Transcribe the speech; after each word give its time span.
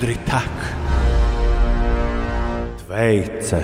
skaidri 0.00 0.16
tek. 0.24 0.56
Tveice. 2.80 3.60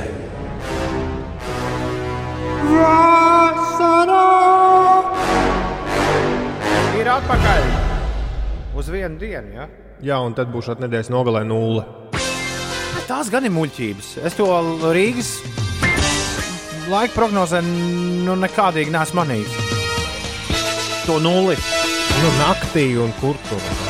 Ir 6.96 7.08
atpakaļ 7.08 7.64
uz 8.76 8.90
vienu 8.92 9.16
dienu. 9.20 9.54
Ja? 9.54 9.68
Jā, 10.02 10.20
un 10.20 10.36
tad 10.36 10.52
būs 10.52 10.68
nedēļas 10.76 11.10
nogalē 11.10 11.44
nulle. 11.48 11.86
Tās 13.06 13.30
gan 13.30 13.46
ir 13.46 13.54
muļķības. 13.54 14.16
Es 14.26 14.36
to 14.36 14.50
Rīgas 14.92 15.38
laika 16.90 17.14
prognozē 17.14 17.62
nu, 17.64 18.36
nekādīgi 18.36 18.92
neesmu 18.92 19.22
manījis. 19.22 19.58
To 21.06 21.20
nulli. 21.22 21.56
Nu, 22.16 22.32
naktī 22.40 22.90
un 22.98 23.12
kur 23.20 23.38
tur? 23.48 23.85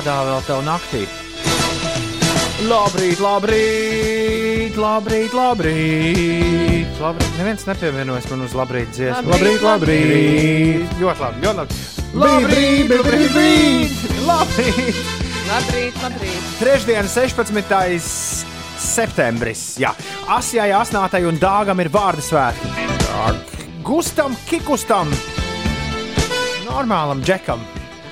Kādā 0.00 0.20
vēl 0.24 0.44
tev 0.46 0.60
naktī? 0.64 1.00
Labrīt, 2.64 3.18
labrīt, 3.20 4.76
labrīt, 4.80 5.34
labrīt. 5.36 6.94
labrīt. 6.96 7.34
Neviens 7.36 7.66
nepievienojas 7.68 8.28
man 8.30 8.46
uz 8.46 8.54
labrīt 8.56 8.94
dziesmu. 8.96 9.28
Labrīt, 9.28 9.60
labrīt! 9.60 10.94
Ļoti 11.02 11.20
labi, 11.20 11.42
ļoti 11.44 11.58
labi. 11.58 11.76
Labrīt, 12.22 12.94
labrīt, 12.94 13.26
labrīt, 13.28 14.06
labrīt. 14.24 15.02
Labrīt, 15.50 15.98
labrīt. 16.00 16.46
Trešdiena, 16.62 17.10
16. 17.12 18.06
septembris. 18.80 19.66
Jā, 19.84 19.90
Asijai, 20.32 20.70
Asnātai 20.78 21.26
un 21.28 21.36
Dāgam 21.42 21.84
ir 21.84 21.92
vārdu 21.92 22.24
svētki. 22.24 22.88
Gustam, 23.84 24.32
Kikustam, 24.48 25.12
normālam 26.64 27.20
džekam, 27.20 27.60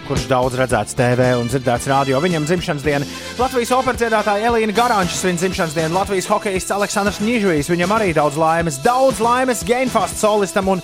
kurš 0.08 0.24
daudz 0.30 0.56
redzēts 0.56 0.96
TV 0.96 1.32
un 1.36 1.50
dzirdēts 1.50 1.88
radio. 1.90 2.20
Viņam 2.24 2.46
dzimšanas 2.48 2.84
diena. 2.84 3.08
Latvijas 3.36 3.72
operas 3.76 4.00
dziedātāja 4.00 4.48
Elīna 4.48 4.72
Garančs 4.76 5.20
svin 5.20 5.36
dzimšanas 5.36 5.74
dienu, 5.76 5.98
Latvijas 5.98 6.28
hokejists 6.30 6.72
Aleksandrs 6.72 7.20
Nižvijs. 7.20 7.68
Viņam 7.68 7.92
arī 7.98 8.14
daudz 8.16 8.38
laimes, 8.40 8.80
daudz 8.84 9.20
laimes 9.20 9.64
Gainfast 9.68 10.16
solistam 10.20 10.70
un 10.72 10.80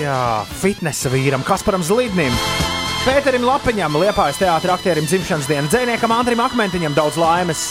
jā, 0.00 0.22
fitnesa 0.62 1.12
vīram 1.12 1.46
Kasparam 1.46 1.84
Zlidnim. 1.86 2.34
Pēterim 3.04 3.44
Lapiņam, 3.44 3.98
Liepājas 4.00 4.40
teātris 4.40 4.72
aktierim 4.72 5.06
dzimšanas 5.06 5.46
diena, 5.50 5.68
dziniekam 5.68 6.14
Andrim 6.16 6.40
Akmentiņam 6.40 6.96
daudz 6.96 7.18
laimes, 7.20 7.62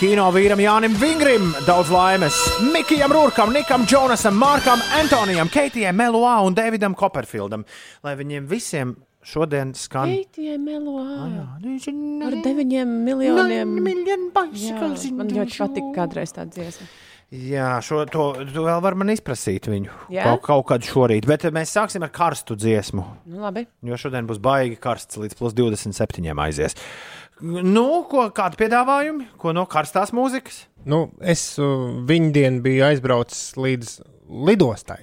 kino 0.00 0.30
vīram 0.32 0.62
Jānim 0.64 0.96
Vingrim 0.98 1.52
daudz 1.68 1.92
laimes, 1.92 2.40
Mikijam 2.72 3.12
Rūkam, 3.12 3.52
Nikam 3.52 3.84
Jonasam, 3.86 4.34
Markam 4.40 4.80
Antonijam, 4.96 5.52
Keitijai 5.52 5.92
Meluā 5.94 6.38
un 6.46 6.56
Davidam 6.56 6.96
Koperfildam. 6.96 7.66
Lai 8.02 8.16
viņiem 8.16 8.48
visiem 8.48 8.96
šodien 9.26 9.72
skan 9.78 10.10
Keitijai 10.10 10.58
Meloā. 10.60 11.06
Ar 11.28 12.26
Ar 12.26 12.36
deviņiem 12.44 12.92
miljoniem. 13.06 13.72
miljonu 13.84 14.28
Jā, 14.58 14.76
man 15.14 15.32
ļoti 15.32 15.58
patika 15.62 15.94
kādreiz 15.96 16.34
tā 16.34 16.46
dziesma. 16.50 16.88
Jā, 17.32 17.78
šo, 17.80 18.02
to, 18.12 18.24
to 18.52 18.66
vēl 18.66 18.80
var 18.84 18.92
man 19.00 19.08
izprasīt 19.08 19.64
viņu 19.70 19.88
Jā? 20.12 20.26
kaut, 20.26 20.42
kaut 20.44 20.66
kad 20.68 20.84
šorīt, 20.84 21.24
bet 21.24 21.46
mēs 21.54 21.70
sāksim 21.72 22.04
ar 22.04 22.10
karstu 22.12 22.58
dziesmu. 22.60 23.04
Nu, 23.24 23.38
labi. 23.40 23.64
Jo 23.88 23.96
šodien 23.96 24.28
būs 24.28 24.40
baigi 24.42 24.76
karsts 24.76 25.16
līdz 25.16 25.38
plus 25.38 25.56
27 25.56 26.28
aizies. 26.44 26.76
Nu, 27.40 27.86
ko, 28.10 28.26
kādi 28.36 28.60
piedāvājumi? 28.60 29.30
Ko 29.40 29.54
no 29.56 29.64
karstās 29.70 30.12
mūzikas? 30.12 30.66
Nu, 30.84 31.06
es 31.24 31.46
uh, 31.62 31.88
viņu 32.04 32.34
dienu 32.36 32.60
biju 32.66 32.84
aizbraucis 32.90 33.56
līdz 33.56 33.96
lidostai. 34.50 35.00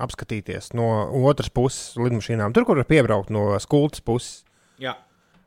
Apskatīties 0.00 0.72
no 0.76 0.88
otras 1.28 1.50
puses 1.52 1.98
lidmašīnām, 2.00 2.54
tur, 2.56 2.64
kur 2.68 2.80
var 2.80 2.88
piebraukt 2.88 3.32
no 3.34 3.50
skultas 3.60 4.00
puses. 4.04 4.42
Jā. 4.80 4.96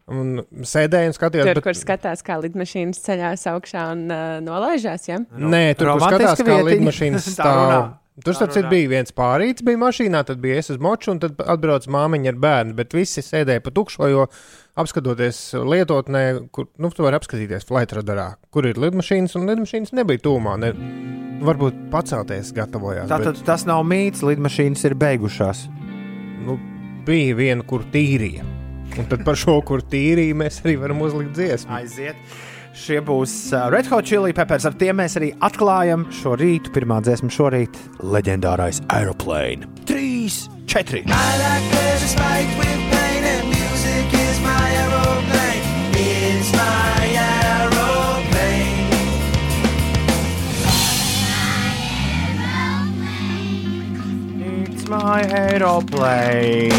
Un 0.05 0.43
sēdēju 0.45 1.09
un 1.09 1.15
skatījos, 1.17 1.47
Tur, 1.49 1.63
kur 1.65 1.77
skatās, 1.77 2.21
kā 2.25 2.37
lidmašīnas 2.43 2.99
ceļās 3.07 3.47
augšā 3.49 3.85
un 3.95 4.03
uh, 4.13 4.25
nolaižās. 4.45 5.07
Ja? 5.09 5.17
Nē, 5.33 5.63
tur, 5.79 5.95
kur 5.95 6.05
skatās, 6.05 6.43
kā 6.45 6.59
lidmašīnas 6.67 7.29
stāv. 7.39 7.95
Tur 8.23 8.37
starp 8.37 8.53
citu 8.55 8.69
bija 8.71 8.87
viens 8.93 9.11
pārīts, 9.11 9.65
bija 9.65 9.79
mašīnā, 9.81 10.21
tad 10.27 10.39
bija 10.43 10.61
es 10.61 10.69
uz 10.71 10.77
moču, 10.79 11.09
un 11.11 11.19
tad 11.19 11.41
atbrauc 11.41 11.87
māmiņa 11.91 12.31
ar 12.31 12.37
bērnu. 12.45 12.75
Bet 12.77 12.93
visi 12.95 13.23
sēdēja 13.25 13.63
pa 13.65 13.73
tukšo, 13.75 14.07
jo 14.07 14.27
apskatoties 14.75 15.39
lietotnē, 15.55 16.23
kur 16.55 16.69
nu, 16.81 16.91
tu 16.91 17.05
vari 17.05 17.19
apskatīties 17.19 17.67
flight 17.67 17.95
radarā, 17.95 18.33
kur 18.53 18.67
ir 18.67 18.79
lidmašīnas, 18.81 19.35
un 19.39 19.47
lidmašīnas 19.49 19.95
nebija 19.95 20.23
tūmā. 20.27 20.57
Ne, 20.61 20.73
varbūt 21.45 21.87
pacelties 21.93 22.51
gatavojās. 22.55 23.09
Tātad 23.11 23.41
tas 23.47 23.65
nav 23.67 23.83
mīts, 23.87 24.23
lidmašīnas 24.25 24.85
ir 24.89 24.97
beigušās. 24.99 25.65
bet, 25.67 25.85
nu, 26.45 26.59
bija 27.05 27.35
viena, 27.37 27.63
kur 27.67 27.85
tīrīja. 27.93 28.45
Un 28.95 29.07
tad 29.11 29.25
par 29.27 29.37
šo, 29.39 29.59
kur 29.65 29.83
tīrīja, 29.83 30.37
mēs 30.37 30.61
arī 30.63 30.77
varam 30.79 31.01
uzlikt 31.03 31.35
dziesmu. 31.35 31.73
Aiziet. 31.75 32.15
Šie 32.75 32.99
būs 33.07 33.33
uh, 33.53 33.69
Red 33.71 33.87
Hot 33.91 34.07
Chili 34.07 34.33
Peppers. 34.35 34.65
Ar 34.67 34.75
tiem 34.75 34.99
mēs 34.99 35.15
arī 35.19 35.31
atklājam 35.47 36.07
šo 36.15 36.35
rītu. 36.39 36.73
Pirmā 36.75 36.99
dziesma 37.03 37.31
šorīt- 37.31 37.79
leģendārais 38.15 38.83
Aeroplane. 38.91 39.67
3, 39.87 40.49
4. 40.67 41.03
It's 42.05 42.94
my 55.05 55.21
aeroplane. 55.37 56.73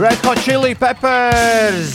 Red 0.00 0.18
Hot 0.24 0.38
Chili 0.40 0.74
Peppers. 0.74 1.92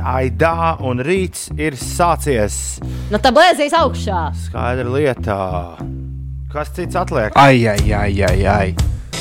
Aidā 0.00 0.80
un 0.80 1.02
rīts 1.04 1.50
ir 1.60 1.76
sācies. 1.76 2.78
Nu, 3.12 3.18
tā 3.20 3.28
blēzīs 3.34 3.74
augšā. 3.76 4.20
Skaidra 4.46 4.88
lietā. 4.94 5.76
Kas 6.48 6.72
cits 6.76 6.96
atliek? 6.96 7.36
Ai, 7.36 7.68
ai, 7.68 7.92
ai, 7.92 8.22
ai, 8.30 8.40
ai. 8.48 8.68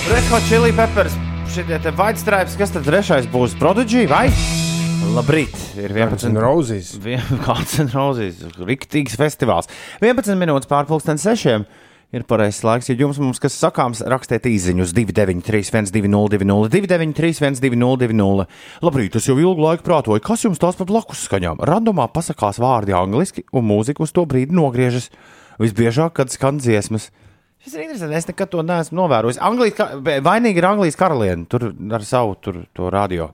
Red 0.07 0.25
Hot 0.31 0.43
Chili 0.47 0.71
Peppers. 0.77 1.13
Šitie 1.51 1.77
te 1.83 1.91
White 1.97 2.19
Stripes, 2.21 2.55
kas 2.59 2.71
tad 2.71 2.87
trešais 2.87 3.27
būs? 3.33 3.57
Prodigy 3.59 4.05
vai? 4.07 4.27
Labrīt, 5.17 5.57
ir 5.81 5.91
11. 5.91 6.31
Rozes. 6.43 6.93
Kāds 7.47 7.75
ir 7.83 7.91
Rozes? 7.91 8.35
Riktīgs 8.61 9.19
festivāls. 9.19 9.67
11 9.99 10.39
minūtes 10.39 10.71
pārpusdienas 10.71 11.27
sešiem. 11.27 11.67
Ir 12.15 12.23
pareizs 12.23 12.61
laiks, 12.63 12.87
ja 12.87 12.95
jums 12.95 13.17
mums 13.19 13.41
kas 13.43 13.57
sakāms, 13.59 13.99
rakstiet 14.07 14.45
īsiņu 14.47 14.85
uz 14.85 14.93
293, 14.95 15.89
202, 15.91 16.69
293, 16.71 17.57
202. 17.59 18.45
Labrīt, 18.87 19.17
es 19.19 19.25
jau 19.27 19.35
ilgu 19.35 19.65
laiku 19.65 19.83
prātoju, 19.83 20.23
kas 20.23 20.45
jums 20.45 20.61
tās 20.61 20.79
par 20.79 20.87
blakus 20.87 21.25
skaņām. 21.27 21.59
Randomā 21.67 22.05
pasakās 22.13 22.61
vārdi 22.63 22.95
angliski, 22.95 23.43
un 23.51 23.67
mūzika 23.67 24.05
uz 24.05 24.15
to 24.15 24.23
brīdi 24.23 24.55
nogriežas. 24.55 25.09
Visbiežāk, 25.59 26.13
kad 26.21 26.31
skan 26.31 26.61
dziesmas. 26.63 27.09
Šis 27.65 27.75
ir 27.75 27.83
interesanti, 27.83 28.15
es 28.21 28.29
nekad 28.31 28.53
to 28.53 28.63
neesmu 28.63 29.01
novērojis. 29.01 29.41
Anglijas, 29.43 29.99
vainīgi 30.23 30.63
ir 30.63 30.69
Anglijas 30.69 30.99
karaliene, 31.01 31.43
tur 31.51 31.73
ar 31.75 32.07
savu 32.07 32.37
tur, 32.39 32.61
to 32.77 32.87
radio. 32.93 33.33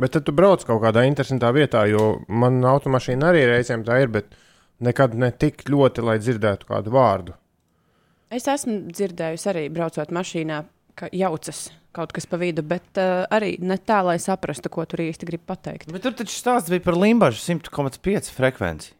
Bet 0.00 0.16
tad 0.16 0.24
tu 0.24 0.32
brauc 0.32 0.64
kaut 0.64 0.80
kādā 0.86 1.04
interesantā 1.04 1.52
vietā, 1.52 1.84
jo 1.92 2.22
man 2.32 2.62
automašīna 2.72 3.34
arī 3.34 3.44
reizēm 3.52 3.84
tā 3.84 4.00
ir, 4.00 4.08
bet 4.16 4.32
nekad 4.80 5.12
ne 5.12 5.28
tik 5.36 5.66
ļoti, 5.68 6.08
lai 6.08 6.16
dzirdētu 6.22 6.72
kādu 6.72 6.96
vārdu. 6.96 7.36
Es 8.32 8.46
esmu 8.48 8.78
dzirdējusi 8.88 9.48
arī 9.52 9.66
braucot 9.72 10.12
mašīnā, 10.16 10.62
ka 10.96 11.08
jaucas 11.12 11.66
kaut 11.92 12.14
kas 12.16 12.24
pa 12.24 12.38
vidu, 12.40 12.62
bet 12.64 12.96
uh, 12.96 13.26
arī 13.32 13.58
ne 13.60 13.76
tā, 13.76 13.98
lai 14.06 14.14
saprastu, 14.22 14.70
ko 14.72 14.86
tur 14.88 15.02
īsti 15.04 15.28
grib 15.28 15.42
pateikt. 15.48 15.90
Bet 15.92 16.04
tur 16.06 16.14
taču 16.16 16.32
stāsts 16.32 16.72
bija 16.72 16.80
par 16.86 16.96
Limbaģu 16.96 17.36
100,5 17.42 18.30
frekvenci. 18.32 18.94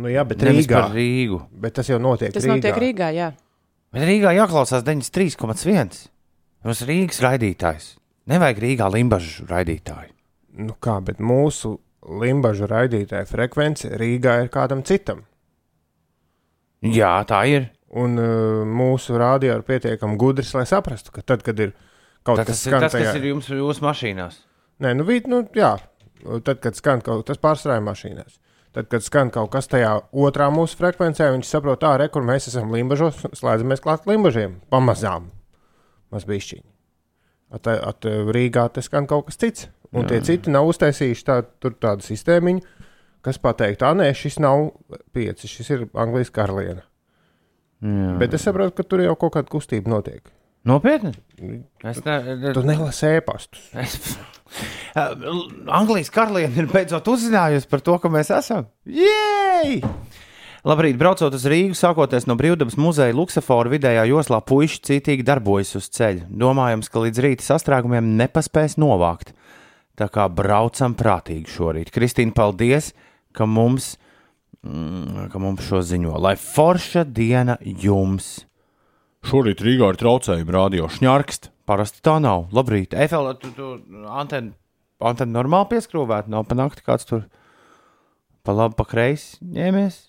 Nu, 0.00 0.10
jā, 0.10 0.24
bet 0.26 0.42
Nevis 0.42 0.66
Rīgā. 0.66 0.80
par 0.80 0.92
Rīgu. 0.94 1.38
Bet 1.62 1.76
tas 1.78 1.88
jau 1.90 2.00
notiek 2.02 2.34
Tas 2.34 2.42
Rīgā. 2.46 2.56
notiek 2.58 2.80
Rīgā, 2.82 3.08
jā. 3.14 3.28
Bet 3.94 4.06
Rīgā 4.06 4.34
jāklausās 4.38 4.82
93,1. 4.86 6.02
Mums 6.66 6.82
ir 6.84 6.90
Rīgas 6.90 7.22
raidītājs. 7.26 7.88
Nevajag 8.30 8.60
Rīgā 8.66 8.90
Limbaģu 8.94 9.46
raidītāju. 9.50 10.12
Nu 10.66 10.74
kā, 10.82 10.98
bet 11.02 11.18
mūsu 11.22 11.76
limbažu 12.06 12.66
raidītāja 12.70 13.26
frekvence 13.30 13.90
Rīgā 13.98 14.40
ir 14.44 14.50
kādam 14.54 14.82
citam. 14.86 15.22
Jā, 16.82 17.12
tā 17.28 17.42
ir. 17.50 17.68
Un 17.90 18.14
uh, 18.22 18.60
mūsu 18.70 19.16
rādio 19.18 19.56
ir 19.56 19.64
pietiekami 19.66 20.14
gudrs, 20.20 20.52
lai 20.54 20.62
saprastu, 20.68 21.10
ka 21.14 21.24
tad, 21.26 21.42
kad 21.42 21.58
ir 21.58 21.72
kaut 22.22 22.38
tas, 22.38 22.46
kas 22.52 22.62
tas, 22.62 22.84
kas 22.84 22.94
tajā- 22.94 23.16
ir 23.18 23.24
jums 23.32 23.48
jūsu 23.50 23.82
mašīnās. 23.82 24.36
Nē, 24.80 24.92
nu, 24.94 25.04
vīt, 25.08 25.26
nu, 25.26 25.42
jā, 25.58 25.72
tad, 26.46 26.60
kad 26.62 26.78
skan 26.78 27.02
kaut 27.02 27.26
kas 27.26 27.40
pārstrādājums 27.42 27.90
mašīnās. 27.90 28.38
Tad, 28.70 28.86
kad 28.86 29.02
skan 29.02 29.32
kaut 29.34 29.50
kas 29.50 29.66
tajā 29.66 29.96
otrā 30.14 30.46
mūsu 30.54 30.78
frekvencē, 30.78 31.32
viņš 31.34 31.48
saprot, 31.50 31.80
tā, 31.82 31.96
re, 31.98 32.06
kur 32.08 32.22
mēs 32.22 32.46
esam 32.52 32.70
limbažos, 32.70 33.18
slēdzamies 33.34 33.82
klāt 33.82 34.06
limbažiem. 34.06 34.60
Pamazām. 34.70 35.26
Maz 36.14 36.26
bišķiņi. 36.28 36.68
At, 37.50 37.66
at 37.66 38.06
Rīgā 38.06 38.68
tas 38.70 38.86
skan 38.86 39.10
kaut 39.10 39.26
kas 39.26 39.40
cits. 39.42 39.66
Un 39.90 40.06
jā. 40.06 40.12
tie 40.12 40.20
citi 40.22 40.52
nav 40.54 40.68
uztaisījuši 40.70 41.26
tā, 41.26 41.40
tādu 41.82 42.06
sistēmiņu, 42.06 42.62
kas 43.26 43.40
pateikt, 43.42 43.82
ah, 43.82 43.96
nē, 43.98 44.12
šis 44.14 44.38
nav 44.38 44.68
pieci, 45.10 45.50
šis 45.50 45.70
ir 45.74 45.88
Anglijas 45.98 46.30
karaliene. 46.30 46.84
Jā. 47.80 48.12
Bet 48.20 48.36
es 48.36 48.44
saprotu, 48.44 48.74
ka 48.76 48.84
tur 48.84 49.02
jau 49.04 49.16
kaut 49.20 49.38
kāda 49.38 49.50
kustība 49.52 49.92
notiek. 49.92 50.24
Nopietni? 50.68 51.14
Es 51.88 52.02
ne, 52.04 52.52
Tu 52.52 52.64
nelasi 52.66 53.14
ēpastus. 53.16 53.70
Es... 53.80 53.96
Anglijas 55.80 56.10
karaliene 56.12 56.58
ir 56.60 56.68
beidzot 56.68 57.06
uzzinājusi 57.08 57.70
par 57.70 57.84
to, 57.86 57.96
ka 58.02 58.10
mēs 58.12 58.32
esam. 58.34 58.66
Jej! 58.84 59.80
Labrīt, 60.66 60.98
braucot 61.00 61.32
uz 61.32 61.46
Rīgu, 61.48 61.72
sākoties 61.78 62.26
no 62.28 62.34
Brīvdabas 62.36 62.76
muzeja 62.76 63.14
Luksafora 63.16 63.70
vidējā 63.72 64.02
joslā, 64.10 64.42
puiši 64.44 64.82
cītīgi 64.90 65.24
darbojas 65.24 65.72
uz 65.78 65.88
ceļa. 65.96 66.26
Domājams, 66.42 66.90
ka 66.92 67.00
līdz 67.06 67.22
rīta 67.24 67.46
sastrēgumiem 67.46 68.10
nepaspēs 68.18 68.76
novākt. 68.82 69.32
Tā 69.96 70.10
kā 70.12 70.26
braucam 70.28 70.92
prātīgi 70.98 71.48
šorīt. 71.48 71.94
Kristīna, 71.94 72.36
paldies, 72.36 72.92
ka 73.32 73.48
mums, 73.48 73.94
mm, 73.94 74.09
ka 74.62 75.40
mums 75.40 75.64
šo 75.64 75.80
ziņo. 75.86 76.16
Lai 76.20 76.36
forša 76.36 77.04
diena 77.08 77.56
jums! 77.62 78.44
Šorīt 79.26 79.60
Rīgā 79.60 79.90
ir 79.92 79.98
traucējumi, 80.00 80.52
rādio 80.54 80.88
šņārkst. 80.88 81.50
Parasti 81.68 82.00
tā 82.04 82.16
nav. 82.22 82.48
Labrīt, 82.56 82.96
Efela, 82.96 83.34
tu, 83.38 83.50
tu 83.54 83.74
antenu, 84.08 84.54
antenu 85.00 85.36
normāli 85.36 85.74
pieskrūvēt, 85.74 86.30
nav 86.32 86.46
panākti 86.48 86.84
kāds 86.86 87.06
tur 87.08 87.26
pa 88.44 88.56
labi, 88.56 88.78
pa 88.78 88.86
kreisi 88.88 89.36
ņēmies. 89.44 90.00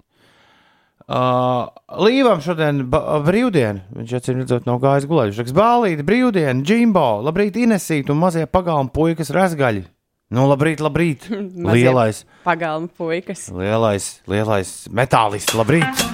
Uh, 1.11 1.67
Līvam 1.99 2.39
šodien 2.43 2.85
brīvdiena. 2.87 3.83
Viņš 3.97 4.13
acīm 4.15 4.39
redzot, 4.39 4.67
nav 4.69 4.79
gājis 4.83 5.07
gulēt. 5.09 5.31
Viņš 5.31 5.41
raksta 5.43 5.57
bālīti, 5.57 6.07
brīvdiena, 6.07 6.63
džimbo, 6.63 7.07
labrīt, 7.25 7.59
Inesīt 7.59 8.11
un 8.13 8.21
mazie 8.21 8.45
pagalmu 8.47 8.93
puikas 8.95 9.33
razgaļi. 9.35 9.83
Nu, 10.31 10.45
labrīt, 10.47 10.79
labrīt. 10.79 11.27
Lielais, 11.75 12.23
Pagalma 12.45 12.87
puikas. 12.97 13.49
lielais, 13.51 14.21
lielais 14.31 14.69
metālists, 14.95 15.53
labrīt. 15.59 16.05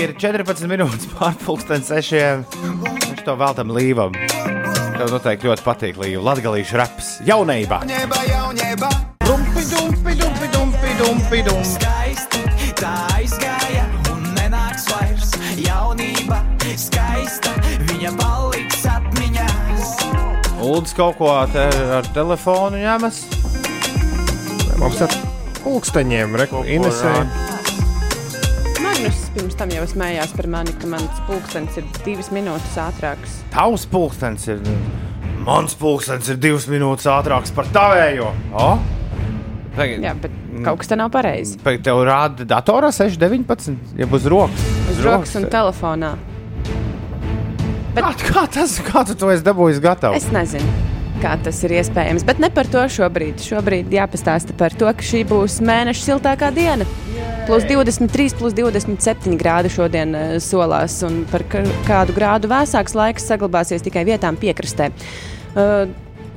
Ir 0.00 0.14
14 0.18 0.66
minūtes 0.68 1.06
pārpusdienas 1.14 1.88
sešiem. 1.92 2.42
Viņš 2.50 3.22
to 3.28 3.36
veltam 3.40 3.70
līvam. 3.76 4.16
Tev 4.94 5.10
noteikti 5.12 5.48
ļoti 5.50 5.64
patīk 5.66 6.00
līva. 6.00 6.22
Latgalīšu 6.32 6.80
reps 6.80 7.12
jaunībā. 7.28 7.82
Jaunība, 7.84 8.24
jaunība, 8.30 8.90
Dumpi, 9.24 9.62
dumpi, 9.70 10.12
dumpi, 10.20 10.48
dumpi, 10.52 10.90
dumpi, 11.00 11.38
dumpi. 11.46 11.63
Lūdzu, 20.64 20.94
kaut 20.96 21.18
ko 21.18 21.28
te 21.52 21.60
ar 21.92 22.06
telefonu 22.16 22.78
ņemas. 22.80 23.18
Mums 24.80 25.02
ar 25.04 25.12
pulksteņiem, 25.60 26.32
rāda? 26.40 26.62
Magnus 28.80 29.20
pirms 29.34 29.58
tam 29.60 29.74
jau 29.76 29.84
smējās 29.92 30.32
par 30.38 30.48
mani, 30.54 30.72
ka 30.80 30.88
mans 30.88 31.20
pulkstenis 31.28 31.76
ir 31.82 31.90
divas 32.06 32.32
minūtes 32.32 32.78
ātrāks. 32.80 33.36
Tavs 33.52 33.84
pulkstenis 33.92 34.48
ir. 34.54 34.64
Mans 35.44 35.76
pulkstenis 35.76 36.32
ir 36.32 36.40
divas 36.40 36.64
minūtes 36.72 37.12
ātrāks 37.12 37.52
par 37.52 37.68
tavējo. 37.74 38.32
O? 38.56 38.68
Tagad, 39.76 40.00
Jā, 40.00 40.14
bet 40.16 40.32
kaut 40.64 40.80
kas 40.80 40.94
te 40.94 40.96
nav 40.96 41.12
pareizi. 41.12 41.60
Pēc 41.60 41.84
tev 41.84 42.06
rāda 42.08 42.48
datorā 42.48 42.88
619, 42.94 43.98
ja 44.00 44.08
uz 44.08 44.30
rokas. 44.32 44.70
Uz 44.94 45.04
rokas 45.04 45.36
un 45.42 45.50
telefonā. 45.52 46.16
Kā, 47.94 48.10
kā 48.18 48.42
tas, 48.50 48.74
kā 48.82 49.04
tu 49.06 49.14
to 49.18 49.30
esi 49.30 49.44
dabūjis 49.46 49.78
gatavs? 49.82 50.18
Es 50.18 50.32
nezinu, 50.34 50.66
kā 51.22 51.36
tas 51.44 51.60
ir 51.66 51.76
iespējams, 51.78 52.24
bet 52.26 52.40
ne 52.42 52.50
par 52.54 52.66
to 52.70 52.82
šobrīd. 52.90 53.38
Šobrīd 53.44 53.92
jāpastāsta 53.94 54.56
par 54.58 54.74
to, 54.74 54.88
ka 54.90 55.06
šī 55.06 55.22
būs 55.30 55.60
mēneša 55.64 56.02
siltākā 56.08 56.50
diena. 56.56 56.88
Plus 57.46 57.66
23, 57.68 58.34
plus 58.40 58.56
27 58.56 59.38
grādi 59.38 59.70
šodien 59.70 60.16
uh, 60.16 60.34
solās, 60.42 60.96
un 61.06 61.22
par 61.30 61.44
kādu 61.52 62.16
grādu 62.16 62.50
vēsāks 62.50 62.96
laiks 62.98 63.28
saglabāsies 63.30 63.84
tikai 63.84 64.06
vietām 64.08 64.40
piekrastē. 64.40 64.90
Uh, 65.54 65.86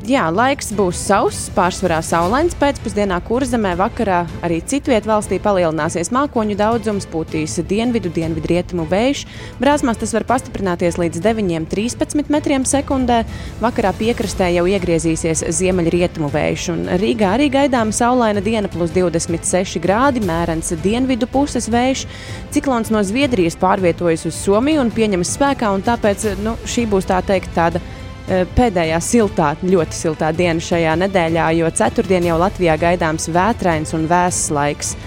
Jā, 0.05 0.27
laiks 0.29 0.69
būs 0.77 0.99
sauss, 1.07 1.47
pārsvarā 1.55 1.97
saulains. 2.05 2.53
Pēcpusdienā 2.61 3.15
kurzemē 3.25 3.71
vakarā 3.79 4.19
arī 4.45 4.59
citvietā 4.61 5.09
valstī 5.09 5.39
palielināsies 5.41 6.11
mākoņu 6.13 6.53
daudzums, 6.59 7.07
pūtīs 7.09 7.55
dienvidu, 7.65 8.11
dienvidu 8.13 8.51
rietumu 8.51 8.85
vējš. 8.91 9.23
Brāzmās 9.57 9.97
tas 9.97 10.13
var 10.13 10.27
pastiprināties 10.29 10.99
līdz 11.01 11.23
9,13 11.25 12.29
metriem 12.29 12.67
sekundē. 12.69 13.23
Vakarā 13.63 13.95
piekrastē 13.97 14.51
jau 14.53 14.67
iegriezīsies 14.69 15.47
ziemeļrietumu 15.57 16.29
vējš. 16.29 16.69
Un 16.75 16.85
Rīgā 17.01 17.33
arī 17.39 17.49
gaidām 17.57 17.89
saulaina 17.89 18.45
diena, 18.45 18.69
plus 18.69 18.94
26 18.94 19.81
grādi, 19.81 20.21
mērens 20.21 20.75
dienvidu 20.85 21.25
puses 21.25 21.71
vējš. 21.73 22.05
Ciklons 22.53 22.94
no 22.94 23.01
Zviedrijas 23.01 23.57
pārvietojas 23.57 24.29
uz 24.29 24.38
Somiju 24.45 24.85
un 24.85 24.94
pieņemas 24.94 25.33
spēkā, 25.39 25.73
un 25.73 25.81
tāpēc 25.89 26.35
nu, 26.45 26.53
šī 26.69 26.85
būs 26.94 27.09
tā 27.09 27.23
teikt 27.25 27.57
tāda 27.57 27.81
pēdējā 28.27 28.97
siltā, 29.03 29.53
ļoti 29.63 29.95
siltā 29.95 30.33
diena 30.35 30.59
šajā 30.63 30.97
nedēļā, 31.00 31.45
jo 31.62 31.69
ceturtdien 31.79 32.27
jau 32.27 32.39
Latvijā 32.41 32.75
gaidāms 32.81 33.29
vētrains 33.31 33.95
un 33.95 34.07
vēss 34.12 34.50
laiks. 34.51 34.97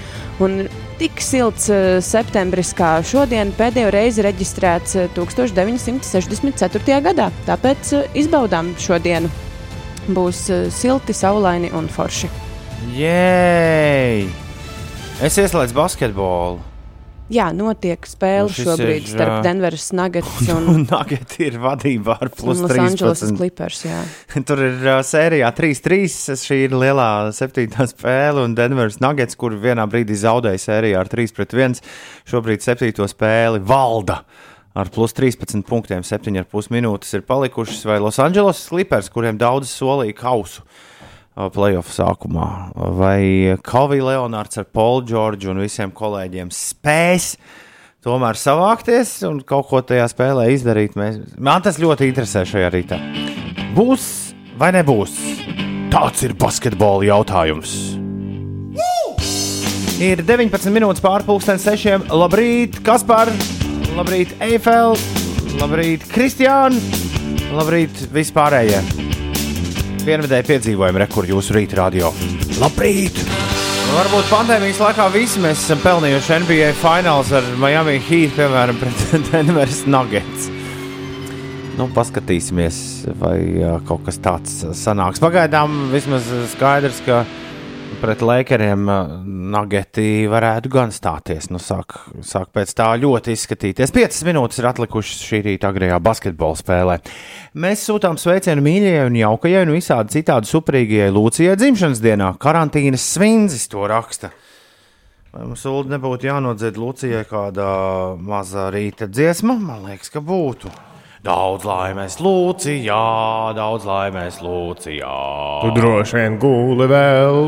Un 0.41 0.63
tik 1.01 1.21
silts 1.25 1.71
eh, 1.73 1.99
septembris 2.05 2.75
kā 2.77 2.99
šodien 3.07 3.55
pēdējo 3.57 3.91
reizi 3.95 4.25
reģistrēts 4.25 4.97
eh, 5.01 5.09
1964. 5.17 7.01
gadā. 7.07 7.31
Tāpēc 7.49 7.93
eh, 7.97 8.19
izbaudām 8.21 8.75
šo 8.81 9.01
dienu. 9.01 9.31
Būs 10.13 10.47
eh, 10.53 10.67
silti, 10.73 11.17
saulaini 11.17 11.73
un 11.77 11.89
forši. 11.93 12.29
Jēj! 12.97 14.27
Es 15.25 15.37
ieslēdzu 15.41 15.77
basketbolu. 15.77 16.70
Jā, 17.31 17.47
notiek 17.55 18.07
spēle 18.11 18.49
Nu, 18.49 18.55
šobrīd 18.57 19.05
ir, 19.05 19.09
starp 19.13 19.45
Denveras 19.47 19.91
Nuggets 19.95 20.49
un, 20.51 20.67
Un 20.73 20.81
Nageti 20.89 21.47
ir 21.47 21.61
vadībā 21.63 22.17
ar 22.25 22.31
plus 22.35 22.59
un 22.59 22.67
Los 22.67 22.75
Angeles 22.75 23.23
13. 23.23 23.37
Clippers. 23.39 23.85
Jā. 23.87 24.01
Tur 24.49 24.63
ir 24.67 24.81
uh, 24.83 24.99
sērijā 25.07 25.53
3-3. 25.55 26.11
Šī 26.41 26.59
ir 26.67 26.75
lielā 26.75 27.31
septītā 27.37 27.87
spēle, 27.91 28.43
un 28.49 28.59
Denveras 28.59 28.99
Nuggets, 29.03 29.39
kur 29.39 29.55
vienā 29.63 29.87
brīdī 29.91 30.19
zaudēja 30.19 30.65
sērijā 30.67 31.05
ar 31.05 31.11
3-1, 31.13 31.79
šobrīd 32.31 32.67
septīto 32.67 33.07
spēli 33.11 33.63
valda. 33.63 34.25
Ar 34.75 34.91
plus 34.91 35.15
13 35.15 35.63
punktiem, 35.67 36.03
7,5 36.07 36.71
minūtes 36.75 37.15
ir 37.15 37.27
palikušas, 37.27 37.83
vai 37.87 38.03
Los 38.03 38.19
Angeles 38.23 38.63
Clippers, 38.71 39.11
kuriem 39.11 39.39
daudz 39.39 39.71
solīja 39.71 40.15
kausu 40.19 40.63
uh, 40.63 40.87
playoff 41.55 41.93
sākumā, 41.95 42.49
vai 42.99 43.57
Kavija 43.65 44.11
Leonards 44.11 44.61
ar 44.61 44.67
Paulu 44.73 45.07
Čorģu 45.09 45.53
un 45.53 45.63
visiem 45.63 45.93
kolēģiem 45.95 46.51
spēs 46.55 47.35
tomēr 48.05 48.39
savākties 48.41 49.15
un 49.29 49.41
kaut 49.47 49.69
ko 49.71 49.83
tajā 49.85 50.09
spēlē 50.11 50.51
izdarīt. 50.55 50.97
Mēs, 50.99 51.21
man 51.39 51.63
tas 51.65 51.81
ļoti 51.81 52.11
interesē 52.11 52.45
šajā 52.49 52.73
rītā. 52.75 53.01
Būs 53.77 54.35
vai 54.61 54.73
nebūs? 54.77 55.17
Tāds 55.91 56.23
ir 56.27 56.37
basketbola 56.39 57.09
jautājums. 57.09 57.77
Ir 60.01 60.23
19 60.25 60.73
minūtes 60.73 61.03
pārpusdienas 61.05 61.67
sešiem. 61.67 62.07
Labrīt, 62.09 62.79
Kaspar! 62.87 63.29
Labrīt, 63.99 64.33
Eifel! 64.41 64.97
Labrīt, 65.61 66.09
Kristiāna! 66.09 66.81
Labrīt, 67.53 68.07
vispārējie! 68.15 69.10
Vienvidēji 70.11 70.43
piedzīvojumi, 70.49 70.99
rekur 71.05 71.27
jūsu 71.29 71.55
rīta 71.55 71.77
radio. 71.85 72.09
Labrīt! 72.59 73.15
Varbūt 73.93 74.27
pandēmijas 74.27 74.81
laikā 74.83 75.05
visi 75.15 75.39
mēs 75.43 75.61
esam 75.63 75.79
pelnījuši 75.85 76.39
NBA 76.43 76.71
fināls 76.81 77.31
ar 77.37 77.47
Miami 77.63 77.95
Heat, 78.09 78.33
piemēram, 78.35 78.81
pret 78.81 79.05
Denveras 79.29 79.85
Nuggets. 79.87 80.49
Nu, 81.79 81.87
paskatīsimies, 81.95 82.81
vai 83.23 83.37
kaut 83.87 84.03
kas 84.09 84.19
tāds 84.25 84.57
sanāks. 84.81 85.23
Pagaidām 85.23 85.93
vismaz 85.95 86.27
skaidrs, 86.57 86.99
ka 87.07 87.23
pret 88.01 88.23
Lakeriem 88.25 88.89
Nageti 89.53 90.25
varētu 90.31 90.71
gan 90.73 90.93
stāties. 90.95 91.51
Nu, 91.53 91.61
sāk, 91.61 91.99
sāk 92.25 92.51
pēc 92.57 92.73
tā 92.77 92.89
ļoti 93.01 93.35
izskatīties. 93.37 93.93
5 93.95 94.21
minūtes 94.29 94.61
ir 94.61 94.69
atlikušas 94.71 95.21
šī 95.29 95.43
rīta 95.47 95.71
agrējā 95.71 95.99
basketbola 96.03 96.59
spēlē. 96.59 96.99
Mēs 97.61 97.85
sūtām 97.89 98.19
sveicienu 98.21 98.65
mīļajai 98.65 99.07
un 99.11 99.19
jaukajai 99.21 99.65
un 99.67 99.75
visādi 99.77 100.17
citādi 100.17 100.51
superīgajai 100.51 101.15
Lūcijai 101.17 101.57
dzimšanas 101.61 102.05
dienā. 102.05 102.35
Karantīnas 102.41 103.05
svindzis 103.15 103.69
to 103.73 103.85
raksta. 103.91 104.33
Vai 105.31 105.47
mums 105.47 105.63
Ulu 105.69 105.93
nebūtu 105.93 106.27
jānodzied 106.27 106.81
Lūcijai 106.81 107.27
kāda 107.31 107.67
maza 108.19 108.71
rīta 108.75 109.07
dziesma? 109.11 109.55
Man 109.61 109.91
liekas, 109.91 110.11
ka 110.11 110.25
būtu. 110.25 110.73
Daudz 111.21 111.67
laimes 111.69 112.15
Lūcijā, 112.25 113.01
daudz 113.57 113.85
laimes 113.85 114.39
Lūcijā. 114.41 115.17
Tu 115.67 115.73
droši 115.77 116.17
vien 116.17 116.39
guli 116.41 116.87
vēl. 116.89 117.41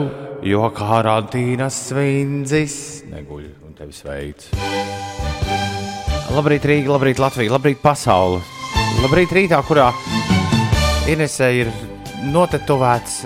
Jo 0.44 0.68
karantīnas 0.74 1.76
svindzis 1.88 2.74
neguļ 3.08 3.44
un 3.64 3.76
tevi 3.78 3.94
sveic. 3.96 4.48
Labrīt, 6.32 6.64
Rīga, 6.68 6.92
labrīt, 6.96 7.20
Latvija, 7.22 7.52
labrīt, 7.54 7.80
pasaule. 7.84 8.40
Labrīt, 9.02 9.32
rītā, 9.36 9.58
kurā 9.66 9.88
Inesē 11.10 11.48
ir 11.62 11.70
notetovēts 12.32 13.22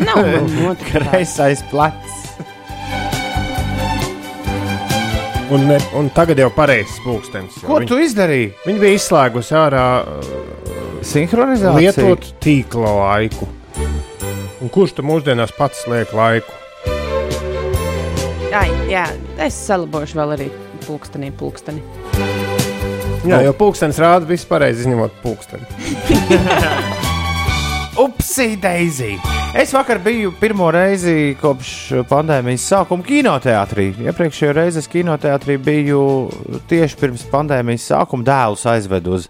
Nav 0.00 0.22
noticis. 0.60 0.86
kreisais 0.90 1.64
plecs. 1.70 2.09
Un, 5.50 5.64
ne, 5.66 5.80
un 5.98 6.06
tagad 6.14 6.38
jau 6.38 6.46
pareizs 6.54 7.00
pulkstenis. 7.02 7.56
Ko 7.66 7.80
viņi, 7.80 7.88
tu 7.90 7.98
izdarīji? 7.98 8.52
viņi 8.68 8.82
bija 8.82 8.98
izslēgusi 9.00 9.56
ārā 9.58 9.86
uh, 10.06 10.30
Sinhronizācija. 11.02 11.74
lietot 11.74 12.28
tīkla 12.44 12.92
laiku. 13.00 13.48
Un 14.60 14.70
kurš 14.70 14.94
tam 14.98 15.10
mūsdienās 15.10 15.50
pats 15.56 15.82
liek 15.90 16.14
laiku? 16.14 16.54
Ai, 18.54 18.68
jā, 18.90 19.08
es 19.42 19.58
salabošu 19.66 20.18
vēl 20.20 20.36
arī 20.36 20.48
pulkstenī, 20.86 21.32
pulksteni. 21.34 21.82
Jā, 23.26 23.42
jo 23.44 23.54
pulkstenis 23.58 23.98
rāda 24.00 24.40
pareizi, 24.48 24.86
izņemot 24.86 25.22
pulksteni. 25.24 25.66
Upsi, 28.00 28.56
Daisy! 28.56 29.18
Es 29.54 29.74
vakar 29.74 29.98
biju 30.00 30.30
pirmo 30.40 30.70
reizi 30.72 31.34
kopš 31.36 31.72
pandēmijas 32.08 32.64
sākuma 32.70 33.04
kinoteātrī. 33.04 33.90
Iepriekšējā 34.06 34.54
reizē 34.56 34.80
es 34.80 34.88
kinoteātrī 34.88 35.58
biju 35.60 35.98
tieši 36.70 36.96
pirms 36.96 37.26
pandēmijas 37.28 37.90
sākuma. 37.90 38.24
Dēlus 38.24 38.64
aizvedu 38.72 39.18
uz, 39.18 39.26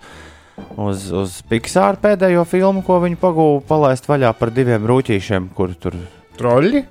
uz, 0.76 1.08
uz 1.10 1.34
Pixar 1.50 1.98
pēdējo 1.98 2.44
filmu, 2.46 2.84
ko 2.86 3.00
viņi 3.02 3.18
pagūda 3.18 3.64
palaist 3.66 4.06
vaļā 4.06 4.30
par 4.38 4.52
diviem 4.54 4.86
rūtīšiem, 4.86 5.48
kur 5.56 5.74
tur 5.74 5.96
Troļļi? 6.38 6.84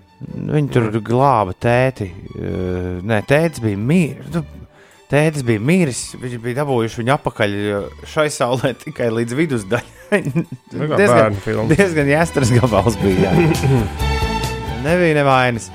Viņi 0.49 0.73
tur 0.75 0.89
glāba 0.99 1.55
tēti. 1.55 2.09
Nē, 3.07 3.21
tētis 3.29 3.63
bija 3.63 3.79
mīļš. 3.79 4.41
Tētis 5.13 5.47
bija 5.47 5.63
mīļš. 5.71 6.03
Viņš 6.25 6.43
bija 6.43 6.59
dabūjuši 6.59 7.01
viņu 7.05 7.15
apakaļ 7.15 7.57
šai 8.17 8.27
saulē 8.35 8.73
tikai 8.83 9.07
līdz 9.15 9.39
vidusdaļai. 9.39 9.98
Filma. 11.45 11.69
diezgan 11.73 12.09
jāstras 12.09 12.51
gabals 12.53 12.97
bija. 13.01 13.29
Jā. 13.29 13.83
Nebija 14.85 15.19
nevainas. 15.19 15.69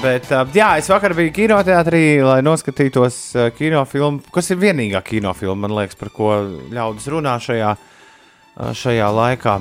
Bet, 0.00 0.30
jā, 0.56 0.70
es 0.80 0.88
vakar 0.88 1.12
biju 1.16 1.30
kinoteātrī, 1.36 2.04
lai 2.24 2.38
noskatītos 2.44 3.18
kinofilmu, 3.58 4.24
kas 4.32 4.48
ir 4.50 4.58
vienīgā 4.62 5.02
kinofilma, 5.04 5.66
man 5.66 5.76
liekas, 5.76 5.98
par 6.00 6.10
ko 6.14 6.30
ļaudis 6.72 7.06
runā 7.12 7.36
šajā, 7.44 7.74
šajā 8.80 9.10
laikā 9.12 9.58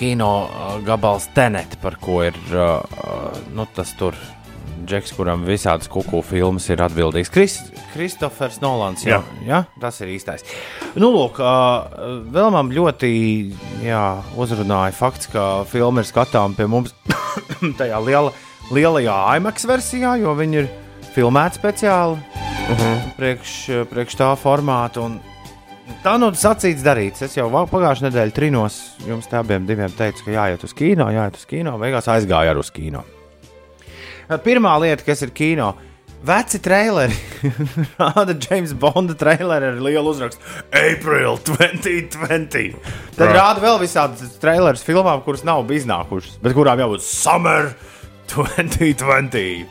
kino 0.00 0.32
gabals 0.84 1.28
Tenet, 1.36 1.76
par 1.80 1.96
ko 2.00 2.22
ir 2.24 2.36
nu, 3.54 3.68
tas 3.76 3.92
tur. 4.00 4.16
Džeks, 4.86 5.12
kuram 5.16 5.44
visādas 5.48 5.88
kuku 5.90 6.22
filmas 6.26 6.68
ir 6.70 6.82
atbildīgs. 6.84 7.30
Kris, 7.32 7.56
Kristofers 7.92 8.60
Nolans. 8.62 9.04
Jā. 9.06 9.20
Jā, 9.20 9.46
jā, 9.46 9.60
tas 9.82 10.00
ir 10.04 10.12
īstais. 10.14 10.44
Nu, 10.94 11.10
lūk, 11.14 11.40
vēl 12.32 12.52
man 12.54 12.72
ļoti 12.74 13.10
jā, 13.84 14.04
uzrunāja 14.40 14.94
fakts, 14.96 15.30
ka 15.32 15.64
filma 15.70 16.04
ir 16.04 16.10
skatām 16.10 16.56
pie 16.58 16.68
mums 16.70 16.94
tajā 17.80 18.00
liela, 18.04 18.34
lielajā 18.72 19.18
IMAX 19.40 19.68
versijā, 19.68 20.16
jo 20.22 20.36
viņi 20.38 20.62
ir 20.62 20.70
filmēti 21.14 21.60
speciāli 21.60 22.16
uh 22.16 22.78
-huh. 22.78 23.10
priekš, 23.16 23.56
priekš 23.90 24.16
tā 24.16 24.32
formāta. 24.38 25.04
Un, 25.04 25.20
Tā 26.04 26.14
nu 26.16 26.30
sacīts, 26.32 26.84
darīts. 26.86 27.20
Es 27.26 27.36
jau 27.36 27.50
pagājušajā 27.50 28.08
nedēļā 28.08 28.32
trinos 28.32 28.96
jums 29.04 29.26
abiem 29.32 29.66
diviem 29.66 29.90
teicu, 29.90 30.24
ka 30.24 30.30
jāiet 30.30 30.64
uz 30.64 30.72
kino, 30.72 31.10
jāiet 31.10 31.34
uz 31.34 31.44
kino. 31.44 31.78
Beigās 31.78 32.08
aizgāju 32.08 32.54
arī 32.54 32.58
uz 32.62 32.70
kino. 32.70 33.04
Pirmā 34.38 34.76
lieta, 34.82 35.02
kas 35.06 35.22
ir 35.26 35.30
kino, 35.34 35.72
veci 36.26 36.60
traileri. 36.62 37.16
Rāda 38.00 38.36
James 38.38 38.72
Bonda 38.76 39.14
traileri 39.18 39.70
ar 39.72 39.80
lielu 39.82 40.10
uzrakstu 40.12 40.42
April 40.70 41.38
2020. 41.48 42.76
Tad 43.16 43.26
Right. 43.26 43.36
rāda 43.36 43.60
vēl 43.64 43.80
visādas 43.82 44.36
trailerus 44.40 44.84
filmām, 44.86 45.22
kuras 45.24 45.42
nav 45.44 45.66
iznākušas, 45.72 46.38
bet 46.44 46.54
kurām 46.56 46.78
jābūt 46.80 47.02
Summer 47.04 47.72
2020. 48.30 49.66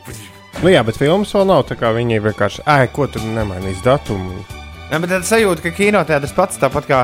Nu, 0.60 0.68
jā, 0.68 0.82
bet 0.84 0.98
filmas 0.98 1.30
vēl 1.34 1.46
nav. 1.48 1.64
Viņi 1.70 2.18
vienkārši, 2.24 2.64
ej, 2.68 2.88
ko 2.94 3.06
tur 3.08 3.22
nemainīs 3.24 3.80
datumu. 3.86 4.42
Jā, 4.90 4.98
bet 4.98 5.12
tad 5.14 5.24
sajūta, 5.28 5.62
ka 5.64 5.70
kinoteātris 5.76 6.34
pats 6.36 6.58
tāpat 6.60 6.88
kā 6.90 7.00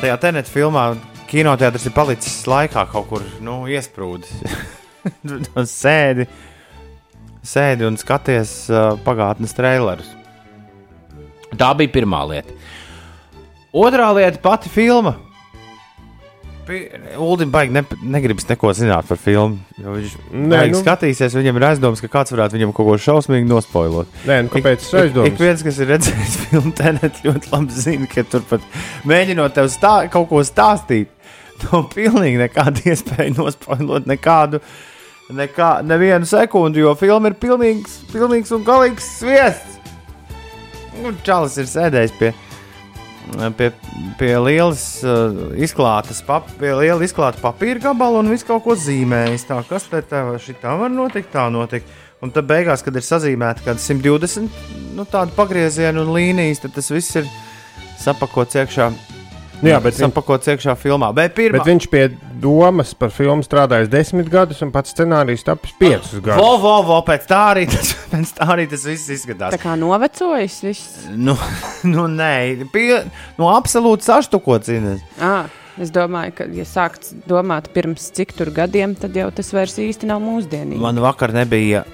tajā 0.00 0.16
teneta 0.22 0.50
filmā, 0.50 0.84
kinoteātris 1.30 1.88
ir 1.90 1.94
palicis 1.96 2.44
laikā 2.48 2.86
kaut 2.92 3.08
kur 3.10 3.24
nu, 3.42 3.64
iesprūdis. 3.66 4.30
Sēdi, 5.82 6.24
sēdi 7.44 7.86
un 7.86 7.96
skaties 8.00 8.54
uh, 8.72 8.94
pagātnes 9.04 9.52
trailerus. 9.56 10.08
Tā 11.54 11.70
bija 11.78 11.92
pirmā 11.94 12.22
lieta. 12.32 12.56
Otrā 13.74 14.08
lieta- 14.16 14.40
pati 14.48 14.68
filma. 14.72 15.14
Ulim 17.20 17.50
baigi 17.52 17.74
ne, 17.76 17.82
negribas 18.08 18.46
neko 18.48 18.70
zināt 18.72 19.04
par 19.04 19.18
filmu. 19.20 19.58
jo 19.76 19.92
Viņš 19.98 20.12
Nē, 20.32 20.60
nu- 20.72 20.78
skatīsies, 20.80 21.34
viņam 21.36 21.58
ir 21.60 21.66
aizdoms, 21.68 22.00
ka 22.00 22.08
kāds 22.08 22.32
varētu 22.32 22.56
viņam 22.56 22.72
kaut 22.72 22.86
ko 22.88 22.94
šausmīgi 22.96 23.44
nospoilot. 23.50 24.08
Nē, 24.24 24.38
nu, 24.46 24.48
kāpēc 24.48 24.80
tas 24.80 24.88
Ik- 24.88 24.94
Ik 24.94 25.02
aizdomas? 25.02 25.38
viens, 25.44 25.62
kas 25.62 25.78
ir 25.84 25.86
redzējis 25.92 26.36
filmu 26.46 26.72
Tenet, 26.72 27.20
ļoti 27.22 27.52
labi 27.52 27.70
zina, 27.70 28.06
ka 28.08 28.22
tur 28.24 28.40
pat 28.48 28.60
mēģinot 29.04 29.52
tev 29.52 29.68
stā, 29.68 30.08
kaut 30.10 30.30
ko 30.30 30.40
stāstīt, 30.40 31.08
nav 31.68 31.90
pilnīgi 31.92 32.40
nekāda 32.48 32.80
iespēja 32.94 33.36
nospoilot 33.36 34.06
nekādu, 34.08 34.62
nekā, 35.32 35.78
nevienu 35.86 36.28
sekundi, 36.28 36.82
jo 36.84 36.94
filma 36.98 37.30
ir 37.30 37.38
pilnīgs, 37.40 38.00
pilnīgs 38.12 38.52
un 38.54 38.64
galīgs 38.66 39.06
sviests. 39.20 39.78
Un 41.04 41.16
Čalis 41.26 41.56
ir 41.58 41.66
sēdējis 41.66 42.12
pie, 42.20 42.30
pie, 43.58 43.70
pie 44.20 44.30
lielas 44.38 44.84
uh, 45.02 45.56
izklātas, 45.58 46.20
pap, 46.26 46.46
pie 46.60 46.70
liela 46.76 47.02
izklāta 47.02 47.42
papīra 47.42 47.88
gabala 47.88 48.22
un 48.22 48.30
visu 48.30 48.46
kaut 48.52 48.62
ko 48.66 48.76
zīmējis. 48.78 49.48
Tā, 49.48 49.58
kas 49.68 49.88
te 49.90 50.02
tā, 50.06 50.22
tā 50.62 50.76
var 50.78 50.92
notikt, 50.92 51.32
tā 51.34 51.48
notikt. 51.52 51.90
Un 52.22 52.30
tad 52.32 52.46
beigās, 52.48 52.80
kad 52.84 52.94
ir 52.96 53.04
sazīmēta 53.04 53.64
kaut 53.64 53.74
kāda 53.74 53.82
120 53.84 54.94
nu, 54.94 55.04
tādu 55.10 55.34
pagriezienu 55.36 56.04
un 56.06 56.14
līnijas, 56.14 56.62
tad 56.62 56.76
tas 56.76 56.88
viss 56.94 57.18
ir 57.20 57.26
sapakots 58.00 58.56
iekšā. 58.62 58.86
Jā, 59.64 59.80
bet, 59.80 59.96
viņ, 59.96 60.06
sapakots 60.06 60.48
iekšā 60.54 60.76
filmā. 60.78 61.10
Bet 61.16 61.34
pirmā, 61.36 61.58
bet 61.58 61.68
viņš 61.68 61.88
pie 61.92 62.06
domas 62.40 62.92
par 62.98 63.12
filmu 63.14 63.44
strādājis 63.44 63.90
desmit 63.92 64.28
gadus, 64.32 64.60
un 64.64 64.72
pats 64.74 64.94
scenārijs 64.94 65.44
tapis 65.46 65.74
piecus 65.78 66.16
gadus. 66.18 66.40
vo, 66.40 66.56
vo, 66.62 66.76
vo, 66.86 67.00
pēc 67.06 67.26
tā 67.30 67.40
arī 67.52 67.66
tas, 67.70 67.94
pēc 68.12 68.32
tā 68.38 68.48
arī 68.56 68.66
tas 68.70 68.86
viss 68.88 69.12
izskatās. 69.14 69.54
Tā 69.56 69.60
kā 69.62 69.76
novecojis 69.80 70.58
viss. 70.66 71.04
Nu, 71.12 71.36
nu 71.94 72.06
nē, 72.10 72.66
pie, 72.74 73.04
nu, 73.38 73.48
absolūti 73.52 74.08
saštukots. 74.08 74.72
Ines. 74.74 75.04
À, 75.22 75.46
es 75.80 75.92
domāju, 75.94 76.34
ka, 76.40 76.48
ja 76.56 76.66
sākts 76.68 77.14
domāt 77.28 77.70
pirms 77.74 78.10
cik 78.16 78.34
tur 78.38 78.50
gadiem, 78.54 78.96
tad 78.98 79.16
jau 79.18 79.30
tas 79.34 79.54
vairs 79.54 79.78
īsti 79.82 80.10
nav 80.10 80.22
mūsdienīgi. 80.24 80.82
Man 80.82 81.00
vakar 81.04 81.34
nebija 81.36 81.84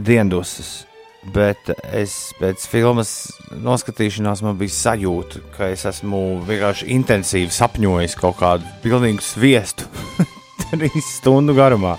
diendusas, 0.00 0.84
bet 1.34 1.70
es 1.92 2.14
pēc 2.40 2.64
filmas 2.70 3.10
noskatīšanās 3.60 4.42
man 4.46 4.56
bija 4.60 4.72
sajūta, 4.76 5.42
ka 5.56 5.68
es 5.74 5.84
esmu 5.88 6.40
vienkārši 6.48 6.88
intensīvi 6.96 7.52
sapņojis 7.54 8.16
kaut 8.20 8.38
kādu 8.40 8.68
pilnīgu 8.84 9.24
sviestu 9.24 9.88
trīs 10.70 11.16
stundu 11.18 11.56
garumā. 11.56 11.96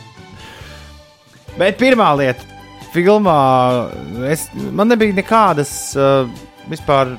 Bet 1.60 1.78
pirmā 1.82 2.10
lieta, 2.18 2.46
filmā 2.94 3.40
es, 4.32 4.48
man 4.72 4.90
nebija 4.92 5.16
nekādas 5.18 5.74
uh, 6.00 6.26
vispār 6.72 7.18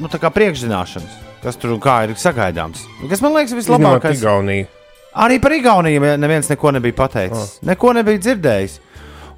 nu, 0.00 0.08
priekšzināšanas. 0.08 1.18
Kas 1.40 1.56
tur 1.56 1.72
ir 1.72 2.18
sagaidāms? 2.20 2.84
Kas 3.08 3.22
man 3.24 3.32
liekas 3.32 3.56
vislabākais? 3.56 4.20
Arī 5.20 5.40
par 5.42 5.54
Igauniju 5.56 6.16
neviens 6.20 6.50
neko 6.52 6.70
nebija 6.76 6.94
pateicis. 6.98 7.56
Oh. 7.56 7.66
Neko 7.66 7.94
nebija 7.96 8.20
dzirdējis. 8.20 8.76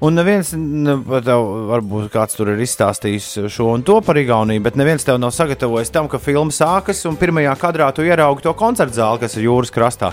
Un 0.01 0.17
neviens, 0.17 0.49
ne, 0.57 0.97
tev, 1.23 1.45
varbūt 1.69 2.09
kāds 2.11 2.35
tur 2.35 2.49
ir 2.53 2.61
izstāstījis 2.65 3.29
šo 3.53 3.69
un 3.75 3.85
to 3.85 3.99
par 4.03 4.17
Igauniju, 4.19 4.63
bet 4.65 4.79
neviens 4.79 5.05
tev 5.05 5.19
nav 5.21 5.31
sagatavojis 5.35 5.93
tam, 5.93 6.09
ka 6.11 6.19
filma 6.19 6.51
sākas 6.51 7.05
un 7.09 7.19
pirmajā 7.19 7.53
kadrā 7.61 7.91
tu 7.95 8.03
ieraugi 8.03 8.43
to 8.43 8.55
koncertu 8.57 8.97
zāli, 8.97 9.21
kas 9.23 9.37
ir 9.37 9.47
jūras 9.47 9.71
krastā, 9.73 10.11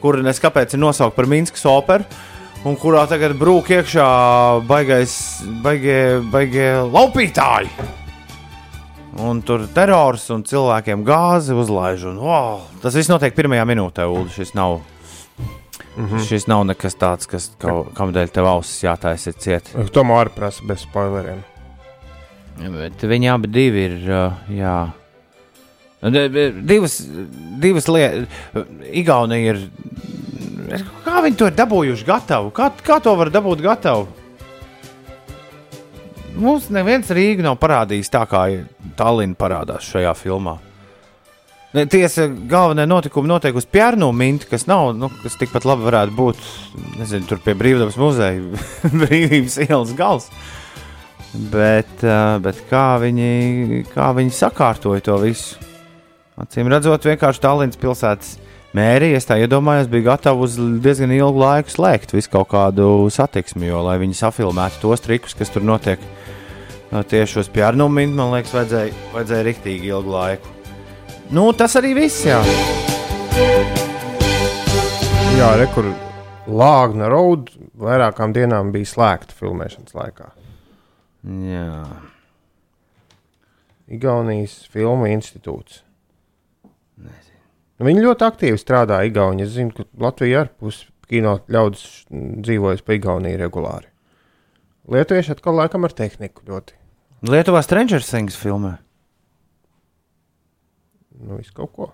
kur 0.00 0.20
nes 0.22 0.40
kāpēc 0.40 0.76
ir 0.76 0.84
nosaukt 0.84 1.18
par 1.18 1.28
Minskas 1.28 1.66
operu. 1.68 2.06
Un 2.66 2.74
kurā 2.74 3.04
tagad 3.06 3.36
brūk 3.38 3.68
iekšā 3.70 4.06
baigais, 4.66 5.12
baigie, 5.62 6.18
baigie 6.32 6.72
laupītāji. 6.90 7.70
Un 9.22 9.42
tur 9.46 9.62
terors 9.74 10.24
un 10.34 10.42
cilvēkiem 10.46 11.04
gāzi 11.06 11.54
uzlaiž. 11.54 12.08
Un, 12.10 12.18
wow, 12.22 12.58
tas 12.82 12.94
viss 12.98 13.10
notiek 13.10 13.34
pirmajā 13.34 13.64
minūtē, 13.66 14.06
Ulu. 14.10 14.26
Šis 14.34 14.56
nav, 14.58 14.80
mm 15.98 16.06
-hmm. 16.08 16.24
šis 16.28 16.46
nav 16.46 16.64
nekas 16.66 16.94
tāds, 16.96 17.26
kas 17.26 17.50
kaut 17.58 17.92
kādēļ 17.94 18.28
tev 18.30 18.46
ausis 18.46 18.82
jātaisa 18.84 19.32
ciet. 19.38 19.68
Tomēr 19.92 20.28
prasa 20.34 20.62
bez 20.66 20.80
spoileriem. 20.86 21.42
Bet 22.58 23.02
viņi 23.02 23.28
abi 23.34 23.46
divi 23.48 23.84
ir. 23.84 23.92
uh, 24.10 24.32
Jā. 24.50 24.90
D- 26.02 26.52
Divas, 26.62 27.00
divas 27.60 27.88
lietas. 27.88 28.28
Igaunija 28.92 29.54
ir. 29.54 29.68
Kā 31.04 31.22
viņi 31.24 31.36
to 31.36 31.46
ir 31.46 31.52
dabūjuši 31.58 32.04
gatavu? 32.06 32.50
Kā, 32.50 32.70
kā 32.84 33.00
to 33.02 33.14
var 33.16 33.30
dabūt 33.30 33.60
gatavu? 33.60 34.06
Mums 36.38 36.68
neviens 36.70 37.10
Rīgā 37.10 37.42
nav 37.42 37.56
parādījis 37.58 38.10
tā, 38.14 38.22
kā 38.30 38.44
Tallinn 38.96 39.34
parādās 39.34 39.82
šajā 39.90 40.12
filmā. 40.14 40.58
Tiesa, 41.68 42.24
galvenie 42.48 42.86
notikumi 42.88 43.28
notiek 43.28 43.56
uz 43.60 43.66
Pjērnu 43.68 44.06
minti, 44.16 44.46
kas 44.48 44.64
nav, 44.70 44.94
nu, 44.96 45.10
kas 45.20 45.36
tikpat 45.36 45.66
labi 45.68 45.84
varētu 45.84 46.14
būt, 46.16 46.40
nezinu, 46.96 47.28
tur 47.28 47.42
pie 47.44 47.52
Brīvdabas 47.60 47.98
muzeja, 48.00 48.40
Brīvības 49.02 49.58
ielas 49.66 49.92
gals. 49.98 50.30
Bet, 51.52 51.92
uh, 52.06 52.38
bet 52.40 52.64
kā, 52.70 52.96
viņi, 53.02 53.84
kā 53.92 54.08
viņi 54.16 54.32
sakārtoja 54.32 55.04
to 55.04 55.20
visu? 55.20 55.60
Acīm 56.40 56.72
redzot, 56.72 57.04
vienkārši 57.04 57.44
Tallinas 57.44 57.76
pilsētas 57.76 58.38
mērija, 58.72 59.20
es 59.20 59.28
tā 59.28 59.36
iedomājos, 59.42 59.92
bija 59.92 60.14
gatava 60.14 60.48
uz 60.48 60.56
diezgan 60.56 61.12
ilgu 61.12 61.44
laiku 61.44 61.74
slēgt 61.74 62.16
visu 62.16 62.32
kaut 62.32 62.48
kādu 62.54 63.10
satiksmi, 63.12 63.68
jo, 63.68 63.84
lai 63.84 63.98
viņi 64.00 64.16
safilmētu 64.22 64.86
tos 64.86 65.04
trikus, 65.04 65.36
kas 65.36 65.52
tur 65.52 65.68
notiek 65.68 66.00
no 66.94 67.04
tieši 67.04 67.42
uz 67.42 67.52
pjārnumu, 67.52 68.08
man 68.08 68.38
liekas, 68.38 68.56
vajadzēja, 68.56 69.02
vajadzēja 69.12 69.50
riktīgi 69.52 69.92
ilgu 69.92 70.16
laiku. 70.16 70.57
Nu, 71.30 71.50
tas 71.52 71.74
arī 71.76 71.92
viss, 71.98 72.22
jā. 72.24 72.38
Jā, 75.38 75.48
rekur 75.60 75.90
Lāgna 76.48 77.10
Road 77.12 77.50
vairākām 77.78 78.32
dienām 78.34 78.70
bija 78.74 78.88
slēgta 78.88 79.36
filmēšanas 79.36 79.96
laikā. 79.96 80.30
jā. 81.52 81.72
Igaunijas 83.88 84.66
Filmu 84.68 85.06
institūts. 85.08 85.78
Nu, 86.98 87.86
Viņi 87.86 88.02
ļoti 88.04 88.24
aktīvi 88.26 88.58
strādā 88.60 88.98
Igaunijā. 89.08 89.46
Es 89.46 89.54
zinu, 89.54 89.72
ka 89.72 89.86
Latvija 89.96 90.42
ar 90.44 90.50
pusi 90.60 90.90
kino 91.08 91.38
ļaudis 91.48 91.84
dzīvojas 92.10 92.82
pa 92.84 92.98
Igauniju 92.98 93.38
regulāri. 93.40 93.88
Lietuvieši 94.92 95.32
atkal 95.36 95.56
laikam 95.56 95.84
ar 95.88 95.94
tehniku 95.96 96.44
ļoti. 96.48 96.76
Lietuvā 97.28 97.62
Stranger 97.64 98.04
Things 98.04 98.36
filmē. 98.36 98.76
Nu, 101.18 101.36
visu 101.40 101.52
kaut 101.56 101.72
ko. 101.74 101.90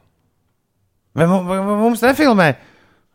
Vai, 1.14 1.26
vai, 1.30 1.58
vai 1.62 1.76
mums 1.78 2.02
nefilmē 2.04 2.52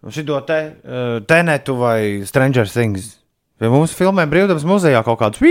šo 0.09 0.39
te, 0.47 0.59
uh, 0.87 1.19
tenetu 1.27 1.75
vai 1.75 2.21
Stranger 2.25 2.69
Things? 2.71 3.17
Vai 3.59 3.67
mums 3.67 3.91
filmē 3.91 4.23
brīvdabas 4.31 4.63
muzejā 4.63 5.01
kaut 5.03 5.19
kādus 5.19 5.41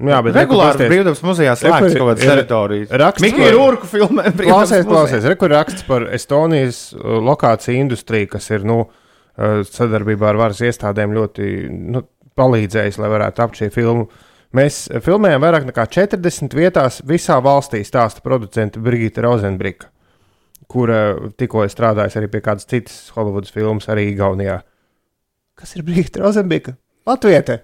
Nu, 0.00 0.08
Jā, 0.12 0.18
bet 0.24 0.36
regulāri 0.36 0.86
brīvdabas 0.88 1.20
muzejā 1.24 1.54
slēgts 1.60 1.94
ir- 1.94 1.98
kaut 2.00 2.10
kādas 2.12 2.24
ir 2.24 2.30
teritorijas. 2.32 2.92
Mikls 3.24 3.42
par- 3.44 3.56
Rūrku 3.56 3.88
filmē 3.88 4.30
Klausies, 4.36 4.86
klausies. 4.88 5.26
Rekur 5.28 5.52
raksts 5.52 5.84
par 5.88 6.06
Estonijas 6.12 6.78
uh, 6.96 7.18
lokāciju 7.24 7.80
industriju, 7.84 8.28
kas 8.36 8.48
ir 8.50 8.64
nu, 8.68 8.78
uh, 8.88 9.60
sadarbībā 9.68 10.30
ar 10.30 10.40
varas 10.40 10.60
iestādēm 10.64 11.12
ļoti 11.16 11.50
nu, 11.96 12.04
palīdzējis, 12.36 13.00
lai 13.00 13.12
varētu 13.12 13.40
tapt 13.40 13.60
šī 13.60 13.68
filma. 13.72 14.06
Mēs 14.56 14.88
filmējam 15.04 15.44
vairāk 15.44 15.66
nekā 15.68 15.84
40 15.94 16.56
vietās 16.58 16.98
visā 17.06 17.36
valstī, 17.42 17.84
stāsta 17.86 18.22
producente 18.24 18.80
Brigita 18.82 19.22
Rozenbrika, 19.22 19.86
kura 20.66 21.14
tikko 21.38 21.62
ir 21.62 21.70
strādājusi 21.70 22.18
arī 22.18 22.30
pie 22.32 22.40
kādas 22.42 22.66
citas 22.66 22.96
Holivudas 23.14 23.54
filmas, 23.54 23.86
arī 23.92 24.08
Igaunijā. 24.10 24.56
Kas 25.54 25.76
ir 25.78 25.84
Brigita 25.86 26.24
Rozenbrika? 26.24 26.74
Latviete! 27.06 27.60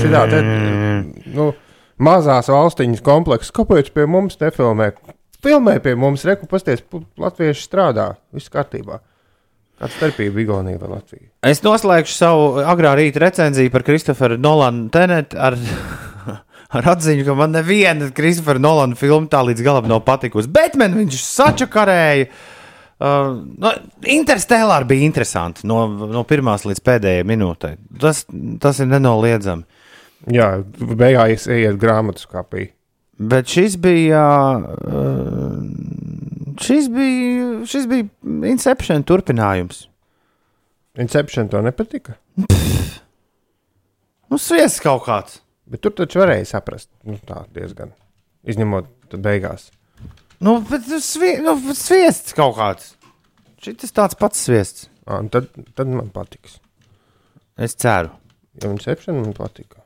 Šitā 0.00 0.24
te, 0.32 0.40
nu, 1.36 1.50
mazās 2.00 2.48
valstiņas 2.48 3.04
komplekss, 3.04 3.52
kāpēc 3.52 3.92
pie 3.92 4.08
mums 4.08 4.40
nefilmē? 4.40 4.94
Filmē 5.44 5.76
pie 5.84 5.92
mums, 5.96 6.24
reku 6.24 6.48
pasties, 6.48 6.80
latvieši 7.20 7.68
strādā, 7.68 8.14
viss 8.32 8.48
kārtībā. 8.52 9.02
Kāda 9.80 9.94
starpība 9.94 10.42
Igaunija 10.42 10.76
vai 10.76 10.90
Latvija? 10.92 11.26
Es 11.48 11.62
noslēgšu 11.64 12.12
savu 12.12 12.48
agrā 12.68 12.92
rīta 12.98 13.22
recenziju 13.22 13.72
par 13.72 13.84
Kristoferu 13.86 14.36
Nolanu 14.36 14.90
Tenetu 14.92 15.38
ar, 15.40 15.56
ar 16.76 16.88
atziņu, 16.92 17.24
ka 17.24 17.36
man 17.38 17.54
neviena 17.56 18.10
Kristofera 18.12 18.60
Nolana 18.60 18.98
filma 19.00 19.30
tā 19.32 19.40
līdz 19.48 19.64
galam 19.64 19.88
nav 19.88 20.02
patikusi. 20.04 20.52
Bet 20.52 20.76
man 20.80 20.98
viņš 20.98 21.20
sačakarēja. 21.24 22.28
Uh, 23.00 23.30
no, 23.56 23.70
Interstellāri 24.12 24.90
bija 24.90 25.06
interesanti 25.06 25.64
no, 25.64 25.86
no 25.88 26.20
pirmās 26.28 26.66
līdz 26.68 26.82
pēdējai 26.84 27.24
minūtei. 27.30 27.78
Tas, 28.02 28.26
tas 28.60 28.82
ir 28.84 28.90
nenoliedzami. 28.90 29.64
Jā, 30.28 30.50
beigās 30.76 31.48
iet 31.48 31.80
grāmatu 31.80 32.26
skapī. 32.26 32.66
Bet 33.20 33.50
šis 33.52 33.76
bija. 33.76 34.24
Šis 36.60 36.88
bija, 36.92 37.66
šis 37.68 37.86
bija 37.88 38.08
Inception 38.48 39.04
turpinājums. 39.04 39.86
Inception 41.00 41.48
to 41.48 41.60
nepatika, 41.64 42.16
Nu, 44.30 44.38
sviests 44.38 44.80
kaut 44.82 45.04
kāds. 45.06 45.40
bet 45.66 45.80
tur 45.82 45.92
taču 45.94 46.20
varēja 46.20 46.46
saprast, 46.46 46.88
nu, 47.06 47.16
tā 47.26 47.44
diezgan. 47.54 47.92
Izņemot 48.46 49.16
beigās. 49.22 49.70
Nu, 50.40 50.60
bet 50.66 50.86
svie, 51.02 51.36
nu, 51.42 51.56
sviests 51.74 52.34
kaut 52.36 52.56
kāds. 52.58 52.92
Šis 53.60 53.92
tāds 53.92 54.16
pats 54.18 54.38
sviests. 54.46 54.88
À, 55.06 55.18
tad, 55.28 55.48
tad 55.74 55.90
man 55.90 56.10
patiks. 56.14 56.58
Es 57.58 57.74
ceru. 57.74 58.12
Jo 58.62 58.70
Inception 58.70 59.18
man 59.20 59.34
patika. 59.36 59.79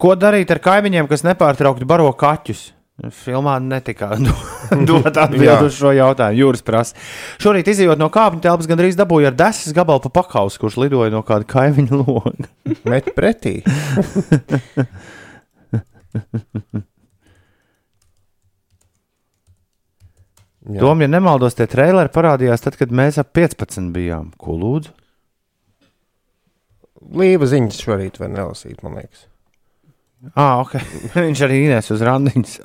Ko 0.00 0.14
darīt 0.18 0.50
ar 0.50 0.58
kaimiņiem, 0.62 1.06
kas 1.10 1.22
nepārtraukti 1.26 1.86
baro 1.86 2.10
kaķus? 2.18 2.72
Filmā 3.10 3.56
netika 3.58 4.12
dot 4.88 5.16
atbildi 5.18 5.66
uz 5.66 5.74
šo 5.74 5.90
jautājumu. 5.96 6.38
Jūras 6.38 6.62
prasa. 6.66 6.94
Šorīt, 7.42 7.66
izjūt 7.72 7.98
no 7.98 8.06
kāpņu 8.14 8.38
telpas, 8.44 8.68
gandrīz 8.70 8.94
dabūju 8.98 9.32
ar 9.32 9.34
desmit 9.38 9.74
gabalu 9.74 10.04
pa 10.04 10.12
pakausu, 10.20 10.60
kurš 10.62 10.78
lidoja 10.84 11.10
no 11.10 11.24
kāda 11.26 11.48
kaimiņa 11.50 11.98
loga. 11.98 12.46
Met 12.90 13.10
pretī. 13.16 13.54
Tom, 20.64 21.02
ja 21.02 21.10
nemaldos, 21.10 21.58
tie 21.58 21.66
traileri 21.68 22.08
parādījās 22.14 22.62
tad, 22.64 22.78
kad 22.80 22.94
mēs 22.94 23.18
ap 23.20 23.34
15 23.36 23.90
bijām. 23.92 24.30
Ko 24.40 24.54
lūdzu? 24.56 24.94
Līva 27.20 27.44
ziņas 27.50 27.82
šorīt 27.84 28.16
var 28.22 28.30
nelasīt, 28.32 28.80
man 28.86 28.96
liekas. 29.02 29.26
Ah, 30.40 30.60
ok. 30.62 30.78
Viņš 31.26 31.40
arī 31.46 31.56
ines 31.66 31.90
uz 31.92 32.00
randiņas. 32.04 32.54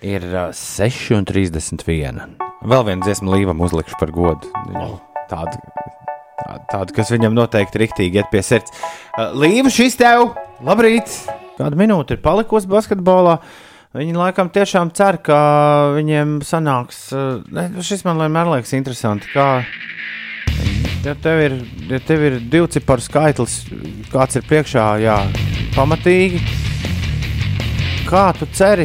Ir 0.00 0.24
uh, 0.32 0.48
6,31. 0.56 2.20
Vēl 2.70 2.82
viena 2.88 3.04
dziesma 3.04 3.34
līvam 3.34 3.60
uzlikšu 3.60 3.98
par 4.00 4.10
godu. 4.16 4.48
Tādu, 5.28 5.58
tādu, 6.40 6.62
tādu 6.72 6.96
kas 6.96 7.12
viņam 7.12 7.36
noteikti 7.36 7.82
riktīgi 7.82 8.22
iet 8.22 8.30
pie 8.32 8.40
sirds. 8.44 8.72
Uh, 9.12 9.36
Līva, 9.36 9.68
šis 9.72 9.98
tev! 10.00 10.32
Labrīt! 10.64 11.08
Kāda 11.60 11.76
minūte 11.76 12.16
ir 12.16 12.22
palikusi 12.24 12.70
basketbolā? 12.70 13.36
Viņi 13.96 14.14
laikam 14.16 14.48
tiešām 14.54 14.92
cer, 14.96 15.18
ka 15.26 15.36
viņiem 15.98 16.38
sanāks. 16.46 17.12
Uh, 17.12 17.42
šis 17.84 18.06
man 18.08 18.22
vienmēr 18.24 18.46
liekas 18.54 18.72
interesanti. 18.78 19.28
Kā, 19.34 19.60
Ja 21.04 21.14
tev 21.16 21.38
ir, 21.40 21.54
ja 21.88 21.98
tev 22.04 22.22
ir 22.28 22.34
divu 22.52 22.66
ciparu 22.68 23.00
skaitlis, 23.00 23.54
kāds 24.12 24.36
ir 24.36 24.44
priekšā, 24.44 24.84
jā, 25.00 25.14
pamatīgi. 25.72 26.42
Kā 28.10 28.26
tu 28.36 28.48
ceri 28.52 28.84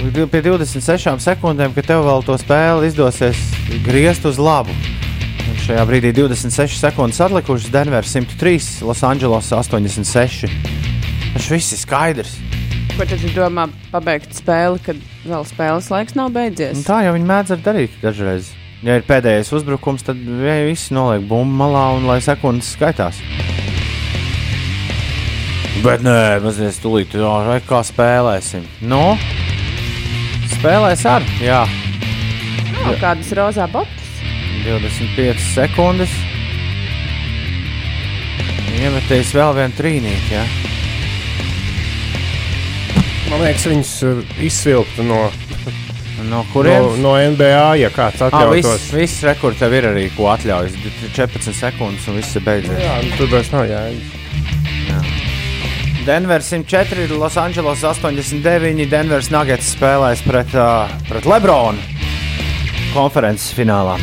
pie 0.00 0.40
26 0.42 1.20
sekundēm, 1.22 1.74
ka 1.76 1.84
tev 1.86 2.02
vēl 2.08 2.24
to 2.26 2.34
spēli 2.40 2.88
izdosies 2.90 3.38
griezt 3.86 4.26
uz 4.26 4.40
labu? 4.42 4.74
Un 5.46 5.58
Šajā 5.62 5.84
brīdī 5.86 6.10
26 6.16 6.80
sekundes 6.80 7.20
atlikušas, 7.22 7.70
Denveras 7.74 8.10
103, 8.16 8.82
Losandželos 8.88 9.52
86. 9.54 10.50
Tas 11.36 11.50
viss 11.52 11.76
ir 11.76 11.82
skaidrs. 11.84 12.32
Ko 12.96 13.06
tad 13.06 13.20
tu 13.22 13.30
domā 13.36 13.68
pabeigt 13.92 14.34
spēli, 14.34 14.82
kad 14.82 14.98
vēl 15.22 15.46
spēles 15.46 15.92
laiks 15.94 16.18
nav 16.18 16.32
Un 16.32 16.34
beidzies? 16.40 16.82
tā 16.88 17.04
jau 17.06 17.14
viņi 17.14 17.30
mēdz 17.30 17.54
arī 17.54 17.66
darīt 17.68 18.00
dažreiz. 18.02 18.50
Ja 18.80 18.96
ir 18.96 19.04
pēdējais 19.04 19.52
uzbrukums, 19.52 20.06
tad 20.06 20.16
viņi 20.16 20.70
visi 20.70 20.94
noliek 20.96 21.26
bumbu 21.28 21.58
malā 21.64 21.84
un 21.98 22.08
lai 22.08 22.20
sekundes 22.24 22.72
skaitās. 22.76 23.20
Bet 25.84 26.02
nē, 26.04 26.40
mazliet 26.44 26.76
stulīt, 26.76 27.14
jā, 27.16 27.60
kā 27.68 27.84
spēlēsim. 27.84 28.64
Nu, 28.88 29.14
spēlēs 30.56 31.06
ar, 31.08 31.24
jā, 31.44 31.62
Nav 32.80 32.96
kādas 32.96 33.28
rozā 33.36 33.66
botas. 33.68 34.06
25 34.64 35.40
sekundes. 35.52 36.12
Iemetīs 38.80 39.34
vēl 39.36 39.52
vienu 39.58 39.76
trīnīti, 39.76 40.32
jā. 40.32 40.44
Man 43.28 43.44
liekas, 43.44 43.66
viņas 43.68 43.92
uh, 44.08 44.22
izsvilptu 44.40 45.04
no, 46.28 46.44
No 46.54 46.62
no, 46.62 46.96
no 46.96 47.12
NBA, 47.16 47.76
ja 47.80 47.90
kāds 47.94 48.20
Ah, 48.22 48.44
viss, 48.50 48.66
atļautos. 48.66 48.88
viss 48.96 49.22
rekords 49.26 49.58
tev 49.62 49.72
ir 49.78 49.84
arī, 49.90 50.06
ko 50.16 50.28
atļaujas. 50.32 50.76
14 51.16 51.52
sekundes 51.56 52.08
un 52.08 52.16
viss 52.20 52.36
ir 52.36 52.42
beidzies. 52.46 52.78
Jā, 52.80 52.96
nu, 53.04 53.12
tur 53.16 53.30
vairs 53.32 53.52
nav 53.52 53.66
jēgas. 53.70 54.16
Denveras 56.06 56.46
104, 56.48 57.10
Losandželos 57.20 57.82
89. 57.84 58.86
Denveras 58.90 59.28
Nuggets 59.30 59.74
spēlēs 59.76 60.22
pret, 60.24 60.54
uh, 60.56 60.88
pret 61.08 61.28
Lebronu 61.28 61.78
konferences 62.94 63.52
finālā. 63.54 63.98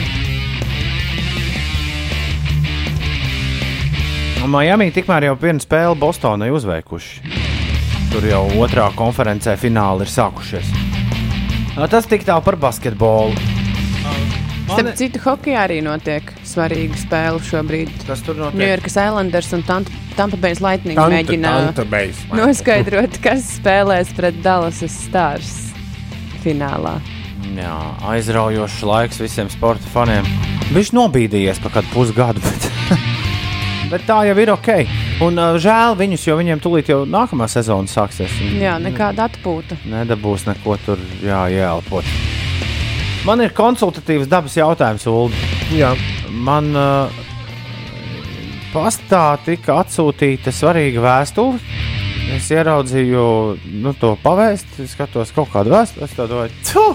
Miami 4.47 4.93
tikmēr 4.95 5.25
jau 5.27 5.33
vienu 5.41 5.59
spēli 5.59 5.97
Bostonai 5.99 6.47
uzveikuši. 6.55 7.33
Tur 8.13 8.23
jau 8.29 8.45
otrā 8.63 8.85
konferencē 8.95 9.57
fināli 9.59 10.05
ir 10.07 10.11
sākušies. 10.13 10.69
Nu, 11.77 11.85
Tas 11.85 12.07
tik 12.09 12.23
tālu 12.25 12.41
par 12.41 12.55
basketbolu. 12.57 13.37
Starp 14.67 14.95
citu, 14.99 15.19
hokeja 15.23 15.61
arī 15.63 15.77
notiek 15.85 16.31
svarīga 16.45 16.97
spēle 16.99 17.39
šobrīd. 17.45 17.91
Kas 18.07 18.23
tur 18.25 18.35
notiek? 18.35 18.59
Ņujorkas 18.59 18.97
Islanders 18.99 19.51
un 19.55 19.61
Tampa 20.17 20.39
Bay 20.41 20.57
Lightning 20.59 20.97
Tanta- 20.97 21.13
mēģina 21.13 21.53
tanta 21.69 21.85
noskaidrot, 22.35 23.21
kas 23.23 23.45
spēlēs 23.59 24.11
pret 24.17 24.41
Dallas 24.43 24.81
Stars 24.91 25.53
finālā. 26.43 26.97
Jā, 27.55 27.77
aizraujošs 28.09 28.81
laiks 28.83 29.21
visiem 29.23 29.47
sporta 29.53 29.87
faniem. 29.93 30.25
Viņš 30.73 30.91
nobīdījies 30.97 31.61
pa 31.63 31.69
kādu 31.77 31.93
pusgadu, 31.93 32.41
bet, 32.43 32.67
bet 33.91 34.05
tā 34.07 34.19
jau 34.27 34.35
ir 34.37 34.51
ok. 34.53 34.69
Un 35.25 35.37
uh, 35.39 35.57
žēl 35.61 35.97
viņus, 35.99 36.27
jo 36.27 36.37
viņiem 36.37 36.61
tūlīt 36.63 36.91
jau 36.93 37.03
nākamā 37.05 37.47
sezona 37.51 37.87
sāksies. 37.87 38.31
un 38.41 38.61
Jā, 38.61 38.77
nekāda 38.81 39.29
atpūta. 39.29 39.77
Nedabūs 39.85 40.45
neko 40.49 40.77
tur 40.85 41.01
jā, 41.23 41.47
jāelpot. 41.53 42.05
Man 43.25 43.41
ir 43.43 43.51
konsultatīvs 43.51 44.29
dabas 44.31 44.55
jautājums, 44.55 45.07
Ulu. 45.09 45.31
Jā, 45.75 45.95
Man 46.31 46.69
uh, 46.75 47.09
pastā 48.73 49.37
tika 49.45 49.81
atsūtīta 49.81 50.53
svarīga 50.53 51.03
vēstule. 51.03 51.59
Es 52.35 52.49
ieraudzīju 52.51 53.21
nu, 53.83 53.93
to 53.97 54.13
pavēstu, 54.23 54.87
skatos 54.91 55.31
kaut 55.35 55.51
kādu 55.53 55.71
vēstuli. 55.73 56.03
Es 56.03 56.17
domāju, 56.19 56.51
"Tfu, 56.67 56.87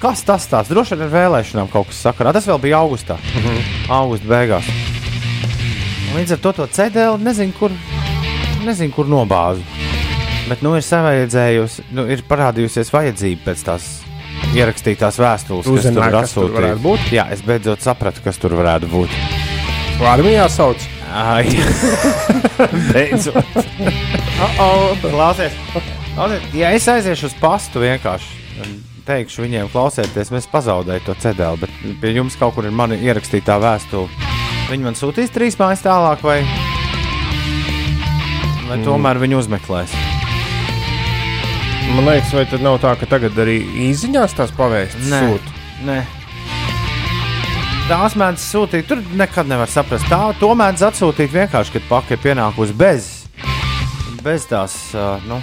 kas 0.00 0.22
tas 0.28 0.46
tāds? 0.50 0.68
Droši 0.68 0.94
vien 0.94 1.06
ar 1.08 1.14
vēlēšanām 1.14 1.70
kaut 1.72 1.88
kas 1.88 2.02
sakarā. 2.04 2.32
Tas 2.32 2.46
vēl 2.46 2.60
bija 2.60 2.82
augustā, 2.84 3.16
mm 3.16 3.40
-hmm. 3.40 3.62
augusta 3.88 4.26
beigās. 4.28 4.93
Līdz 6.14 6.36
ar 6.36 6.40
to 6.44 6.52
to 6.60 6.66
cedēlu 6.70 7.18
nezinu, 7.22 7.54
kur, 7.58 7.72
nezinu, 8.62 8.92
kur 8.94 9.08
nobāzu. 9.10 9.64
Bet 10.46 10.60
nu 10.62 10.74
ir 10.76 10.84
savaidzējusi, 10.84 11.86
nu, 11.96 12.04
ir 12.12 12.22
parādījusies 12.28 12.92
vajadzība 12.92 13.48
pēc 13.48 13.62
tās 13.66 13.86
ierakstītās 14.54 15.18
vēstules, 15.18 15.64
kas 15.64 15.70
tur 15.70 15.78
Uzzināji, 15.80 16.12
ir 16.12 16.18
kas 16.20 16.34
tur 16.36 16.52
varētu 16.54 16.82
būt? 16.84 17.08
Jā, 17.16 17.24
es 17.34 17.42
beidzot 17.46 17.82
sapratu, 17.82 18.22
kas 18.24 18.38
tur 18.38 18.54
varētu 18.60 18.90
būt. 18.92 19.16
armijā 20.12 20.44
sauc. 20.52 20.84
Ai, 21.14 21.46
beidzot. 22.92 23.58
Oh, 24.60 24.92
Klausies, 25.02 25.56
klausies, 26.14 26.46
ja 26.58 26.74
es 26.76 26.86
aiziešu 26.90 27.30
uz 27.30 27.36
pastu 27.40 27.82
vienkārši. 27.82 28.42
Teikšu 29.04 29.44
viņiem, 29.44 29.68
klausieties, 29.72 30.30
mēs 30.32 30.46
pazaudējām 30.48 31.04
to 31.08 31.16
cedēlu, 31.20 31.60
bet 31.64 31.74
pie 32.00 32.14
jums 32.16 32.38
kaut 32.40 32.54
kur 32.56 32.68
ir 32.68 32.72
mana 32.74 32.96
ierakstītā 32.96 33.58
vēstule. 33.60 34.33
Viņi 34.70 34.86
man 34.86 34.96
sūtīs 34.96 35.32
trīs 35.34 35.58
mājas 35.60 35.84
tālāk, 35.84 36.22
vai, 36.24 36.38
vai 38.70 38.78
tomēr 38.84 39.20
viņi 39.20 39.36
uzmeklēs. 39.42 39.94
Man 41.94 42.08
liekas, 42.08 42.32
vai 42.32 42.44
tad 42.48 42.64
nav 42.64 42.78
tā, 42.82 42.94
ka 42.98 43.06
tagad 43.06 43.36
arī 43.44 43.58
īsiņās 43.90 44.34
tās 44.38 44.54
pavēstas 44.56 45.10
sūta? 45.12 45.52
Nē. 45.84 45.98
Tās 47.84 48.16
mēdz 48.16 48.40
sūtīt, 48.40 48.88
tur 48.88 49.02
nekad 49.20 49.50
nevar 49.50 49.68
saprast. 49.68 50.08
Tā 50.08 50.32
to 50.40 50.48
mēdz 50.56 50.86
atsūtīt 50.88 51.34
vienkārši, 51.34 51.76
kad 51.76 51.90
pakaļ 51.90 52.22
pienākusi 52.24 52.76
bez, 52.80 53.10
bez 54.24 54.48
tās 54.48 54.78
uh, 54.96 55.20
nu, 55.28 55.42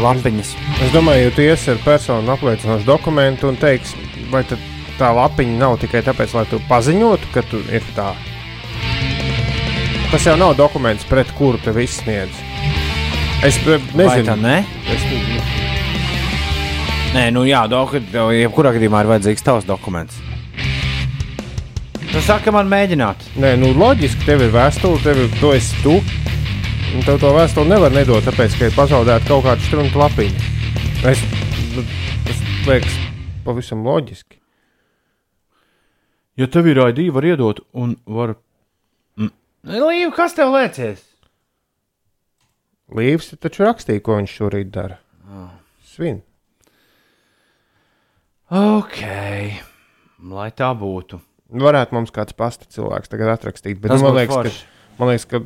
lapiņas. 0.00 0.54
Es 0.82 0.94
domāju, 0.96 1.28
ja 1.28 1.34
tu 1.36 1.44
iesi 1.44 1.74
ar 1.74 1.84
personu 1.84 2.32
apliecinošu 2.32 2.88
dokumentu 2.88 3.52
un 3.52 3.60
teiksi, 3.60 4.00
vai 4.32 4.42
tad 4.48 4.72
tā 4.98 5.10
lapiņa 5.14 5.58
nav 5.60 5.78
tikai 5.82 6.02
tāpēc, 6.06 6.34
lai 6.36 6.46
tu 6.50 6.60
paziņotu, 6.68 7.30
ka 7.34 7.42
tu 7.50 7.60
ir 7.72 7.84
tā. 7.96 8.12
Tas 10.12 10.26
jau 10.28 10.36
nav 10.38 10.54
dokuments, 10.58 11.06
pret 11.10 11.30
kuru 11.38 11.58
te 11.62 11.74
viss 11.74 12.02
sniedz. 12.02 12.42
Es 13.44 13.58
eh, 13.66 13.80
tā 13.90 13.98
nezinu, 13.98 14.36
ne? 14.40 14.60
es, 14.94 15.02
Nē, 17.14 17.28
nu 17.30 17.44
jā, 17.46 17.60
doku, 17.70 18.00
jebkurā 18.34 18.72
gadījumā 18.74 19.04
ir 19.04 19.10
vajadzīgs 19.12 19.44
tavs 19.46 19.66
dokuments. 19.68 20.16
Tu 22.10 22.22
saki, 22.22 22.50
man 22.54 22.70
mēģināt. 22.70 23.22
nē, 23.42 23.52
nu, 23.58 23.72
loģiski, 23.78 24.26
tev 24.26 24.42
ir 24.42 24.54
vēstule, 24.54 25.02
tev 25.02 25.20
ir 25.22 25.34
tu 25.40 25.50
esi 25.54 25.78
tu. 25.82 25.96
Un 26.94 27.02
tev 27.02 27.18
to 27.22 27.32
vēstuli 27.34 27.70
nevar 27.70 27.94
nedot, 27.94 28.22
tāpēc, 28.22 28.54
ka 28.58 28.68
ir 28.70 28.76
pazaudēta 28.76 29.26
kaut 29.30 29.46
kāda 29.46 29.66
strunka 29.66 29.98
lapiņa. 29.98 30.52
Es, 31.10 31.22
nu, 31.74 31.82
tas 32.26 32.46
liekas 32.68 32.98
pavisam 33.46 33.82
loģiski. 33.86 34.43
Ja 36.36 36.48
tev 36.50 36.66
ir 36.66 36.80
ID, 36.82 37.06
var 37.14 37.26
iedot 37.26 37.60
un 37.78 37.94
var. 38.10 38.34
Mm. 39.20 39.30
Līva, 39.70 40.10
kas 40.16 40.34
tev 40.34 40.50
liecies? 40.54 41.02
Līvs 42.94 43.32
taču 43.40 43.64
rakstīja, 43.64 44.02
ko 44.04 44.18
viņš 44.18 44.34
šorīt 44.40 44.72
dara. 44.74 44.98
Svin. 45.94 46.20
Ok, 48.54 48.98
lai 50.30 50.48
tā 50.58 50.72
būtu. 50.78 51.20
Varētu 51.54 51.94
mums 51.96 52.12
kāds 52.14 52.34
pasta 52.36 52.66
cilvēks 52.70 53.12
tagad 53.12 53.30
atrakstīt, 53.36 53.78
bet 53.80 53.94
nu, 53.94 54.00
man, 54.02 54.16
liekas, 54.18 54.58
ka, 54.58 54.90
man 54.98 55.12
liekas, 55.12 55.26
ka, 55.30 55.40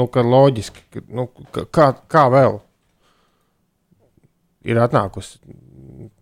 nu, 0.00 0.08
ka 0.10 0.24
loģiski, 0.26 0.84
ka, 0.92 1.04
nu, 1.14 1.28
ka, 1.54 1.64
kā, 1.70 1.86
kā 2.10 2.26
vēl 2.34 2.58
ir 4.66 4.82
atnākusi 4.82 5.38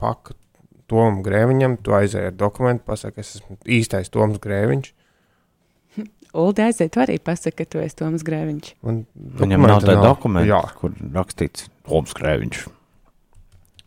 paka 0.00 0.36
Tomam 0.90 1.20
Grēviņam, 1.26 1.76
tu 1.86 1.94
aizēji 1.96 2.32
ar 2.32 2.34
dokumentu, 2.40 2.84
pasaki, 2.90 3.22
es 3.22 3.36
esmu 3.38 3.56
īstais 3.78 4.10
Toms 4.12 4.40
Grēviņš. 4.42 4.90
Uldi 6.42 6.62
aiziet, 6.66 6.92
tu 6.94 7.02
arī 7.02 7.16
pasaki, 7.22 7.56
ka 7.62 7.68
tu 7.70 7.80
esi 7.82 7.98
Toms 8.02 8.26
Grēviņš. 8.26 8.74
Man 8.86 9.00
Viņam 9.40 9.66
nav 9.70 9.80
tāda 9.86 10.02
dokumenta, 10.04 10.50
Jā, 10.50 10.60
kur 10.78 10.94
rakstīts 11.14 11.70
Toms 11.88 12.14
Krēviņš. 12.18 12.60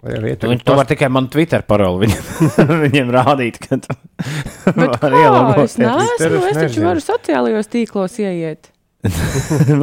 vai 0.04 0.18
arī 0.20 0.34
Tu, 0.40 0.50
viņ, 0.52 0.64
tu 0.68 0.76
vari 0.76 0.92
tikai 0.96 1.08
man 1.16 1.30
Twitter 1.32 1.64
paroli 1.68 2.08
viņam, 2.08 2.32
viņam 2.88 3.14
rādīt, 3.16 3.60
ka 3.64 3.78
tu 3.84 3.96
Bet 4.80 4.98
vari 5.04 5.22
ielogos. 5.24 5.76
Es 5.76 5.80
neesmu, 5.80 6.18
es 6.20 6.50
es 6.52 6.60
taču 6.66 6.84
varu 6.88 7.04
sociālajos 7.04 7.72
tīklos 7.72 8.20
ieiet. 8.24 8.72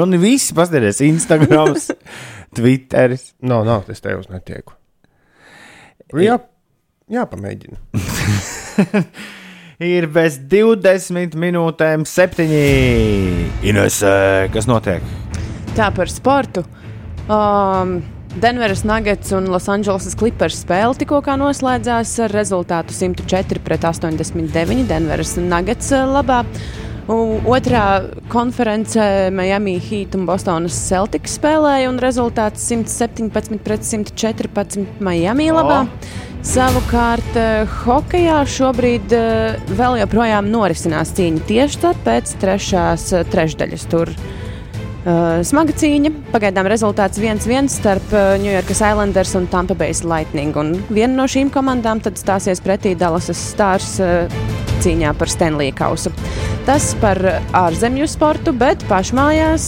Man 0.00 0.16
ir 0.16 0.20
visi 0.22 0.54
paskatieties, 0.56 1.02
Instagram, 1.04 1.74
Twitter. 2.56 3.16
Nav, 3.44 3.64
nav, 3.68 3.88
es 3.92 4.00
tev 4.00 4.22
uz 4.22 4.30
netieku. 4.32 4.72
Jā, 6.16 6.38
jāpamēģina. 7.10 7.78
Ir 9.80 10.06
bez 10.12 10.36
20 10.50 11.36
minūtēm, 11.40 12.04
7. 12.04 12.44
Inesē, 13.64 14.14
kas 14.52 14.68
notiek? 14.68 15.04
Tā 15.76 15.88
par 15.96 16.10
sportu. 16.12 16.66
Um, 17.30 18.00
Denveras 18.30 18.84
Nuggets 18.86 19.32
un 19.34 19.48
Losandželosas 19.50 20.14
Clippers 20.18 20.60
spēle 20.62 20.94
tikko 21.00 21.22
noslēdzās 21.40 22.12
ar 22.26 22.34
rezultātu 22.36 22.94
104 22.94 23.64
pret 23.64 23.88
89 23.88 24.86
Denveras 24.90 25.34
Nuggets 25.40 25.90
uh, 25.96 26.04
labā. 26.12 26.44
Otrā 27.10 27.84
konferencē 28.30 29.32
Miami 29.34 29.80
Heat 29.82 30.14
un 30.14 30.28
Bostonas 30.28 30.76
Celtics 30.76 31.40
spēlēja, 31.40 31.88
un 31.90 31.98
rezultāts 31.98 32.68
117 32.68 33.58
pret 33.64 33.82
114 33.88 35.00
Miami 35.02 35.48
labā. 35.50 35.86
Savukārt, 36.40 37.34
eh, 37.36 37.68
hokeja 37.84 38.38
šobrīd 38.48 39.12
eh, 39.12 39.58
vēl 39.76 39.98
joprojām 40.00 40.46
norisinās 40.48 41.12
cīņa 41.18 41.42
tieši 41.44 41.90
pēc 42.06 42.32
trešās 42.40 43.04
eh, 43.12 43.26
trešdaļas. 43.28 43.84
Tur 43.92 44.08
Uh, 45.00 45.40
smaga 45.48 45.72
cīņa. 45.80 46.10
Pagaidām 46.28 46.66
rezultāts 46.68 47.16
1-1 47.16 47.70
starp 47.72 48.12
uh, 48.12 48.34
New 48.36 48.52
York 48.52 48.68
Islanders 48.74 49.32
un 49.38 49.46
Tampa 49.48 49.72
Bay 49.72 49.96
Lightning. 50.04 50.52
Un 50.60 50.74
viena 50.92 51.14
no 51.22 51.24
šīm 51.24 51.48
komandām 51.54 52.02
tad 52.04 52.20
stāsies 52.20 52.60
pretī 52.60 52.92
Dallas 53.00 53.30
Stars 53.32 53.94
uh, 54.04 54.28
cīņā 54.84 55.14
par 55.16 55.32
Stanley 55.32 55.72
kausu. 55.76 56.12
Tas 56.68 56.90
par 57.00 57.18
ārzemju 57.56 58.04
sportu, 58.08 58.52
bet 58.56 58.82
pašmājās 58.88 59.64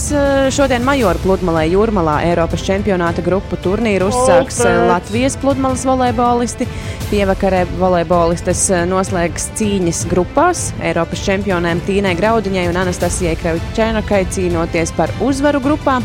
šodien 0.53 0.85
Majoru 0.85 1.19
pludmalē 1.23 1.65
Jūrmalā 1.71 2.19
Eiropas 2.29 2.61
čempionāta 2.65 3.23
grupu 3.25 3.57
turnīru 3.61 4.11
uzsāks 4.11 4.61
uh, 4.61 4.85
Latvijas 4.91 5.35
pludmales 5.41 5.85
volejbolisti. 5.89 6.69
Pievakarē 7.09 7.63
volejbolistes 7.81 8.67
noslēgs 8.89 9.49
cīņas 9.57 10.03
grupās. 10.13 10.67
Eiropas 10.85 11.25
čempionēm 11.25 11.81
Tīnai 11.89 12.13
Graudiņai 12.21 12.67
un 12.69 12.79
Anastasijai 12.85 13.35
Kraučēnakai 13.41 14.23
cīnoties 14.33 14.93
par 14.97 15.13
uzvaru 15.27 15.61
grupā. 15.63 15.99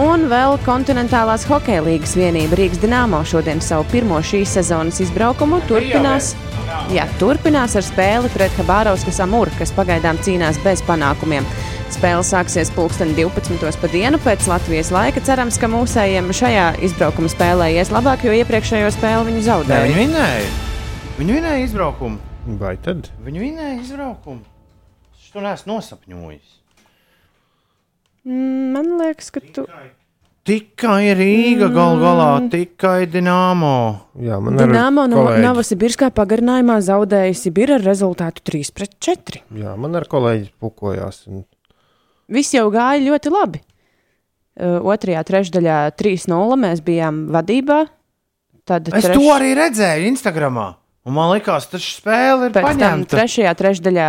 Un 0.00 0.22
vēl 0.30 0.54
kontinentālās 0.64 1.42
hokeja 1.50 1.82
līnijas 1.84 2.14
vienība 2.16 2.56
Rīgas 2.56 2.80
Dienāmo 2.80 3.18
šodien 3.28 3.60
savu 3.60 3.84
pirmo 3.92 4.22
šīs 4.24 4.54
sezonas 4.56 5.02
izbraukumu 5.04 5.58
turpinās. 5.68 6.30
Jā, 6.94 7.04
turpinās 7.20 7.74
ar 7.76 7.84
spēli 7.84 8.30
pret 8.32 8.54
Habārauskas 8.56 9.20
Amūru, 9.20 9.52
kas 9.58 9.74
pagaidām 9.76 10.16
cīnās 10.24 10.56
bez 10.64 10.80
panākumiem. 10.88 11.44
Spēle 11.92 12.24
sāksies 12.24 12.70
pulksten 12.72 13.12
12. 13.18 13.60
pa 13.82 13.90
dienu 13.92 14.16
pēc 14.24 14.46
Latvijas 14.48 14.88
laika. 14.94 15.20
Cerams, 15.20 15.58
ka 15.60 15.68
mūsējiem 15.68 16.32
šajā 16.40 16.70
izbraukuma 16.88 17.28
spēlē 17.28 17.68
ies 17.76 17.92
labāk, 17.92 18.24
jo 18.24 18.32
iepriekšējo 18.40 18.88
spēli 18.96 19.28
viņi 19.28 19.42
Nē, 19.42 19.46
zaudēja. 19.50 19.90
viņi 19.90 20.00
vinēja. 20.00 20.48
Viņi 21.18 21.36
vinēja 21.36 21.66
izbraukumu. 21.66 22.16
Vai 22.64 22.78
tad? 22.80 23.12
Viņi 23.28 23.44
vinēja 23.44 23.76
izbraukumu. 23.84 24.40
Es 25.20 25.28
to 25.36 25.44
neesmu 25.44 25.74
nosapņojis. 25.76 26.61
Mm, 28.26 28.72
Man 28.76 28.94
liekas, 29.00 29.30
ka 29.34 29.42
tu. 29.54 29.66
Tikai 30.42 31.12
Rīga 31.14 31.68
gal 31.70 32.00
galā, 32.02 32.28
tikai 32.50 33.06
Dienāmo. 33.10 33.74
Jā, 34.18 34.40
man 34.42 34.56
ir 34.58 34.64
Dienāmo 34.66 35.04
no 35.10 35.22
Novosibirskā 35.38 36.08
pagarinājumā 36.14 36.80
zaudēja 36.82 37.36
Sibira 37.38 37.76
ar 37.78 37.84
rezultātu 37.86 38.42
3 38.50 38.72
pret 38.74 38.96
4. 38.98 39.42
Jā, 39.60 39.76
man 39.78 39.94
ar 39.98 40.08
kolēģi 40.10 40.50
pukojās. 40.62 41.24
Un, 41.30 41.44
Viss 42.32 42.54
jau 42.56 42.66
gāja 42.74 43.02
ļoti 43.04 43.30
labi. 43.30 43.62
Uh, 44.52 44.80
otrajā 44.92 45.22
trešdaļā 45.30 45.78
3-0 45.96 46.58
mēs 46.60 46.82
bijām 46.84 47.26
vadībā. 47.32 47.84
Tad 48.68 48.90
Es 48.94 49.06
to 49.10 49.22
arī 49.34 49.54
redzēju 49.58 50.10
Instagramā. 50.10 50.72
Un 51.02 51.16
man 51.16 51.32
liekas, 51.32 51.64
tas 51.72 51.82
spēle 51.96 52.46
ir 52.46 52.52
Pēc 52.54 52.62
tam 52.62 52.76
paņemta. 52.78 53.10
trešajā 53.16 53.52
trešdaļā 53.58 54.08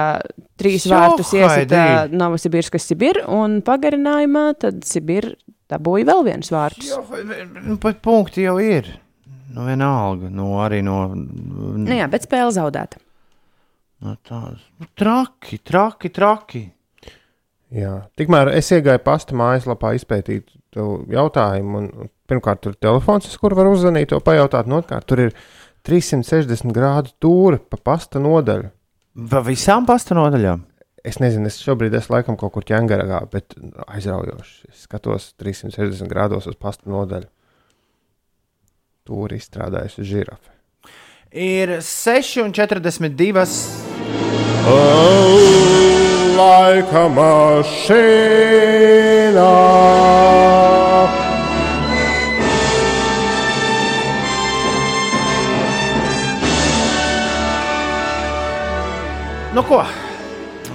trīs 0.61 0.83
Jo, 0.85 0.91
vārtus 0.93 1.31
iesita 1.33 1.79
Haidī. 1.79 2.17
Novosibirska 2.19 2.77
Sibir, 2.81 3.23
un 3.33 3.61
pagarinājumā 3.65 4.43
tad 4.61 4.83
Sibir 4.85 5.31
dabūja 5.73 6.05
vēl 6.11 6.21
viens 6.27 6.51
vārtus. 6.53 6.91
Jo, 6.91 7.01
nu, 7.65 7.79
pat 7.81 7.97
punkti 8.05 8.45
jau 8.45 8.59
ir. 8.61 8.91
Nu, 9.53 9.65
vienalga, 9.65 10.29
nu, 10.33 10.51
arī 10.61 10.83
no. 10.85 10.99
Nu 11.15 11.97
jā, 11.97 12.05
bet 12.13 12.27
spēle 12.29 12.53
zaudēta. 12.53 13.01
no 14.05 14.13
tās. 14.29 14.61
Nu, 14.81 14.85
traki, 14.97 15.57
traki, 15.65 16.09
traki. 16.13 16.63
jā. 17.73 17.95
Tikmēr 18.19 18.53
es 18.53 18.69
iegāju 18.73 19.01
pasta 19.05 19.33
mājaslapā 19.37 19.95
izpētīt 19.97 20.45
to 20.73 21.01
jautājumu. 21.09 21.77
Un, 21.81 22.09
pirmkārt, 22.29 22.61
tur 22.65 22.73
ir 22.77 22.79
telefons, 22.81 23.27
uz 23.29 23.37
kuru 23.41 23.57
var 23.59 23.69
uzzvanīt, 23.73 24.09
to 24.13 24.19
pajautāt. 24.25 24.65
un 24.69 24.77
Otrkārt, 24.81 25.05
tur 25.09 25.25
ir 25.27 25.33
360 25.83 26.71
grādu 26.75 27.11
tūri 27.21 27.59
pa 27.59 27.77
pasta 27.91 28.19
nodaļu. 28.23 28.69
Pa 29.29 29.41
visām 29.45 29.85
pasta 29.85 30.15
nodaļām. 30.17 30.63
Es 31.03 31.19
nezinu, 31.19 31.49
es 31.51 31.59
šobrīd 31.59 31.93
esmu 31.99 32.15
laikam 32.15 32.37
kaut 32.39 32.53
kur 32.55 32.63
ķēngarā, 32.63 33.19
bet 33.31 33.55
aizraujoši. 33.91 34.71
Es 34.71 34.85
skatos 34.87 35.33
360 35.41 36.07
grādos 36.07 36.47
uz 36.47 36.55
pasta 36.55 36.87
nodaļu. 36.87 37.27
Tur 39.03 39.35
izstrādājusi 39.35 40.05
žirafe. 40.07 40.49
Ir 41.33 41.81
6,42. 41.83 43.43
Laika 46.39 47.03
mašīnā. 47.19 48.13
Nu, 59.53 59.61
ko? 59.61 59.83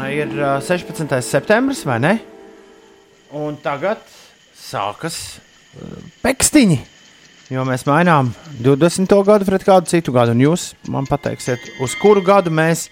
Ir 0.06 0.30
uh, 0.38 0.60
16. 0.62 1.10
septembris, 1.26 1.80
vai 1.82 1.96
ne? 1.98 2.12
Un 3.34 3.56
tagad 3.58 3.98
sākas 4.54 5.16
pekstiņi. 6.22 6.76
Jo 7.50 7.64
mēs 7.66 7.82
mainām 7.88 8.30
20. 8.62 9.10
gadu 9.26 9.48
pret 9.48 9.66
kādu 9.66 9.90
citu 9.90 10.14
gadu. 10.14 10.36
Un 10.36 10.44
jūs 10.44 10.68
man 10.94 11.10
pateiksiet, 11.10 11.64
uz 11.82 11.96
kuru 11.98 12.22
gadu 12.22 12.52
mēs, 12.54 12.86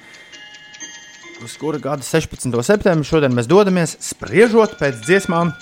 uz 1.46 1.54
kuru 1.60 1.78
gadu 1.84 2.02
16. 2.02 2.50
septembrī 2.66 3.06
šodien 3.06 3.36
mēs 3.38 3.46
dodamies, 3.46 3.94
spriežot 4.02 4.74
pēc 4.80 5.04
dziesmām, 5.06 5.54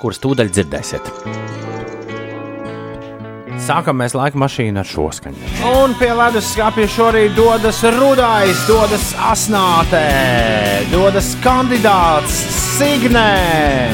kuras 0.00 0.24
tūdaļ 0.24 0.56
dzirdēsiet. 0.56 1.77
Sākam 3.58 3.98
mēs 4.00 4.14
laika 4.16 4.38
mašīnu 4.38 4.80
ar 4.80 4.86
šo 4.88 5.08
skaņu. 5.12 5.48
Un 5.82 5.94
pie 5.98 6.12
ledus 6.16 6.52
skāpja 6.54 6.86
šorīt 6.94 7.34
dodas 7.36 7.82
rudais, 7.96 8.60
dodas 8.68 9.10
asnātē, 9.30 10.04
dodas 10.92 11.34
kandidāts 11.44 12.38
Signē. 12.78 13.90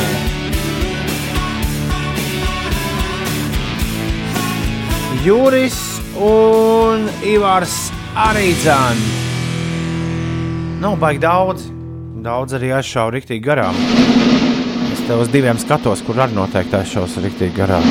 Juris 5.24 5.78
un 6.20 7.08
Ivars 7.24 7.78
arī 8.12 8.50
dzēn. 8.60 9.00
Nav 10.84 10.98
baigi 11.00 11.22
daudz. 11.24 11.70
Daudz 12.24 12.58
arī 12.58 12.74
aizšāva 12.76 13.14
rīktīgi 13.16 13.40
garām. 13.44 13.78
Es 14.92 15.00
tev 15.08 15.24
uz 15.24 15.32
diviem 15.32 15.56
skatos, 15.60 16.04
kur 16.04 16.20
arī 16.20 16.36
noteikti 16.36 16.76
aizšaus 16.82 17.16
rīktīgi 17.24 17.56
garām. 17.56 17.88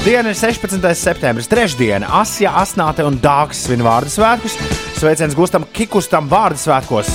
Diena 0.03 0.31
ir 0.31 0.39
16. 0.39 0.83
septembris, 0.99 1.51
trešdiena. 1.51 2.11
Asija, 2.21 2.53
Asnāte 2.63 3.07
un 3.07 3.19
Dārgs 3.23 3.63
svin 3.67 3.83
vārdu 3.87 4.11
svētkus. 4.11 4.59
Sveiciens 4.99 5.39
Gustam 5.39 5.67
Kikustam 5.75 6.31
vārdu 6.31 6.63
svētkos. 6.63 7.15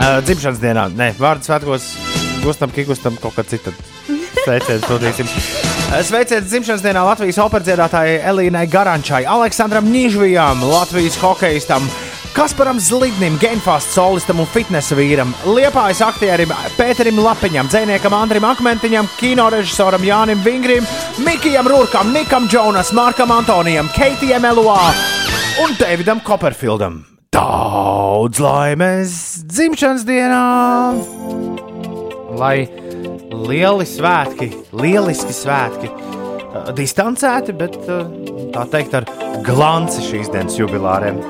Uh, 0.00 0.18
dzimšanas 0.24 0.60
dienā, 0.64 0.88
nē, 0.96 1.12
vārdu 1.20 1.48
svētkos 1.48 1.92
Gustam 2.44 2.72
Kikustam 2.72 3.20
kaut 3.20 3.36
kā 3.36 3.44
citam. 3.48 3.76
Sveiciens 4.38 4.84
sūtīsim. 4.86 5.28
Sveiciens 6.06 6.46
dzimšanas 6.46 6.84
dienā 6.84 7.02
Latvijas 7.04 7.40
operdziedātājai 7.42 8.20
Elīnai 8.30 8.66
Garančai, 8.70 9.24
Aleksandram 9.26 9.90
Nīžvijam, 9.90 10.62
Latvijas 10.70 11.18
hokeistam, 11.20 11.88
Kasparam 12.30 12.78
Zlignim, 12.78 13.34
Genfast 13.42 13.90
solistam 13.96 14.38
un 14.40 14.46
fitnesa 14.46 14.94
vīram, 14.94 15.32
Liepājas 15.50 16.00
aktierim 16.06 16.52
Pēterim 16.78 17.18
Lapiņam, 17.18 17.68
dzēniekam 17.72 18.14
Andrim 18.14 18.46
Akmentiņam, 18.46 19.10
kinorežisoram 19.18 20.06
Jānim 20.06 20.44
Vingrim, 20.46 20.86
Mikijam 21.26 21.68
Rūrkam, 21.68 22.14
Nikam 22.14 22.46
Džonas, 22.48 22.94
Markam 22.94 23.34
Antonijam, 23.34 23.90
Keitijam 23.96 24.46
Eluā 24.46 24.78
un 25.64 25.74
Davidam 25.80 26.22
Copperfieldam. 26.22 27.02
Daudz 27.34 28.40
laimes 28.42 29.12
dzimšanas 29.50 30.06
dienā! 30.06 30.44
Lai 32.38 32.79
lieli 33.30 33.86
svētki, 33.86 34.50
lieliski 34.76 35.34
svētki, 35.34 35.90
uh, 35.90 36.70
distancēti, 36.76 37.54
bet 37.56 37.76
uh, 37.86 38.02
tā 38.54 38.66
teikt 38.72 38.96
ar 38.98 39.06
glanci 39.46 40.04
šīs 40.06 40.32
dienas 40.32 40.58
jubilāriem. 40.58 41.20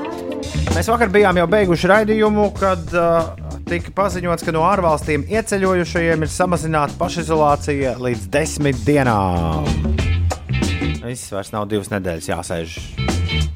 Mēs 0.74 0.88
vakar 0.90 1.10
bijām 1.12 1.38
jau 1.40 1.46
beiguši 1.50 1.90
raidījumu, 1.90 2.46
kad 2.56 2.94
uh, 2.96 3.30
tika 3.68 3.92
paziņots, 3.94 4.44
ka 4.46 4.54
no 4.54 4.64
ārvalstīm 4.66 5.26
ieceļojušajiem 5.30 6.24
ir 6.26 6.32
samazināta 6.32 6.96
pašizolācija 6.98 7.96
līdz 8.00 8.26
desmit 8.32 8.80
dienām. 8.86 9.68
Viss 11.04 11.32
vairs 11.34 11.52
nav 11.54 11.66
divas 11.70 11.90
nedēļas 11.92 12.28
jāsēž. 12.30 12.78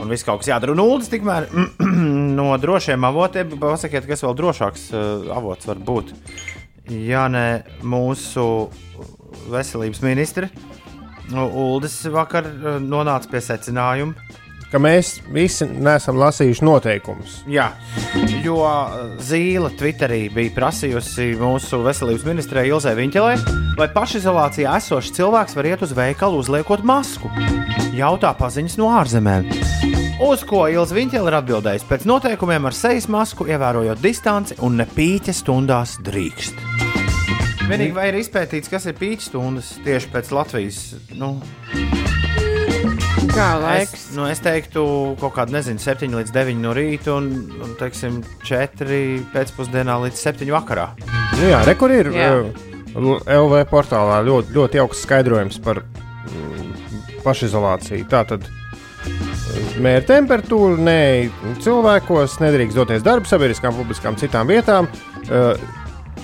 Un 0.02 0.10
viss 0.10 0.26
kaut 0.26 0.42
kas 0.42 0.50
jādara. 0.50 0.74
Un 0.74 0.82
Ulas 0.82 1.08
tikmēr 1.12 1.46
no 2.38 2.50
drošiem 2.60 3.06
avotiem 3.08 3.54
pasakiet, 3.60 4.08
kas 4.10 4.24
vēl 4.26 4.36
drošāks 4.38 4.90
uh, 4.92 5.32
avots 5.34 5.70
var 5.70 5.80
būt. 5.80 6.12
Ja 6.92 7.26
ne 7.32 7.64
mūsu 7.82 8.68
veselības 9.52 10.02
ministre, 10.04 10.50
Ulas 11.32 11.96
vakar 12.12 12.44
uh, 12.44 12.74
nonāca 12.84 13.30
pie 13.32 13.40
secinājuma, 13.40 14.12
Ka 14.74 14.80
mēs 14.82 15.20
visi 15.30 15.68
neesam 15.70 16.16
lasījuši 16.18 16.64
noteikumus. 16.66 17.36
Jā, 17.46 17.68
jo 18.42 18.56
Zīle 19.22 19.70
Twitterī 19.78 20.24
bija 20.34 20.50
prasījusi 20.56 21.28
mūsu 21.38 21.78
veselības 21.84 22.26
ministrei 22.26 22.66
Ilzai 22.72 22.96
Viņķelē, 22.98 23.36
vai 23.78 23.86
pašizolācijā 23.94 24.74
esošs 24.80 25.14
cilvēks 25.14 25.54
var 25.54 25.70
iet 25.70 25.86
uz 25.86 25.94
veikalu 25.94 26.42
uzliekot 26.42 26.82
masku. 26.82 27.30
Jautā 27.94 28.34
paziņas 28.34 28.80
no 28.82 28.90
ārzemēm. 28.98 29.83
Uz 30.22 30.44
ko 30.46 30.64
Ilza 30.70 30.94
Viņķele 30.94 31.30
ir 31.30 31.36
atbildējusi? 31.40 31.86
Pēc 31.88 32.04
noteikumiem 32.06 32.68
ar 32.68 32.76
sejas 32.76 33.08
masku, 33.10 33.48
ievērojot 33.50 33.98
distanci 34.02 34.56
un 34.64 34.76
ne 34.78 34.86
pīķa 34.86 35.34
stundās 35.34 35.96
drīkst. 36.06 36.60
Vienīgi 37.64 37.94
vai 37.96 38.10
ir 38.12 38.18
izpētīts, 38.20 38.70
kas 38.70 38.86
ir 38.90 38.94
pīķa 38.98 39.26
stundas 39.30 39.72
tieši 39.84 40.10
pēc 40.12 40.30
Latvijas? 40.36 40.78
Nu, 41.18 41.34
Kā 43.34 43.48
Es, 43.56 43.62
laiks? 43.64 44.02
nu, 44.14 44.28
es 44.30 44.38
teiktu, 44.44 44.84
kaut 45.18 45.32
kāda, 45.34 45.56
nezinu, 45.56 45.80
7 45.82 46.12
līdz 46.20 46.30
9 46.36 46.60
no 46.62 46.74
rīta 46.76 47.16
un, 47.16 47.30
un 47.64 47.72
teiksim, 47.80 48.20
4 48.46 48.98
pēcpusdienā 49.32 49.96
līdz 50.04 50.20
7 50.28 50.52
vakarā. 50.54 50.84
Nu, 51.40 51.48
jā, 51.50 51.64
re, 51.66 51.74
kur 51.74 51.90
ir 51.90 52.12
Jā. 52.14 52.28
uh, 52.44 53.24
LV 53.26 53.64
portālā 53.72 54.20
ļoti, 54.28 54.54
ļoti 54.54 54.78
jauks 54.78 55.02
skaidrojums 55.02 55.58
par 55.64 55.82
mm, 55.82 56.70
pašizolāciju. 57.26 58.06
Tā 58.12 58.22
mēra 59.82 60.04
temperatūra, 60.08 60.78
ne 60.80 60.98
cilvēkos, 61.64 62.38
nedrīkst 62.42 62.78
doties 62.78 63.04
darba, 63.06 63.28
sabiedriskām, 63.28 63.74
publiskām, 63.78 64.18
citām 64.20 64.50
vietām. 64.50 64.90
Uh, 65.28 65.56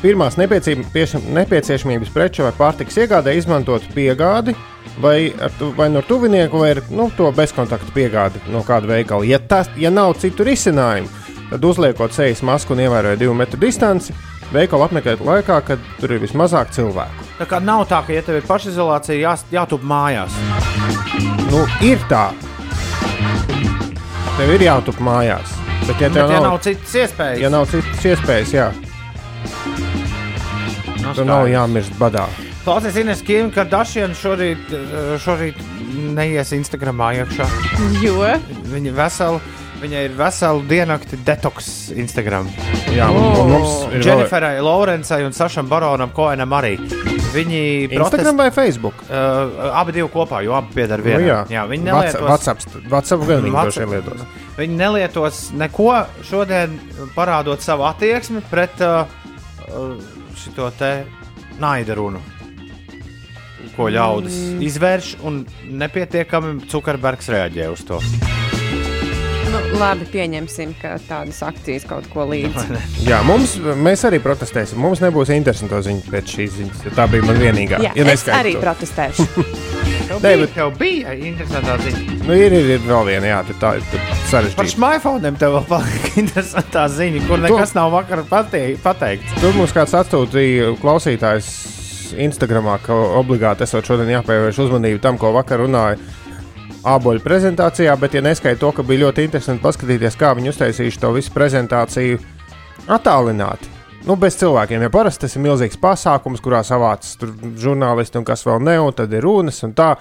Pirmās 0.00 0.38
nepieciešam- 0.40 1.26
nepieciešamības 1.36 2.08
preču 2.14 2.46
vai 2.46 2.52
pārtikas 2.56 2.96
iegādē 3.02 3.34
izmantot 3.36 3.84
piegādi 3.92 4.54
vai, 4.96 5.34
vai 5.76 5.90
no 5.92 6.00
tuvinieku, 6.00 6.56
vai 6.62 6.70
ar 6.70 6.80
nu, 6.88 7.10
to 7.16 7.28
bezkontaktu 7.36 7.92
piegādi 7.92 8.40
no 8.48 8.62
kāda 8.64 8.88
veikala. 8.88 9.26
Ja, 9.28 9.38
tas, 9.38 9.68
ja 9.76 9.90
nav 9.92 10.14
citu 10.22 10.46
risinājumu, 10.46 11.10
tad 11.50 11.64
uzliekot 11.68 12.16
sejas 12.16 12.40
masku 12.40 12.72
un 12.72 12.80
ievērojot 12.86 13.20
divu 13.20 13.34
metru 13.36 13.60
distanci, 13.60 14.16
veikalu 14.54 14.86
apmeklēt 14.88 15.20
laikā, 15.20 15.60
kad 15.66 15.78
tur 16.00 16.16
ir 16.16 16.24
vismazāk 16.24 16.72
cilvēku. 16.72 17.28
Tā 17.42 17.50
kā 17.50 17.60
nav 17.60 17.84
tā, 17.90 18.00
ka, 18.06 18.16
ja 18.16 18.24
tev 18.24 18.40
ir 18.40 18.48
pašizolācija, 18.48 19.20
jā, 19.20 19.36
jātup 19.52 19.84
mājās. 19.84 20.32
Nu, 21.50 21.66
ir 21.84 22.00
tā. 22.08 22.30
Tev 24.36 24.54
ir 24.54 24.64
jātup 24.64 25.00
mājās. 25.04 25.56
Bet, 25.86 25.96
ja 26.00 26.08
Bet, 26.08 26.14
tev 26.14 26.30
ja 26.30 26.38
nav, 26.38 26.46
nav 26.46 26.60
citas 26.64 26.94
iespējas, 26.94 27.40
ja 27.42 27.50
nav 27.52 27.66
citas 27.70 28.04
iespējas, 28.06 28.52
jā, 28.54 28.68
nu, 31.00 31.12
tad 31.16 31.26
nav 31.28 31.48
jāmirst 31.50 31.96
badā. 32.00 32.26
Klausies, 32.64 32.96
Ines, 33.00 33.22
Kim, 33.24 33.48
ka 33.50 33.64
Dašiena 33.64 34.14
šorīt, 34.14 34.72
eh, 34.76 35.14
šorīt 35.20 35.60
neies 36.14 36.52
Instagramā 36.52 37.14
iekšā. 37.22 37.48
Jo 38.04 38.20
Viņa, 38.70 38.92
veselu, 38.94 39.40
viņa 39.80 40.04
ir 40.06 40.12
veselu 40.18 40.62
diennakti 40.68 41.18
detoks 41.26 41.90
Instagram. 41.96 42.50
Jā, 42.92 43.08
un, 43.10 43.24
un 43.40 43.54
mums 43.56 43.72
ir 43.88 43.96
vēl 43.96 44.04
Dženiferai, 44.04 44.60
Lorencai 44.62 45.24
un 45.26 45.34
Sašam 45.34 45.68
Baronam 45.72 46.12
Koenam 46.14 46.52
arī. 46.60 46.76
Viņi 47.30 47.60
Instagram 47.94 48.40
vai 48.40 48.48
Facebook? 48.54 49.04
Uh, 49.06 49.70
abi 49.78 49.94
divi 49.94 50.08
kopā, 50.10 50.40
jo 50.42 50.56
abi 50.58 50.74
pieder 50.74 51.02
Nu, 51.02 51.06
vienam. 51.06 51.26
jā, 51.28 51.38
jā, 51.54 51.62
viņi 51.70 51.86
nelietos, 51.86 52.24
WhatsApp, 52.26 52.64
WhatsApp 52.90 53.26
gan 53.28 53.44
viņi 53.46 53.54
droši 53.54 53.84
vien 53.84 53.92
lietos. 53.94 54.24
viņi 54.58 54.80
nelietos 54.80 55.38
neko 55.54 55.92
šodien, 56.26 56.74
parādot 57.14 57.62
savu 57.62 57.86
attieksmi 57.86 58.42
pret 58.50 58.82
uh, 58.82 59.06
uh, 59.70 59.94
šo 60.34 60.70
te 60.74 60.92
naida 61.62 61.94
runu. 61.94 62.20
Ko 63.76 63.86
ļaudis 63.92 64.34
mm. 64.34 64.60
izvērš, 64.66 65.14
un 65.22 65.44
nepietiekami 65.70 66.66
Zuckerbergs 66.68 67.30
reaģē 67.30 67.70
uz 67.70 67.86
to. 67.86 68.02
Nu, 69.50 69.60
labi 69.80 70.06
pieņemsim, 70.12 70.72
ka 70.80 70.94
tādas 71.08 71.40
akcijas 71.46 71.84
kaut 71.88 72.06
ko 72.12 72.24
līdzi. 72.30 72.78
Jā, 73.08 73.20
mums, 73.26 73.56
mēs 73.80 74.04
arī 74.08 74.20
protestēsim. 74.22 74.78
Mums 74.82 75.02
nebūs 75.04 75.32
interesantu 75.34 75.80
ziņu 75.86 76.06
pēc 76.12 76.34
šīs 76.36 76.56
ziņas. 76.58 76.84
jo 76.86 76.92
Tā 76.96 77.06
bija 77.10 77.26
man 77.28 77.40
vienīgā. 77.40 77.80
Jā, 77.84 77.92
ja 77.98 78.06
es 78.14 78.24
arī 78.30 78.54
to. 78.56 78.62
protestēšu. 78.64 79.26
Tev 80.10 80.18
Nē, 80.24 80.30
bija, 80.34 80.38
bet- 80.42 80.54
tev 80.56 80.70
bija 80.80 81.12
interesantā 81.14 81.76
ziņa. 81.84 82.16
Nu, 82.26 82.34
ir, 82.34 82.52
ir, 82.56 82.70
ir 82.76 82.80
vēl 82.86 83.04
viena, 83.06 83.28
jā, 83.30 83.40
tā 83.62 83.76
ir 83.78 83.84
tur 83.92 84.00
Par 84.08 84.22
sarežģīta. 84.32 84.64
smartphone 84.72 85.30
tev 85.38 85.54
vēl 85.54 85.66
palika 85.70 86.10
interesantā 86.24 86.86
ziņa, 86.90 87.22
kur 87.28 87.38
nekas 87.44 87.74
nav 87.78 87.92
vakar 87.94 88.24
patei- 88.30 88.74
pateikts. 88.82 89.36
Tur 89.42 89.54
mums 89.58 89.74
kāds 89.76 89.94
atsūtīja 90.00 90.72
klausītājs 90.82 91.52
Instagramā, 92.26 92.80
ka 92.82 92.96
obligāti 93.20 93.62
esot 93.62 93.86
šodien 93.86 94.10
jāpievērš 94.16 94.58
uzmanību 94.64 94.98
tam, 95.04 95.18
ko 95.20 95.30
vakar 95.36 95.62
runāja 95.62 96.00
āboļu 96.86 97.20
prezentācijā, 97.24 97.96
bet, 98.00 98.14
ja 98.16 98.22
neskaidro 98.24 98.70
to, 98.70 98.76
ka 98.76 98.84
bija 98.86 99.06
ļoti 99.06 99.26
interesanti 99.26 99.64
paskatīties, 99.64 100.16
kā 100.20 100.32
viņi 100.36 100.52
uztaisījuši 100.52 101.02
to 101.02 101.12
visu 101.16 101.34
prezentāciju 101.34 102.20
attālināti. 102.90 103.68
Nu, 104.08 104.16
bez 104.16 104.38
cilvēkiem, 104.40 104.80
jo 104.86 104.92
parasti 104.92 105.26
tas 105.26 105.36
ir 105.36 105.44
milzīgs 105.44 105.76
pasākums, 105.80 106.40
kurā 106.40 106.62
savāc 106.64 107.04
tur 107.20 107.34
žurnālisti 107.60 108.16
un 108.20 108.24
kas 108.28 108.46
vēl 108.48 108.62
ne, 108.64 108.78
un 108.80 108.96
tad 108.96 109.12
ir 109.12 109.26
runas 109.26 109.60
un 109.66 109.74
tā. 109.76 109.92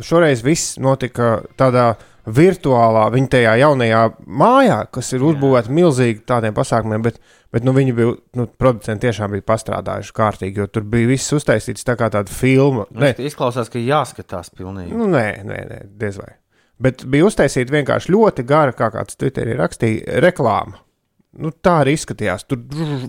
Šoreiz 0.00 0.40
viss 0.42 0.78
notika 0.80 1.42
tādā 1.60 1.92
virtuālā, 2.26 3.04
viņa 3.12 3.30
tajā 3.34 3.54
jaunajā 3.60 4.02
mājā, 4.24 4.78
kas 4.94 5.12
ir 5.16 5.24
uzbūvēta 5.28 5.72
milzīgi 5.74 6.22
tādiem 6.28 6.54
pasākumiem, 6.56 7.02
bet, 7.04 7.18
bet 7.52 7.66
nu, 7.66 7.74
viņi 7.76 7.96
bija, 7.96 8.14
nu, 8.38 8.46
producenti 8.60 9.06
tiešām 9.08 9.34
bija 9.36 9.46
pastrādājuši 9.50 10.14
kārtīgi, 10.16 10.62
jo 10.62 10.68
tur 10.72 10.86
bija 10.88 11.10
viss 11.10 11.34
uztaisīts 11.36 11.84
tā 11.86 11.98
kā 12.00 12.08
tāda 12.14 12.32
filma. 12.32 12.86
Ne, 12.96 13.12
Izklausās, 13.18 13.68
ka 13.72 13.82
jāskatās 13.82 14.52
pilnīgi. 14.56 14.96
nu, 14.96 15.10
nē, 15.12 15.26
nē, 15.44 15.60
nē 15.70 15.82
diez 16.00 16.18
vai. 16.20 16.32
Bet 16.84 17.04
bija 17.06 17.28
uztaisīta 17.28 17.76
vienkārši 17.76 18.10
ļoti 18.14 18.46
gara, 18.48 18.74
kā 18.74 18.90
kāds 18.94 19.20
Twitterī 19.20 19.54
rakstīja, 19.60 20.18
reklāma. 20.24 20.80
Nu, 21.40 21.50
tā 21.50 21.80
arī 21.82 21.96
izskatījās. 21.96 22.44
Tur 22.46 22.60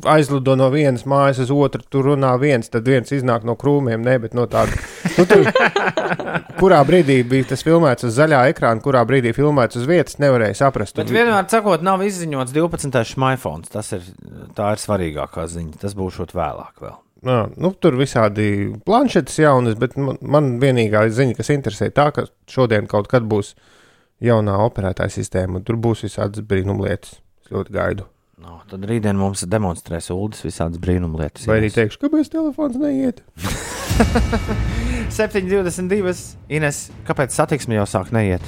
aizlido 0.10 0.56
no 0.58 0.72
vienas 0.74 1.06
mājas 1.10 1.44
uz 1.44 1.52
otru, 1.54 1.84
tur 1.92 2.10
runā 2.12 2.32
viens, 2.42 2.72
tad 2.74 2.88
viens 2.90 3.12
iznāk 3.14 3.46
no 3.46 3.54
krūmiem. 3.60 4.02
Nē, 4.06 4.18
bet 4.24 4.36
no 4.38 4.48
tāda. 4.50 4.74
Nu, 5.16 5.28
tur, 5.30 5.46
kurā 6.62 6.82
brīdī 6.88 7.20
bija 7.28 7.52
tas 7.52 7.66
filmēts 7.66 8.08
uz 8.10 8.18
zaļā 8.18 8.42
ekrāna, 8.52 8.82
kurā 8.84 9.04
brīdī 9.08 9.36
filmēts 9.38 9.78
uz 9.82 9.88
vietas, 9.90 10.18
nevarēja 10.24 10.58
saprast. 10.64 10.98
Bet 10.98 11.14
vienmēr 11.14 11.46
sakot, 11.52 11.86
nav 11.86 12.02
izziņots 12.06 12.56
12. 12.56 13.04
smartphone. 13.14 13.70
Tas 13.72 13.94
ir, 13.98 14.08
tā 14.58 14.74
ir 14.74 14.82
svarīgākā 14.82 15.46
ziņa. 15.52 15.82
Tas 15.86 15.98
būs 15.98 16.22
vēlāk. 16.34 16.80
Vēl. 16.82 16.98
Jā, 17.26 17.38
nu, 17.58 17.72
tur 17.82 17.96
visādi 17.98 18.50
planšetes 18.86 19.40
jaunas, 19.42 19.78
bet 19.82 19.96
man, 19.98 20.20
man 20.22 20.50
vienīgā 20.62 21.06
ziņa, 21.10 21.38
kas 21.38 21.54
interesē, 21.54 21.90
tā, 21.94 22.12
ka 22.14 22.28
šodien 22.52 22.90
kaut 22.92 23.10
kad 23.12 23.26
būs 23.26 23.54
jaunā 24.24 24.58
operētāja 24.66 25.14
sistēma, 25.18 25.60
un 25.60 25.66
tur 25.66 25.80
būs 25.82 26.06
visādas 26.06 26.46
brīnumlietas. 26.46 27.18
Es 27.46 27.54
ļoti 27.54 27.74
gaidu. 27.74 28.06
No, 28.36 28.58
tad 28.68 28.84
rītdien 28.84 29.16
mums 29.16 29.46
demonstrēs 29.48 30.10
ULDS 30.12 30.44
visādas 30.44 30.82
brīnumlietas. 30.84 31.46
Vai 31.48 31.62
arī 31.62 31.70
teikšu, 31.72 32.02
kāpēc 32.02 32.32
telefons 32.34 32.76
neiet? 32.82 33.22
7,22. 35.16 36.16
Ines, 36.60 36.82
kāpēc 37.08 37.32
satiksme 37.38 37.80
jau 37.80 37.88
sāk 37.88 38.12
neiet? 38.16 38.44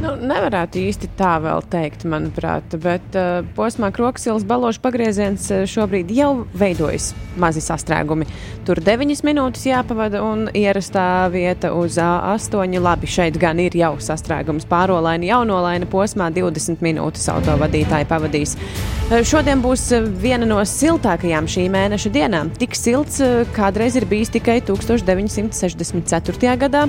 Nu, 0.00 0.14
nevarētu 0.16 0.80
īsti 0.80 1.10
tā 1.18 1.34
vēl 1.44 1.60
teikt, 1.68 2.06
manuprāt, 2.08 2.72
bet 2.80 3.16
uh, 3.20 3.42
posmā 3.52 3.90
Kroksilas 3.92 4.46
balāžas 4.48 4.80
pagrieziens 4.80 5.44
uh, 5.52 5.66
šobrīd 5.68 6.08
jau 6.16 6.46
veidojas 6.56 7.10
mazi 7.40 7.60
sastrēgumi. 7.60 8.24
Tur 8.64 8.80
9 8.80 9.20
minūtes 9.28 9.66
jāpavada 9.68 10.22
un 10.24 10.46
ierastā 10.56 11.28
vieta 11.34 11.74
uz 11.76 12.00
A8. 12.00 12.80
Labi, 12.80 13.12
šeit 13.12 13.36
gan 13.40 13.60
ir 13.60 13.76
jau 13.76 13.92
sastrēgums 14.00 14.64
pārolaina, 14.70 15.28
jaunolaina 15.34 15.88
posmā 15.90 16.30
20 16.32 16.80
minūtes 16.80 17.28
autovadītāji 17.36 18.08
pavadīs. 18.08 18.56
Uh, 18.56 19.20
šodien 19.20 19.60
būs 19.60 19.90
viena 20.24 20.48
no 20.48 20.64
siltākajām 20.64 21.44
šī 21.44 21.68
mēneša 21.76 22.16
dienām. 22.16 22.56
Tik 22.56 22.72
silts 22.78 23.20
uh, 23.20 23.42
kādreiz 23.52 24.00
ir 24.00 24.08
bijis 24.08 24.32
tikai 24.32 24.62
1964. 24.64 26.56
gadā 26.64 26.88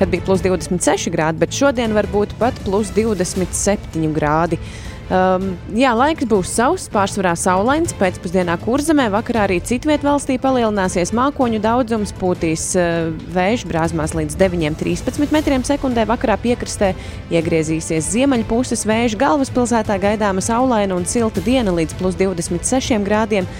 kad 0.00 0.10
bija 0.12 0.24
plus 0.24 0.42
26 0.44 1.12
grādi, 1.12 1.44
bet 1.44 1.54
šodien 1.54 1.92
var 1.96 2.08
būt 2.10 2.32
pat 2.40 2.56
plus 2.64 2.90
27 2.96 4.08
grādi. 4.16 4.58
Um, 5.10 5.56
jā, 5.74 5.90
laiks 5.90 6.22
būs 6.30 6.52
sauss, 6.54 6.86
pārsvarā 6.92 7.32
saulains. 7.34 7.90
Pēcpusdienā 7.98 8.54
kurzemē, 8.62 9.08
vakarā 9.10 9.48
arī 9.48 9.56
citvietā 9.66 10.06
valstī 10.06 10.36
palielināsies 10.38 11.10
mākoņu 11.18 11.58
daudzums, 11.64 12.12
pūtīs 12.20 12.68
uh, 12.78 13.08
vējš 13.34 13.64
brāzmās 13.66 14.14
līdz 14.14 14.38
9,13 14.38 15.34
metriem 15.34 15.66
sekundē. 15.66 16.06
Vakarā 16.06 16.38
piekrastē 16.38 16.92
iegriezīsies 17.34 18.12
ziemeļpuses 18.14 18.86
vējš. 18.86 19.18
Galvaspilsētā 19.18 19.98
gaidāma 19.98 20.46
saulaina 20.46 20.94
un 20.94 21.08
silta 21.10 21.42
diena 21.42 21.74
līdz 21.74 21.98
plus 21.98 22.14
26 22.20 23.02
grādiem. 23.02 23.50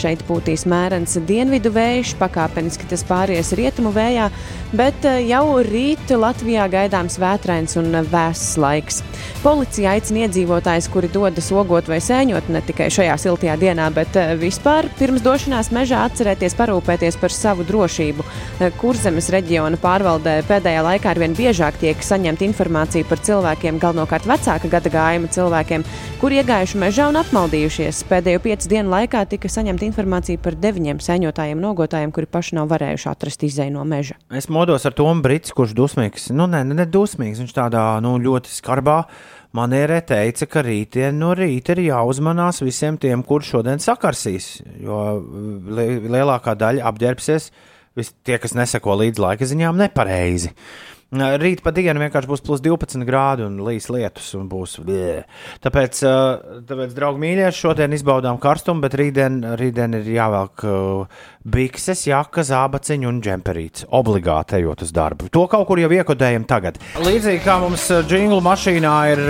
Šeit 0.00 0.22
pūtīs 0.24 0.62
mērens 0.70 1.18
dienvidu 1.28 1.68
vējš, 1.74 2.14
pakāpeniski 2.16 2.86
tas 2.88 3.02
pāries 3.04 3.50
rietumu 3.52 3.90
vējā, 3.92 4.30
bet 4.72 5.04
eh, 5.04 5.18
jau 5.28 5.58
rīt 5.66 6.08
Latvijā 6.16 6.64
gaidāms 6.72 7.18
vētrains 7.20 7.76
un 7.76 7.98
vēss 8.08 8.54
laiks. 8.60 9.02
Policija 9.42 9.92
aicina 9.92 10.22
iedzīvotājus, 10.24 10.88
kuri 10.92 11.10
dodas 11.12 11.50
ogot 11.52 11.90
vai 11.90 11.98
sēņot 12.00 12.48
ne 12.54 12.62
tikai 12.64 12.86
šajā 12.92 13.18
siltajā 13.20 13.58
dienā, 13.60 13.90
bet 13.92 14.16
eh, 14.16 14.32
vispār 14.40 14.88
pirms 14.96 15.20
došanās 15.26 15.68
mežā 15.76 16.06
atcerēties 16.08 16.56
parūpēties 16.56 17.20
par 17.20 17.36
savu 17.36 17.68
drošību. 17.68 18.24
Eh, 18.24 18.72
Kurzemes 18.80 19.28
reģiona 19.36 19.76
pārvaldē 19.84 20.38
pēdējā 20.48 20.86
laikā 20.86 21.12
arvien 21.12 21.36
biežāk 21.36 21.76
tiek 21.82 22.00
saņemta 22.08 22.48
informācija 22.48 23.04
par 23.10 23.20
cilvēkiem, 23.28 23.82
galvenokārt 23.84 24.30
vecāka 24.32 24.72
gada 24.78 24.96
gājuma 24.96 25.28
cilvēkiem, 25.36 25.84
kuri 26.24 26.40
iegājuši 26.40 26.82
mežā 26.86 27.12
un 27.12 27.20
apmaldījušies. 27.20 28.04
Pēdējo 28.08 28.40
piecu 28.48 28.72
dienu 28.72 28.96
laikā 28.96 29.26
tika 29.28 29.52
saņemta 29.52 29.89
informācija 29.90 30.40
par 30.42 30.56
deviņiem 30.60 31.02
sēņotājiem 31.02 31.60
un 31.60 31.68
ogotājiem, 31.72 32.14
kuri 32.14 32.30
paši 32.30 32.56
nav 32.60 32.70
varējuši 32.70 33.10
atrast 33.10 33.44
izēju 33.46 33.74
no 33.74 33.84
meža. 33.88 34.16
Es 34.32 34.48
modos 34.52 34.86
ar 34.88 34.96
Tomu 34.96 35.20
Brits, 35.24 35.52
kurš 35.56 35.74
dusmīgs. 35.76 36.30
Nu, 36.32 36.46
ne, 36.50 36.62
ne 36.64 36.86
dusmīgs. 36.86 37.42
Viņš 37.42 37.56
tādā 37.56 37.84
nu, 38.04 38.14
ļoti 38.22 38.52
skarbā 38.54 39.02
manierē 39.56 40.00
teica, 40.06 40.46
ka 40.50 40.62
rītdien 40.66 41.18
no 41.18 41.32
rīta 41.36 41.74
ir 41.74 41.84
jāuzmanās 41.88 42.62
visiem 42.62 42.98
tiem, 43.00 43.24
kurš 43.26 43.56
šodien 43.56 43.82
sakarsīs. 43.82 44.60
Jo 44.80 45.18
li 45.74 45.88
lielākā 46.06 46.54
daļa 46.58 46.86
apģērbsies, 46.90 47.50
vis, 47.98 48.14
tie, 48.22 48.38
kas 48.42 48.54
neseko 48.58 48.96
līdz 49.02 49.22
laika 49.22 49.50
ziņām, 49.50 49.78
nepareizi. 49.84 50.54
Rīt 51.10 51.58
pa 51.64 51.72
dienu 51.74 51.98
vienkārši 51.98 52.28
būs 52.30 52.42
plus 52.46 52.60
12 52.62 53.02
grādi 53.02 53.42
un 53.42 53.56
līs 53.66 53.88
lietus. 53.90 54.28
Un 54.38 54.44
būs, 54.50 54.76
blē. 54.86 55.24
tāpēc, 55.64 56.02
tāpēc, 56.68 56.92
draugi 56.94 57.18
mīļie, 57.24 57.48
šodien 57.50 57.96
izbaudām 57.96 58.38
karstumu, 58.38 58.84
bet 58.84 58.94
rītdien, 58.94 59.40
rītdien 59.58 59.98
ir 59.98 60.06
jāvelk 60.06 60.62
bikses, 61.42 62.04
jaka, 62.06 62.46
zābaciņa 62.46 63.10
un 63.10 63.18
džemperīts. 63.26 63.88
Obligāti 63.90 64.60
ejot 64.60 64.86
uz 64.86 64.94
darbu. 64.94 65.32
To 65.34 65.48
kaut 65.50 65.66
kur 65.66 65.82
jau 65.82 65.90
iekodējam 65.90 66.46
tagad. 66.46 66.78
Līdzīgi 67.02 67.42
kā 67.42 67.58
mums 67.58 67.90
jinglu 68.06 68.38
mašīnā 68.46 68.94
ir. 69.16 69.26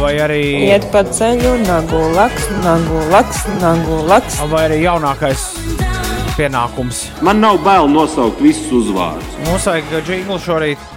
Vai 0.00 0.14
arī, 0.16 0.42
Iet 0.70 0.86
pa 0.94 1.02
ceļu, 1.04 1.58
nagu 1.66 2.06
laks, 2.14 2.46
nagu 2.62 3.02
laks, 3.10 3.44
nagu 3.60 4.00
laks. 4.08 4.38
vai 4.48 4.68
arī 4.70 4.84
jaunākais 4.86 5.50
pienākums. 6.36 7.04
Man 7.24 7.40
nav 7.42 7.60
bail 7.64 7.88
nosaukt 7.90 8.40
visus 8.42 8.70
uzvārdus. 8.74 9.36
Mums 9.46 9.66
vajag 9.68 10.08
jinglu 10.08 10.38
šorīt. 10.42 10.88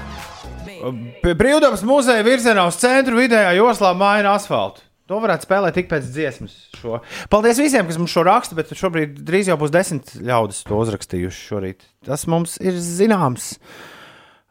Pie 1.24 1.34
Brīvdabas 1.40 1.84
muzeja 1.88 2.26
virzienā 2.26 2.66
uz 2.68 2.78
centru 2.82 3.22
vidējā 3.22 3.54
joslā 3.58 3.94
maina 3.98 4.36
asfaltu. 4.38 4.84
To 5.12 5.20
varētu 5.20 5.48
spēlēt 5.48 5.76
tik 5.76 5.90
pēc 5.92 6.06
dziesmas. 6.16 6.54
Šo. 6.80 7.02
Paldies 7.32 7.60
visiem, 7.60 7.88
kas 7.88 8.00
mums 8.00 8.14
šo 8.14 8.24
raksta, 8.28 8.56
bet 8.56 8.72
šobrīd 8.78 9.18
drīz 9.28 9.52
jau 9.52 9.58
būs 9.60 9.74
desmit 9.74 10.14
ļaudis 10.24 10.64
to 10.68 10.80
uzrakstījuši 10.80 11.44
šorīt. 11.50 11.84
Tas 12.08 12.24
mums 12.32 12.56
ir 12.64 12.80
zināms. 12.80 13.54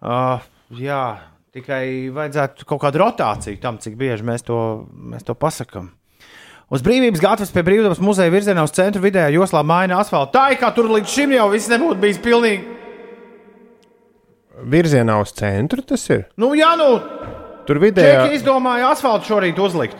Uh, 0.05 0.45
jā, 0.77 1.03
tikai 1.57 2.11
vajadzētu 2.13 2.69
kaut 2.69 2.83
kādu 2.85 3.01
rotāciju 3.05 3.61
tam, 3.63 3.81
cik 3.81 3.97
bieži 4.01 4.29
mēs 4.29 4.45
to, 4.45 4.59
mēs 4.93 5.25
to 5.29 5.37
pasakām. 5.39 5.93
Uz 6.73 6.81
brīvības 6.81 7.21
gatavs 7.21 7.51
pie 7.53 7.61
brīvības 7.67 7.99
muzeja 8.01 8.33
virzienā 8.33 8.63
uz 8.65 8.73
centru 8.73 9.03
vidējā 9.05 9.35
joslā 9.35 9.61
maina 9.67 9.99
asfaltu. 10.01 10.33
Tā 10.39 10.47
ir 10.55 10.61
kā 10.61 10.71
tur 10.73 10.89
līdz 10.89 11.11
šim 11.13 11.35
jau 11.37 11.51
viss 11.53 11.69
nebūtu 11.69 12.01
bijis 12.01 12.21
pilnīgi. 12.25 12.79
Virzienā 14.73 15.19
uz 15.21 15.35
centru 15.37 15.85
tas 15.85 16.07
ir. 16.09 16.25
Nu, 16.41 16.55
jā, 16.57 16.71
nu, 16.81 16.89
Tur 17.67 17.79
vidējā, 17.79 18.25
Čeki 18.27 18.39
izdomāja 18.41 18.89
asfaltu 18.91 19.29
šorīt 19.31 19.59
uzlikt. 19.63 19.97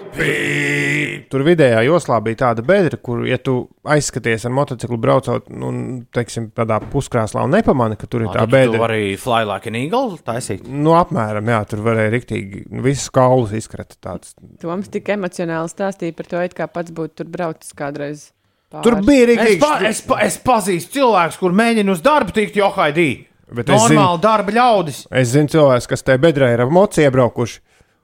tur 1.31 1.45
vidējā 1.47 1.85
joslā 1.87 2.19
bija 2.25 2.41
tāda 2.43 2.65
bedra, 2.67 2.99
kur, 2.99 3.23
ja 3.29 3.39
tu 3.39 3.55
aizskaties 3.89 4.45
ar 4.49 4.55
motociklu 4.57 4.99
braucot, 5.01 5.47
nu, 5.55 5.71
teiksim, 6.15 6.51
tādā 6.57 6.81
puskrāslā 6.93 7.45
un 7.47 7.55
nepamani, 7.55 7.97
ka 8.01 8.09
tur 8.11 8.27
ir 8.27 8.33
tā 8.35 8.45
Tu 8.47 8.53
bedra. 8.57 8.83
arī 8.89 9.15
fly 9.21 9.43
like 9.49 9.71
an 9.71 9.79
eagle 9.79 10.19
taisīt. 10.27 10.67
Nu, 10.69 10.97
apmēram, 10.99 11.49
jā, 11.55 11.61
tur 11.71 11.85
varēja 11.87 12.13
riktīgi, 12.17 12.65
nu, 12.75 12.83
visas 12.83 13.09
kaulus 13.15 13.55
izkrata 13.57 13.97
tāds. 14.03 14.35
Toms 14.63 14.91
tik 14.93 15.09
emocionāli 15.15 15.71
stāstīja 15.73 16.17
par 16.19 16.27
to, 16.35 16.43
it 16.43 16.55
kā 16.59 16.67
pats 16.69 16.91
būtu 16.95 17.23
tur 17.23 17.31
braucis 17.33 17.73
kādreiz. 17.79 18.31
Pāri. 18.73 18.83
Tur 18.87 18.95
bija 19.05 19.25
Es, 19.27 19.29
riktīgi. 19.35 19.61
pa, 19.61 19.73
es, 19.85 19.99
pa, 20.09 20.17
es 20.25 20.39
pazīstu 20.41 20.99
cilvēkus, 20.99 21.37
kur 21.39 21.53
mēģina 21.53 21.93
uz 21.93 22.01
darbu 22.01 22.33
tikt 22.33 22.57
johaidī. 22.57 23.11
Bet 23.55 23.69
es 23.69 23.81
zinu- 23.87 23.99
Normāli 24.01 24.21
darba 24.25 24.53
ļaudis. 24.57 25.07
Es 25.11 25.29
zinu 25.35 25.49
cilvēkus, 25.53 25.89
kas 25.89 26.03
te 26.03 26.17
bedrē 26.19 26.53
ir 26.55 26.61
ar 26.65 26.71
moci 26.73 27.03
iebraukuši. 27.07 27.59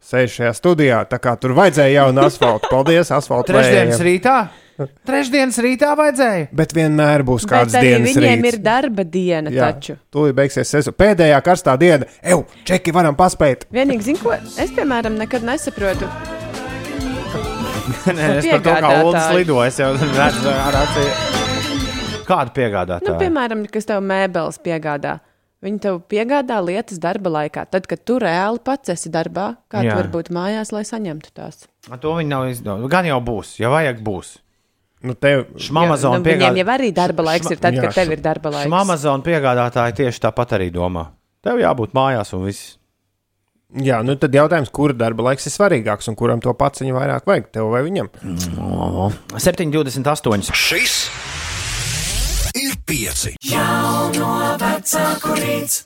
Sēž 0.08 0.30
šajā 0.38 0.52
studijā, 0.54 0.98
tā 1.10 1.18
kā 1.18 1.32
tur 1.40 1.50
vajadzēja 1.58 1.90
jaunu 2.04 2.22
asfaltu. 2.22 2.68
Paldies, 2.70 3.10
asfaltam. 3.10 3.56
Trešdienas 3.56 3.98
rītā. 4.06 4.34
Trešdienas 5.08 5.56
rītā 5.58 5.88
vajadzēja. 5.98 6.44
Bet 6.54 6.70
vienmēr 6.72 7.24
būs 7.26 7.42
kāds 7.50 7.74
dienas 7.74 8.14
viņiem 8.14 8.44
rīts. 8.44 8.52
ir 8.54 8.58
darba 8.62 9.02
diena 9.04 9.50
Jā, 9.50 9.72
taču. 9.72 9.96
tūlīt 10.14 10.36
beigsies 10.38 10.70
sezona. 10.70 10.94
Pēdējā 11.02 11.40
karstā 11.42 11.74
diena. 11.76 12.06
Eju, 12.22 12.44
čeki 12.64 12.94
varam 12.94 13.16
paspēt. 13.18 13.66
Vienīgi, 13.74 14.02
zinu, 14.12 14.22
ko 14.22 14.32
es, 14.38 14.70
piemēram, 14.70 15.18
nekad 15.18 15.42
nesaprotu. 15.42 16.06
Nē, 18.08 18.28
es 18.38 18.46
par 18.52 18.60
to 18.62 18.74
kā. 18.84 18.92
Ulas 19.04 19.32
lido. 19.34 19.58
Es 19.64 19.78
jau 19.80 19.90
redzu, 20.18 20.48
ar 20.52 20.78
acīm. 20.84 22.22
Kādu 22.28 22.52
piegādātāju? 22.58 23.08
Nu, 23.08 23.18
piemēram, 23.20 23.62
kas 23.72 23.88
tev 23.88 24.02
mēbeles 24.04 24.58
piegādā. 24.64 25.18
Viņi 25.64 25.80
tev 25.82 25.96
piegādā 26.06 26.60
lietas 26.62 27.00
darba 27.02 27.32
laikā. 27.34 27.64
Tad, 27.66 27.88
kad 27.90 28.04
tu 28.06 28.20
reāli 28.22 28.60
pats 28.62 28.92
esi 28.94 29.10
darbā, 29.10 29.56
kā 29.66 29.82
tu 29.82 29.88
Jā. 29.90 29.96
vari 29.98 30.10
būt 30.12 30.28
mājās, 30.34 30.70
lai 30.70 30.84
saņemtu 30.86 31.32
tās. 31.34 31.64
To 31.88 32.12
viņi 32.14 32.30
nav 32.30 32.46
izdevuši. 32.52 32.90
Gan 32.92 33.08
jau 33.10 33.18
būs, 33.26 33.56
ja 33.58 33.72
vajag 33.72 33.98
būs. 34.06 34.36
Nu, 35.02 35.14
tev, 35.14 35.44
Amazon 35.78 36.18
nu, 36.18 36.26
viņiem 36.26 36.56
jau 36.58 36.66
arī 36.74 36.88
darba 36.94 37.22
laiks 37.30 37.50
ir 37.54 37.60
tad, 37.62 37.76
jā, 37.76 37.84
kad 37.86 37.94
tev 38.00 38.14
ir 38.14 38.22
darba 38.22 38.50
laiks. 38.54 38.72
Amazon 38.80 39.22
piegādātāji 39.26 39.94
tieši 40.00 40.22
tāpat 40.26 40.56
arī 40.58 40.72
domā. 40.74 41.04
Tev 41.46 41.60
jābūt 41.62 41.94
mājās 41.94 42.34
un 42.34 42.46
viss. 42.48 42.76
jā, 43.78 44.00
nu 44.02 44.14
tad 44.18 44.34
jautājums, 44.34 44.70
kura 44.74 44.94
darba 44.94 45.28
laiks 45.30 45.46
ir 45.46 45.54
svarīgāks 45.54 46.10
un 46.10 46.18
kuram 46.18 46.42
to 46.42 46.54
pats 46.54 46.82
viņa 46.82 46.94
vairāk 46.98 47.30
vajag, 47.30 47.50
tev 47.54 47.70
vai 47.74 47.82
viņam? 47.86 48.10
728. 49.38 50.50
Šis 50.54 50.98
ir 52.88 52.96
pieci. 52.96 53.36
Jauno 53.44 54.56
vecāku 54.58 55.34
rīts. 55.38 55.84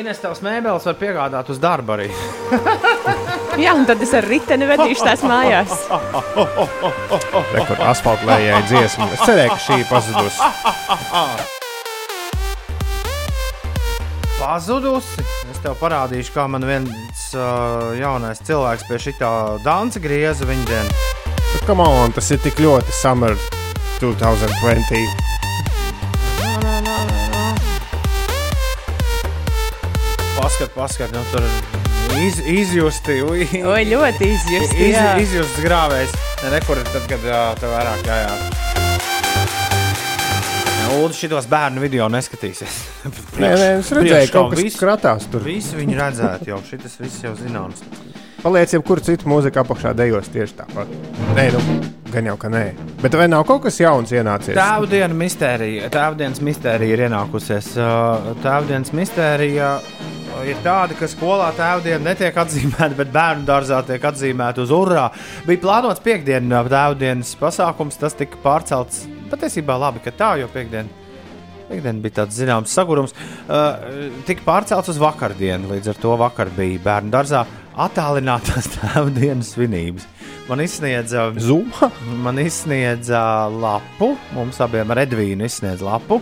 Ines, 0.00 0.18
tavs 0.20 0.40
mēbeles 0.40 0.86
var 0.88 0.96
piegādāt 0.96 1.50
uz 1.52 1.60
darbu 1.60 1.96
arī. 1.96 2.08
Jā, 3.60 3.74
un 3.76 3.84
tad 3.88 4.00
es 4.00 4.14
ar 4.16 4.24
riteni 4.24 4.68
vedīšu 4.68 5.04
tās 5.04 5.24
mājās. 5.26 5.76
Rekord 7.52 7.84
asfaltam 7.84 8.32
lejai 8.32 8.62
dziesmu. 8.70 9.10
Es 9.12 9.24
cerēju, 9.26 9.56
ka 9.56 9.64
šī 9.68 9.80
pazudus. 9.90 10.40
Pazudusi. 14.40 15.20
Es 15.52 15.58
tev 15.60 15.74
parādīšu, 15.76 16.32
kā 16.32 16.46
man 16.48 16.64
viens 16.64 17.24
uh, 17.36 17.90
jaunais 17.98 18.40
cilvēks 18.48 18.86
pie 18.88 18.96
šī 19.04 19.12
dansa 19.66 20.00
grieza 20.00 20.48
viņa 20.48 20.64
dienu. 20.70 20.94
Nu, 21.28 21.60
Come 21.66 21.84
on, 21.84 22.14
tas 22.16 22.30
ir 22.32 22.40
tik 22.40 22.56
ļoti 22.64 22.94
summer 23.02 23.36
2020. 24.00 24.48
Paskat, 30.40 30.72
paskat, 30.72 31.12
nu 31.12 31.20
tur 31.34 31.44
iz, 32.16 32.40
izjusti. 32.40 33.20
Oi, 33.20 33.84
ļoti 33.92 34.32
izjusti. 34.32 34.88
iz, 34.88 34.98
izjusts 35.26 35.60
grāvējs. 35.68 36.16
Ne, 36.46 36.56
nekur 36.56 36.80
tad, 36.88 37.04
kad 37.12 37.30
tev 37.60 37.76
vairāk 37.76 38.08
jājā. 38.08 38.69
Lūdzu, 40.90 41.14
šitos 41.14 41.46
bērnu 41.50 41.82
video 41.82 42.08
neskatīsies. 42.10 42.78
Nē, 43.40 43.50
nē, 43.54 43.68
es 43.78 43.90
redzēju, 43.94 44.30
ka 44.34 44.42
kas 44.50 44.74
skratās 44.74 45.28
tur. 45.30 45.44
Visi 45.46 45.78
viņi 45.78 45.98
redzētu 45.98 46.50
jau, 46.50 46.58
šitas 46.66 46.98
viss 46.98 47.22
jau 47.22 47.36
zināms. 47.38 47.84
Paliec 48.40 48.72
jau 48.74 48.80
kur 48.82 49.02
citu 49.04 49.28
mūziku 49.30 49.60
apakšā 49.62 49.92
dejos 49.94 50.30
tieši 50.32 50.56
tāpat. 50.62 50.90
Nē, 51.36 51.46
nu, 51.54 51.60
gan 52.10 52.30
jau, 52.32 52.36
ka 52.40 52.50
nē. 52.50 52.64
Bet 53.04 53.14
vai 53.20 53.28
nav 53.30 53.44
kaut 53.48 53.62
kas 53.68 53.78
jauns 53.82 54.10
ienācies? 54.16 54.56
Tēvdienas 54.56 55.18
mistērija, 55.20 55.90
tēvdienas 55.94 56.42
mistērija 56.48 56.96
ir 56.96 57.04
ienākusies. 57.06 57.70
Uh, 57.78 58.32
Tēvdienas 58.42 58.94
mistērija 58.96 59.74
ir 60.48 60.58
tāda, 60.64 60.96
ka 60.96 61.08
skolā 61.10 61.52
tēvdiena 61.54 62.02
netiek 62.10 62.42
atzīmēta, 62.42 62.96
bet 62.98 63.14
bērnu 63.14 63.46
dārzā 63.48 63.82
tiek 63.86 64.10
atzīmēta 64.10 64.64
uz 64.64 64.74
urā. 64.74 65.10
Bija 65.46 65.64
plānots 65.68 66.02
piekdienas 66.04 66.70
tēvdienas 66.72 67.34
pasākums, 67.40 68.00
tas 68.00 68.16
tika 68.16 68.40
pārcelts. 68.42 69.04
Patiesībā 69.30 69.78
labi, 69.78 70.02
ka 70.04 70.14
tā, 70.14 70.34
jo 70.42 70.50
piekdiena 70.52 71.00
Piektdiena 71.70 72.02
bija 72.02 72.16
tāds 72.24 72.34
zināms 72.34 72.72
sagurums. 72.74 73.12
Uh, 73.46 74.08
tika 74.26 74.42
pārcelts 74.42 74.90
uz 74.90 74.98
vakardienu, 74.98 75.70
līdz 75.70 75.92
ar 75.92 76.00
to 76.02 76.16
vakar 76.18 76.50
bija 76.56 76.80
bērnu 76.82 77.12
dārzā 77.14 77.44
attālinātās 77.78 78.72
tēvdienas 78.74 79.52
svinības. 79.54 80.08
Man 80.50 80.64
izsniedza, 80.64 81.28
Zumā? 81.38 81.92
man 82.24 82.40
izsniedza 82.42 83.22
lapu, 83.54 84.16
mums 84.34 84.58
abiem 84.64 84.90
ar 84.90 85.04
Edvīnu 85.04 85.46
izsniedza 85.46 85.86
lapu. 85.86 86.18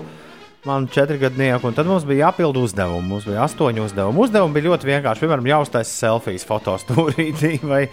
Man 0.69 0.85
ir 0.85 0.93
četri 0.93 1.17
gadnieki, 1.23 1.65
un 1.65 1.73
tad 1.73 1.89
mums 1.89 2.05
bija 2.05 2.27
jāpild 2.27 2.59
uzdevumi. 2.61 3.09
Mums 3.09 3.25
bija 3.25 3.47
astoņi 3.47 3.81
uzdevumi. 3.87 4.21
Uzdevumi 4.27 4.57
bija 4.59 4.67
ļoti 4.67 4.89
vienkārši. 4.91 5.23
Piemēram, 5.23 5.49
jāuztaisa 5.49 5.95
selfijas 5.95 6.45
fotostūrītī, 6.51 7.55
vai 7.73 7.87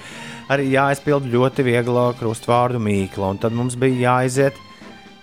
arī 0.52 0.74
jāizpild 0.74 1.30
ļoti 1.32 1.70
viegla 1.70 2.10
krustvārdu 2.20 2.84
mīkla. 2.84 3.32
Un 3.32 3.40
tad 3.40 3.56
mums 3.56 3.78
bija 3.80 4.10
jāaiziet, 4.10 4.60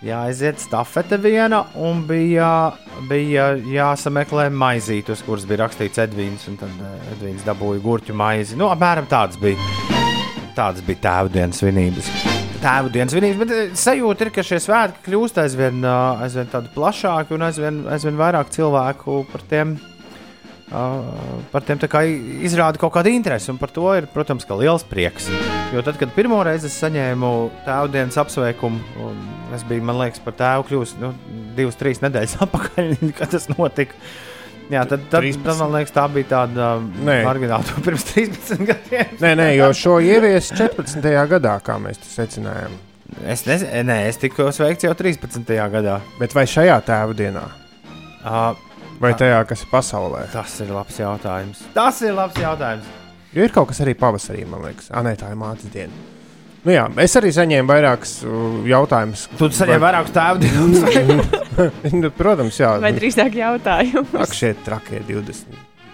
jāaiziet 0.06 0.60
stafete 0.62 1.18
viena, 1.22 1.62
un 1.78 2.02
bija, 2.08 2.72
bija 3.10 3.52
jāsameklē 3.56 4.48
maizītes, 4.54 5.22
kuras 5.26 5.46
bija 5.48 5.64
rakstīts 5.64 6.02
Edvīns, 6.02 6.48
un 6.50 6.58
tad 6.60 6.82
eh, 6.82 7.08
Edvīns 7.14 7.46
dabūja 7.46 7.82
gurķu 7.84 8.16
maizi. 8.18 8.58
Nu, 8.58 8.68
apmēram 8.72 9.08
tāds 9.10 9.40
bija. 9.42 9.58
Tādas 10.56 10.84
bija 10.84 11.00
tēvdienas 11.06 11.62
svinības. 11.62 12.10
Tēvdienas 12.62 13.14
svinības, 13.14 13.40
bet 13.42 13.54
eh, 13.56 13.72
sajūta 13.78 14.26
ir, 14.26 14.32
ka 14.34 14.46
šie 14.46 14.60
svētki 14.62 15.06
kļūst 15.06 15.40
aizvien, 15.44 15.80
ā, 15.86 15.96
aizvien 16.26 16.50
tādi 16.52 16.72
plašāki 16.74 17.38
un 17.38 17.46
aizvien, 17.48 17.82
aizvien 17.94 18.18
vairāk 18.20 18.52
cilvēku 18.54 19.22
par 19.32 19.46
tiem. 19.50 19.78
Ā, 20.70 20.82
Par 21.52 21.64
tiem 21.66 21.80
izrāda 22.46 22.80
kaut 22.80 22.94
kāda 22.94 23.12
interese, 23.12 23.50
un 23.52 23.58
par 23.60 23.72
to 23.74 23.86
ir, 23.98 24.06
protams, 24.12 24.46
ka 24.48 24.56
liels 24.58 24.84
prieks. 24.88 25.28
Jo 25.74 25.82
tad, 25.84 25.98
kad 26.00 26.12
pirmo 26.14 26.38
reizi 26.44 26.68
es 26.70 26.76
saņēmu 26.82 27.32
tēvdienas 27.66 28.18
apsveikumu, 28.22 28.80
un 29.02 29.22
es 29.56 29.64
biju, 29.68 29.84
man 29.88 29.98
liekas, 30.00 30.22
par 30.24 30.36
tēvu 30.38 30.68
kļūst 30.70 31.00
nu, 31.02 31.12
divas, 31.56 31.78
trīs 31.80 32.02
nedēļas 32.04 32.38
atpakaļ, 32.46 32.94
kad 33.18 33.32
tas 33.34 33.48
notika. 33.52 33.98
Jā, 34.72 34.84
tad, 34.88 35.02
tad, 35.10 35.24
13. 35.26 35.42
tad 35.44 35.58
man 35.58 35.74
liekas, 35.74 35.92
tā 35.92 36.04
bija 36.12 36.28
tāda 36.30 36.68
Nē. 36.80 37.18
margināla 37.26 37.82
pirms 37.84 38.06
13 38.14 38.62
gadiem. 38.68 39.16
Nē, 39.20 39.32
nē, 39.40 39.48
jo 39.58 39.68
šo 39.76 39.98
ievies 40.00 40.52
14. 40.54 41.02
gadā, 41.34 41.58
kā 41.66 41.76
mēs 41.82 42.00
to 42.00 42.08
secinājām. 42.12 42.78
Es, 43.28 43.42
nez, 43.44 43.66
nē, 43.84 43.98
es 44.08 44.16
tiku 44.22 44.46
sveikts 44.54 44.86
jau 44.86 44.94
13. 44.96 45.44
gadā. 45.74 45.98
Bet 46.20 46.32
vai 46.36 46.46
šajā 46.48 46.78
tēva 46.88 47.18
dienā, 47.18 47.44
Uh, 48.22 48.52
vai 49.02 49.12
tajā, 49.18 49.42
kas 49.50 49.64
ir 49.64 49.70
pasaulē? 49.72 50.24
tas 50.32 50.54
ir 50.62 50.72
labs 50.72 50.98
jautājums. 51.02 51.62
Tas 51.74 52.00
ir 52.06 52.14
labs 52.16 52.38
jautājums. 52.40 52.88
Jo 53.32 53.46
ir 53.46 53.52
kaut 53.54 53.70
kas 53.70 53.80
arī 53.84 53.94
pavasarī, 53.98 54.44
man 54.48 54.64
liekas, 54.66 54.90
ah, 54.92 55.02
nē, 55.04 55.16
tā 55.20 55.30
ir 55.32 55.38
mātes 55.40 55.70
diena. 55.72 55.94
Nu, 56.62 56.70
jā, 56.70 56.84
es 57.02 57.16
arī 57.18 57.32
saņēmu 57.34 57.66
vairākus 57.72 58.12
jautājumus. 58.70 59.24
Tu 59.34 59.48
saņem 59.58 59.82
vairākus 59.82 60.14
tēvdienas. 60.14 60.78
Nu, 61.92 62.08
Protams, 62.16 62.56
jā. 62.56 62.70
Vai 62.80 62.94
drīzāk 62.96 63.34
jautājumu? 63.36 64.06
Ak, 64.22 64.30
šie 64.32 64.54
trakie 64.64 65.02
20. 65.04 65.52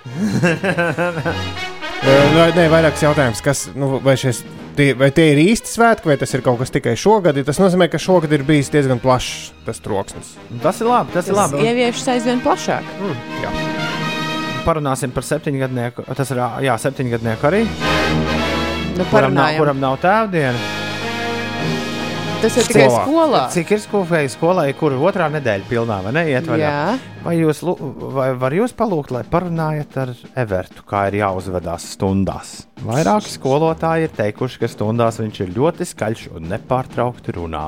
Nē, 1.99 2.45
nē, 2.55 2.69
vairāks 2.71 3.03
jautājums, 3.03 3.41
kas, 3.43 3.65
nu, 3.75 3.97
vai, 4.05 4.15
šies, 4.21 4.45
tie, 4.79 4.93
vai 4.99 5.11
tie 5.15 5.27
ir 5.35 5.41
īsti 5.43 5.73
svētki, 5.75 6.09
vai 6.13 6.17
tas 6.21 6.33
ir 6.39 6.43
kaut 6.47 6.61
kas 6.63 6.71
tikai 6.75 6.95
šogad? 6.99 7.37
Tas 7.47 7.59
nozīmē, 7.61 7.89
ka 7.93 7.99
šogad 8.01 8.33
ir 8.39 8.45
bijis 8.47 8.71
diezgan 8.73 9.01
plašs 9.03 9.51
tas 9.67 9.83
troksnis. 9.85 10.37
tas 10.63 10.81
ir 10.81 10.87
labi. 10.89 11.13
Tas 11.17 11.27
ir 11.29 11.35
Tas 11.35 11.53
labi. 11.53 11.67
ieviešas 11.67 12.09
aizvien 12.15 12.41
plašāk. 12.45 12.87
Jā. 13.43 13.53
Parunāsim 14.65 15.13
par 15.15 15.25
septiņgadnieku. 15.25 16.05
Tas 16.17 16.31
ir 16.35 16.41
jā, 16.67 16.75
septiņgadnieku 16.83 17.47
arī. 17.51 17.63
Nu, 18.99 19.05
Kuram 19.13 19.33
nav, 19.35 19.45
parunājam. 19.45 19.59
kuram 19.63 19.81
nav 19.81 19.99
tēvdiena. 20.03 20.59
Tas 22.39 22.55
ir 22.55 22.69
tikai 22.69 22.85
Skolā. 22.87 23.01
skolā. 23.03 23.39
Cik 23.51 23.71
ir 23.75 23.81
skolai, 23.83 24.21
skolai 24.31 24.67
kur 24.79 24.95
otrā 24.95 25.27
nedēļa 25.35 25.67
pilnā 25.67 25.97
vai 26.05 26.13
ne? 26.15 26.23
Iet 26.31 26.47
vaļā? 26.47 26.69
Jā, 26.71 26.99
Vai 27.25 27.35
jūs, 27.41 27.65
vai 28.15 28.29
var 28.39 28.55
jūs 28.55 28.75
palūgt, 28.79 29.11
lai 29.11 29.25
parunājat 29.27 29.97
ar 30.05 30.13
Evertu, 30.39 30.85
kā 30.87 31.09
ir 31.11 31.17
jāuzvedās 31.19 31.89
stundās? 31.97 32.53
Vairāki 32.87 33.33
skolotāji 33.35 34.07
ir 34.07 34.15
teikuši, 34.15 34.61
ka 34.63 34.71
stundās 34.71 35.19
viņš 35.19 35.41
ir 35.49 35.51
ļoti 35.57 35.89
skaļš 35.91 36.29
un 36.39 36.47
nepārtraukti 36.55 37.35
runā. 37.41 37.65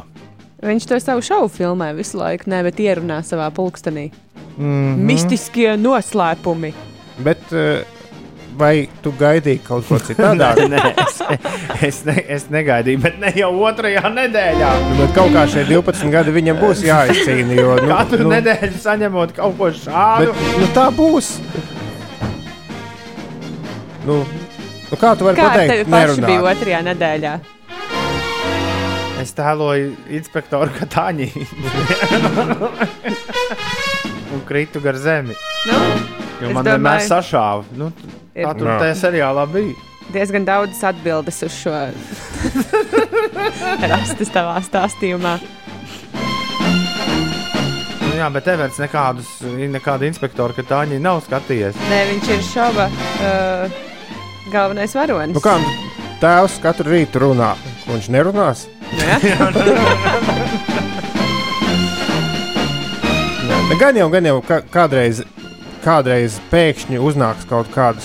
viņš 0.62 0.86
to 0.86 1.00
savu 1.02 1.22
šovu 1.26 1.48
filmē 1.50 1.90
visu 1.98 2.20
laiku, 2.22 2.46
ne, 2.46 2.62
bet 2.62 2.78
ierunā 2.78 3.24
savā 3.26 3.50
pulkstenī. 3.50 4.12
Mm 4.56 4.64
-hmm. 4.64 4.96
Mistiskie 5.10 5.76
noslēpumi. 5.76 6.72
Bet 7.18 7.42
uh, 7.52 7.82
vai 8.58 8.88
tu 9.02 9.12
gaidīji 9.18 9.60
kaut 9.66 9.84
ko 9.88 9.96
citādāk? 10.02 10.56
Nē, 10.72 10.80
es, 11.04 11.20
es, 11.88 11.96
ne, 12.08 12.14
es 12.36 12.42
negaidīju, 12.52 12.98
bet 13.04 13.14
ne 13.22 13.30
jau 13.38 13.50
otrajā 13.68 14.04
nedēļā. 14.14 14.70
Bet 14.98 15.10
kaut 15.16 15.30
kā 15.34 15.42
šie 15.50 15.62
12 15.68 16.10
gadi 16.12 16.30
viņam 16.34 16.56
būs 16.60 16.78
jāizcīna. 16.86 17.52
Jo, 17.58 17.70
nu, 17.80 17.88
Katru 17.92 18.22
nu, 18.26 18.30
nedēļu 18.34 18.78
saņemot 18.82 19.30
kaut 19.38 19.54
ko 19.60 19.66
šādu. 19.76 20.30
Bet, 20.34 20.40
nu, 20.60 20.66
tā 20.76 20.86
būs. 20.96 21.26
Nu, 24.08 24.16
nu, 24.24 24.96
kā 25.00 25.10
tu 25.20 25.24
vari 25.28 25.36
Kā 25.38 25.44
ar 25.50 25.54
tevi 25.60 25.68
pateikt? 25.84 25.90
paši 25.92 26.20
bija 26.26 26.42
otrajā 26.54 26.80
nedēļā? 26.90 27.34
Es 29.20 29.30
tēloju 29.36 29.86
inspektoru 30.16 30.70
Katāņī. 30.78 31.28
un 34.34 34.40
kritu 34.48 34.78
gar 34.80 34.96
zemi. 34.96 35.34
Nu, 35.68 35.76
Jo 36.40 36.46
Es 36.48 36.54
man 36.56 36.64
domāju- 36.64 36.78
vienmēr 36.78 37.00
sašāva. 37.04 37.64
Nu, 37.76 37.90
Ir. 38.34 38.44
kā 38.46 38.52
tur 38.58 38.68
Jā. 38.70 38.78
tajā 38.84 38.98
seriālā 39.04 39.46
bija? 39.50 39.78
diezgan 40.12 40.44
daudz 40.44 40.80
atbildes 40.84 41.42
uz 41.46 41.54
šo 41.54 41.72
rastas 43.92 44.32
tavā 44.34 44.56
stāstījumā. 44.64 45.36
Nu, 48.00 48.10
jā, 48.18 48.28
bet 48.34 48.48
Everts 48.50 48.80
nekādus, 48.82 49.30
nekādu 49.70 50.08
inspektoru 50.08 50.56
Katāņī 50.56 50.98
nav 51.02 51.22
skatījies. 51.26 51.78
Nē, 51.90 52.00
viņš 52.10 52.32
ir 52.34 52.42
šova 52.48 52.86
uh, 52.90 53.80
galvenais 54.52 54.94
varonis. 54.98 55.36
Nu, 55.36 55.42
kā 55.44 55.54
tēvs 56.22 56.58
katru 56.64 56.96
rītu 56.96 57.22
runā? 57.26 57.54
Ko 57.86 57.96
Viņš 57.96 58.08
nerunās. 58.12 58.66
Ne, 58.98 59.14
Gan 63.80 63.96
jau, 63.96 64.10
gan 64.12 64.26
jau 64.26 64.40
ka, 64.44 64.58
kādreiz, 64.68 65.22
kādreiz 65.80 66.34
pēkšņi 66.50 66.98
uznāks 67.00 67.46
kaut 67.48 67.70
kāda 67.72 68.02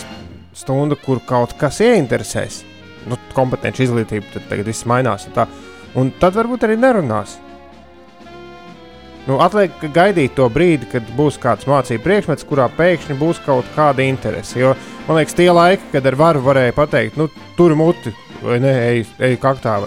stunda, 0.56 0.98
kur 1.00 1.22
kaut 1.28 1.56
kas 1.60 1.82
ieinteresēs. 1.84 2.64
Nu, 3.10 3.20
kompetenci 3.36 3.86
izglītība, 3.86 4.32
tad 4.34 4.48
tagad 4.50 4.70
viss 4.72 4.88
mainās. 4.90 5.28
Un, 5.30 5.36
tā. 5.36 5.50
un 6.00 6.14
tad 6.22 6.38
varbūt 6.38 6.66
arī 6.66 6.78
nerunās. 6.82 7.38
Nu, 9.26 9.40
atliek 9.42 9.74
gaidīt 9.94 10.36
to 10.38 10.46
brīdi, 10.54 10.86
kad 10.92 11.06
būs 11.18 11.40
kāds 11.42 11.66
mācību 11.70 12.04
priekšmets, 12.04 12.46
kurā 12.46 12.68
pēkšņi 12.78 13.16
būs 13.18 13.40
kaut 13.46 13.66
kāda 13.74 14.06
interese. 14.06 14.60
Jo 14.60 14.76
man 15.08 15.18
liekas, 15.18 15.38
tie 15.38 15.48
laiki, 15.50 15.90
kad 15.96 16.06
ar 16.06 16.18
varu 16.20 16.44
varēja 16.46 16.76
pateikt, 16.78 17.18
nu, 17.18 17.26
tur 17.58 17.74
muti, 17.80 18.12
vai 18.46 18.58
ne, 18.62 18.72
ej, 18.92 19.00
ej 19.26 19.36
kaktā, 19.42 19.78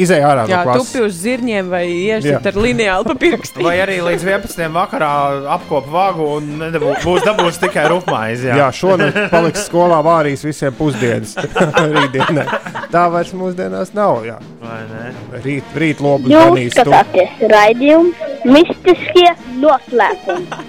izej 0.00 0.20
ārā 0.26 0.42
Jā, 0.50 0.58
no 0.66 0.72
tupi 0.74 0.98
klases. 0.98 1.04
uz 1.06 1.20
zirņiem 1.22 1.68
vai 1.72 1.82
Jā. 1.86 2.18
iešūt 2.18 2.48
ar 2.50 2.58
lineālu 2.64 3.06
pa 3.08 3.14
pirkstiem. 3.22 3.64
Vai 3.64 3.76
arī 3.84 4.00
līdz 4.04 4.24
11. 4.26 4.66
vakarā 4.74 5.10
apkopu 5.54 5.92
vagu 5.94 6.26
un 6.36 6.50
nedabū, 6.60 6.92
būs 7.04 7.24
dabūs 7.24 7.60
tikai 7.62 7.86
rupmaizi. 7.92 8.50
Jā, 8.50 8.68
šonakt 8.74 9.30
paliks 9.32 9.64
skolā 9.70 10.02
vārīs 10.04 10.44
visiem 10.44 10.74
pusdienas 10.76 11.36
rītdienai. 11.96 12.46
Tā 12.92 13.06
vairs 13.14 13.32
mūsdienās 13.38 13.94
nav. 13.96 14.20
Jā. 14.28 14.36
Vai 14.60 14.80
ne? 14.90 15.12
Rīt, 15.46 15.72
rīt 15.78 16.02
lobu 16.04 16.28
Jūs 16.28 16.50
ganīs 16.52 16.74
tu. 16.76 16.84
skatāties 16.84 17.46
raidījumu 17.54 18.52
Mistiskie 18.52 19.30
noslēpumi. 19.62 20.62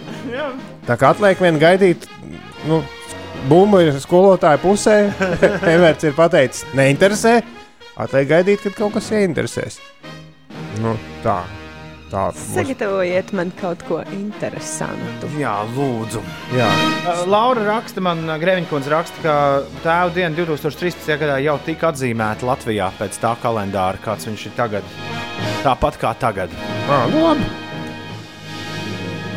Tā 0.88 0.96
kā 1.00 1.12
atliek 1.14 1.40
vien 1.44 1.58
gaidīt, 1.62 2.06
nu, 2.70 2.82
bumba 3.50 3.82
ir 3.84 3.98
skolotāja 4.04 4.62
pusē. 4.62 5.00
Everts 5.74 6.08
ir 6.08 6.16
pateicis, 6.18 6.68
neinteresē. 6.78 7.42
Atliek 8.04 8.30
gaidīt, 8.30 8.64
kad 8.66 8.78
kaut 8.78 8.96
kas 8.96 9.12
ieinteresēs. 9.14 9.82
Nu, 10.82 10.96
tā. 11.26 11.42
Tā. 12.14 12.28
Sagatavojiet 12.38 13.32
man 13.34 13.50
kaut 13.58 13.82
ko 13.88 13.98
interesantu. 14.14 15.30
Jā, 15.42 15.56
lūdzu. 15.74 16.22
jā. 16.54 16.68
Uh, 17.10 17.24
Laura 17.26 17.64
raksta, 17.66 18.04
man 18.06 18.22
uh, 18.28 18.36
Grēviņkundze 18.42 18.94
raksta, 18.94 19.24
ka 19.24 19.36
tēva 19.82 20.14
diena 20.14 20.30
2013. 20.38 21.10
gadā 21.18 21.40
jau 21.42 21.58
tika 21.66 21.90
atzīmēta 21.90 22.46
Latvijā 22.46 22.92
pēc 23.00 23.18
tā 23.18 23.34
kalendāra, 23.42 23.98
kāds 24.06 24.30
viņš 24.30 24.46
ir 24.46 24.58
tagad. 24.60 24.96
Tāpat 25.66 25.98
kā 26.02 26.14
tagad. 26.22 26.54
Ah, 26.86 27.08
nu, 27.10 27.26
labi. 27.26 27.73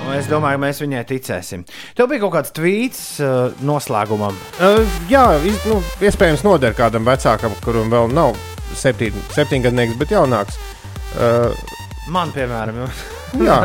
Nu, 0.07 0.15
Es 0.15 0.29
domāju, 0.31 0.61
mēs 0.63 0.79
viņai 0.79 1.01
ticēsim. 1.09 1.65
Tev 1.99 2.07
bija 2.13 2.23
kaut 2.23 2.37
kāds 2.37 2.53
tvīts 2.55 3.01
uh, 3.25 3.57
noslēgumam. 3.67 4.37
Uh, 4.63 4.99
jā, 5.11 5.25
iz, 5.43 5.59
nu, 5.67 5.81
iespējams, 5.99 6.45
noder 6.47 6.77
kādam 6.79 7.07
vecākam, 7.09 7.57
kuram 7.65 7.91
vēl 7.91 8.13
nav 8.15 8.37
septiņ, 8.79 9.19
septiņgadnieks, 9.35 9.97
bet 9.99 10.15
jaunāks. 10.15 10.61
Uh, 11.17 11.51
Man, 12.13 12.31
piemēram, 12.31 12.85
jā, 13.43 13.57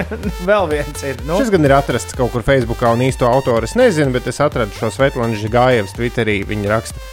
vēl 0.48 0.70
viens 0.70 1.04
ir. 1.04 1.20
Nu, 1.28 1.36
šis 1.36 1.52
gan 1.52 1.68
ir 1.68 1.76
atrasts 1.76 2.16
kaut 2.16 2.32
kur 2.32 2.44
Facebookā, 2.46 2.94
un 2.96 3.04
īsto 3.04 3.28
autoru 3.28 3.68
es 3.68 3.76
nezinu, 3.76 4.14
bet 4.16 4.30
es 4.32 4.40
atradu 4.40 4.72
šo 4.78 4.88
Svetlānu 4.94 5.36
Gājevas 5.52 5.92
Twitterī. 5.98 6.38
Viņa 6.48 6.72
raksta, 6.72 7.04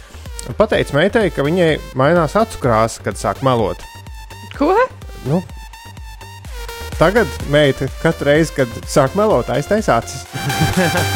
pateic 0.56 0.94
meitai, 0.96 1.26
ka 1.34 1.44
viņai 1.44 1.74
mainās 1.98 2.38
acu 2.40 2.64
krāsa, 2.64 3.04
kad 3.04 3.20
sāk 3.20 3.44
melot. 3.44 3.84
Ko? 4.56 4.72
Nu, 5.28 5.42
tagad 6.98 7.30
meita 7.52 7.86
katru 8.02 8.28
reizi, 8.28 8.52
kad 8.56 8.72
sāk 8.90 9.14
melot, 9.18 9.48
aiztais 9.54 9.88
acis. 9.92 10.24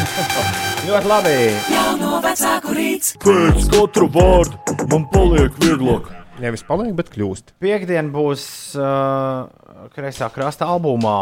Ļoti 0.87 1.09
labi. 1.09 1.35
Jauno 1.71 2.19
vecāku 2.23 2.75
rīts. 2.75 3.13
Pēc 3.23 3.67
katra 3.71 4.07
vārda 4.15 4.77
man 4.91 5.07
paliek 5.11 5.55
vieglāk. 5.63 6.09
Nevis 6.43 6.63
paliek, 6.65 6.93
bet 6.97 7.11
kļūst. 7.13 7.53
Piektdien 7.63 8.09
būs 8.13 8.45
uh, 8.79 9.45
kreisā 9.93 10.31
krasta 10.33 10.67
albumā 10.71 11.17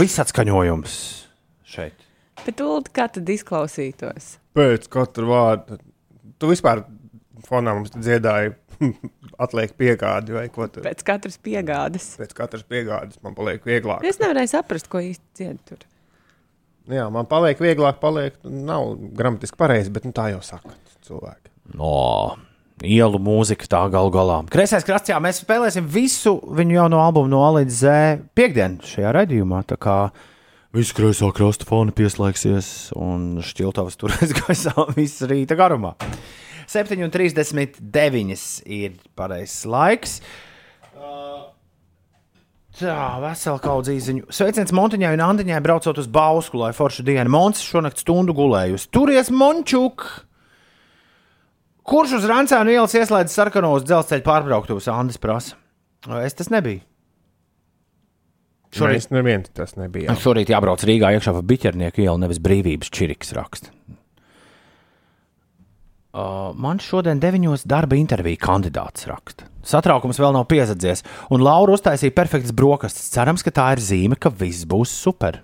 viss 0.00 0.22
atskaņojums 0.22 0.96
šeit. 1.66 2.06
Bet, 2.46 2.62
Ulu, 2.62 2.86
kā 2.94 3.08
tad 3.12 3.28
izklausītos? 3.32 4.36
Pēc 4.56 4.86
katra 4.92 5.28
vārda. 5.28 5.80
Tu 6.40 6.50
vispār 6.50 6.84
fonā 7.46 7.74
mums 7.76 7.92
dziedāji, 7.94 8.54
atliek 9.42 9.74
piegādi 9.78 10.36
vai 10.36 10.46
ko 10.52 10.68
tādu. 10.68 10.84
Pēc 10.86 11.04
katras 11.06 11.36
piegādes. 11.42 12.08
Pēc 12.20 12.32
katras 12.36 12.64
piegādes 12.68 13.20
man 13.24 13.36
paliek 13.36 13.64
vieglāk. 13.66 14.04
Es 14.06 14.20
nevarēju 14.22 14.52
saprast, 14.54 14.90
ko 14.92 15.02
īsti 15.04 15.40
dzied 15.40 15.60
tur. 15.68 15.84
Jā, 16.86 17.08
man 17.10 17.26
paliek 17.26 17.58
vieglāk, 17.60 17.98
paliek. 18.02 18.36
Nav 18.44 18.94
gramatiski 19.18 19.58
pareizi, 19.58 19.90
bet 19.94 20.06
nu, 20.06 20.14
tā 20.14 20.30
jau 20.34 20.42
saka 20.44 20.74
cilvēki. 21.06 21.50
No. 21.74 22.36
Ielu 22.84 23.18
mūzika 23.22 23.66
tā 23.72 23.80
galu 23.90 24.12
galā. 24.12 24.42
Kreisais 24.52 24.84
krasts, 24.86 25.10
jā, 25.10 25.18
mēs 25.22 25.40
spēlēsim 25.42 25.86
visu 25.88 26.36
viņu 26.44 26.76
jauno 26.76 27.00
albumu 27.00 27.30
no 27.32 27.40
A 27.46 27.54
līdz 27.56 27.78
Z 27.80 28.24
piekdien 28.36 28.78
šajā 28.84 29.14
raidījumā. 29.16 29.62
Tā 29.66 29.78
kā 29.80 29.96
viss 30.76 30.94
kreisā 30.94 31.30
krasta 31.34 31.66
fona 31.66 31.94
pieslēgsies 31.96 32.92
un 33.00 33.40
šķiltavas 33.44 33.96
turēs 33.98 34.36
gaisā 34.42 34.74
visu 34.94 35.30
rīta 35.30 35.56
garumā. 35.58 35.96
7,39 36.70 38.46
ir 38.66 38.96
pareizs 39.18 39.62
laiks. 39.68 40.18
Uh, 40.96 41.46
Tā, 42.76 43.16
vesela 43.22 43.56
kaudze 43.62 43.94
īziņu. 43.96 44.26
Sveiciens 44.36 44.72
Montiņai 44.76 45.14
un 45.16 45.22
Andiņai 45.24 45.60
braucot 45.64 45.96
uz 46.02 46.08
Bausku, 46.12 46.58
lai 46.60 46.74
foršu 46.76 47.06
dienu. 47.06 47.30
Mons 47.32 47.62
šonakt 47.64 48.02
stundu 48.02 48.34
gulējusi. 48.36 48.90
Turies 48.92 49.32
Mončuk! 49.32 50.04
Kurš 51.86 52.18
uz 52.18 52.26
Rancēnu 52.28 52.74
ielas 52.74 52.96
ieslēdz 52.98 53.32
sarkanos 53.32 53.86
dzelzceļa 53.86 54.26
pārbrauktuvus? 54.26 54.90
Andis 54.92 55.22
prasa. 55.22 55.56
Es 56.20 56.36
tas 56.36 56.50
nebiju. 56.52 56.82
Šorīt 58.76 59.08
neviens 59.14 59.48
tas 59.56 59.72
nebija. 59.78 60.12
Šorīt 60.20 60.50
jābrauc 60.52 60.82
Rīgā 60.84 61.14
iekšā 61.16 61.32
pa 61.32 61.44
biķernieku 61.46 62.02
ielu, 62.04 62.18
nevis 62.20 62.42
brīvības 62.44 62.92
čiriks 62.92 63.32
raksta. 63.38 63.72
Uh, 66.16 66.54
man 66.56 66.78
šodien 66.80 67.18
deviņos 67.20 67.66
darba 67.68 67.98
intervija 68.00 68.40
kandidāts 68.40 69.04
raksta. 69.04 69.50
Satraukums 69.66 70.16
vēl 70.16 70.32
nav 70.32 70.46
piezadzies, 70.48 71.02
un 71.28 71.42
Laura 71.44 71.74
uztaisīja 71.76 72.14
perfektas 72.16 72.54
brokastis. 72.56 73.10
Cerams, 73.12 73.44
ka 73.44 73.52
tā 73.52 73.66
ir 73.74 73.82
zīme, 73.84 74.16
ka 74.16 74.32
viss 74.32 74.64
būs 74.64 74.94
super. 74.96 75.42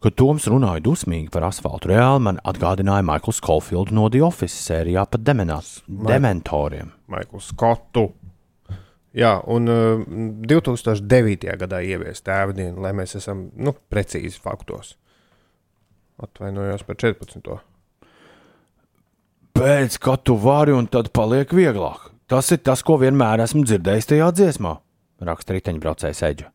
Kad 0.00 0.16
Toms 0.16 0.46
runāja 0.48 0.80
dusmīgi 0.86 1.28
par 1.34 1.44
asfaltu, 1.50 1.90
reāli 1.92 2.24
man 2.30 2.40
atgādināja 2.48 3.04
Maikls 3.04 3.42
Caulfields 3.44 3.92
no 3.92 4.08
The 4.08 4.24
Office 4.24 4.56
sērijā 4.56 5.04
par 5.04 5.20
demenās, 5.20 5.82
dementoriem. 5.84 6.94
Maikls 7.12 7.52
Skotu. 7.52 8.06
Jā, 9.12 9.34
un 9.52 9.68
uh, 9.68 10.06
2009. 10.48 11.50
gadā 11.60 11.82
ievies 11.84 12.24
tēvdienu, 12.24 12.80
lai 12.80 12.94
mēs 12.96 13.18
esam 13.20 13.50
nu, 13.52 13.76
precīzi 13.92 14.40
faktos. 14.40 14.94
Atvainojos 16.24 16.88
par 16.88 16.96
14. 17.04 17.60
Pēc 19.60 19.98
kā 20.00 20.14
tu 20.24 20.38
vari, 20.40 20.72
un 20.72 20.86
tad 20.88 21.10
paliek 21.12 21.50
vieglāk. 21.52 22.06
Tas 22.32 22.46
ir 22.54 22.62
tas, 22.64 22.80
ko 22.80 22.94
vienmēr 22.96 23.42
esmu 23.44 23.60
dzirdējis 23.68 24.06
tajā 24.08 24.28
dziesmā, 24.32 24.70
raksta 25.28 25.52
riteņbraucējs 25.52 26.22
Eģa. 26.30 26.46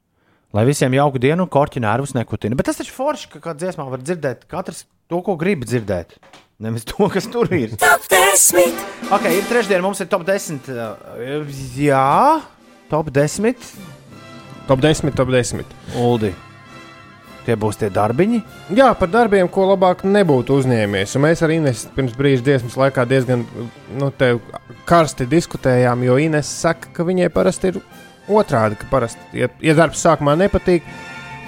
Lai 0.58 0.64
visiem 0.66 0.95
jauka 0.97 1.22
diena 1.22 1.45
un 1.45 1.51
korķi 1.53 1.84
nervus 1.84 2.16
nekutina. 2.18 2.58
Bet 2.58 2.66
tas 2.72 2.80
taču 2.80 2.95
forši, 2.95 3.28
ka 3.36 3.43
kādā 3.43 3.68
dziesmā 3.68 3.86
var 3.91 4.01
dzirdēt 4.01 4.47
katrs 4.49 4.88
to, 5.06 5.20
ko 5.22 5.36
grib 5.38 5.68
dzirdēt. 5.70 6.18
Nevis 6.66 6.88
to, 6.89 7.06
kas 7.14 7.30
tur 7.30 7.51
ir. 7.53 7.76
Top 7.78 8.10
10. 8.10 8.82
Ok, 9.14 9.30
ir 9.38 9.45
trešdiena, 9.51 9.84
mums 9.86 10.01
ir 10.01 10.10
top 10.10 10.26
10. 10.26 10.66
uh, 10.74 11.53
Jā, 11.78 12.41
top 12.89 13.14
10. 13.14 13.70
Top 14.66 14.82
10, 14.82 15.14
top 15.14 15.30
10. 15.30 15.78
Uldi. 16.01 16.34
Tie 17.46 17.54
būs 17.60 17.78
tie 17.78 17.91
darbiņi. 17.93 18.39
Jā, 18.74 18.88
par 18.98 19.12
darbiem, 19.14 19.46
ko 19.54 19.68
labāk 19.70 20.02
nebūtu 20.08 20.56
uzņēmies. 20.62 21.14
Un 21.18 21.26
mēs 21.28 21.43
ar 21.46 21.54
Inesu 21.54 21.91
pirms 21.93 22.16
brīža 22.18 22.41
dziesmas 22.48 22.78
laikā 22.82 23.06
diezgan 23.10 23.43
nu, 24.00 24.10
karsti 24.89 25.28
diskutējām, 25.30 26.08
jo 26.08 26.18
Ines 26.22 26.50
saka, 26.64 26.89
ka 26.96 27.06
viņai 27.06 27.30
parasti 27.34 27.74
ir 27.74 27.80
otrādi. 28.26 28.80
Ka 28.82 28.89
parasti, 28.89 29.22
ja, 29.38 29.52
ja 29.62 29.78
darbs 29.78 30.02
sākumā 30.02 30.34
nepatīk, 30.41 30.89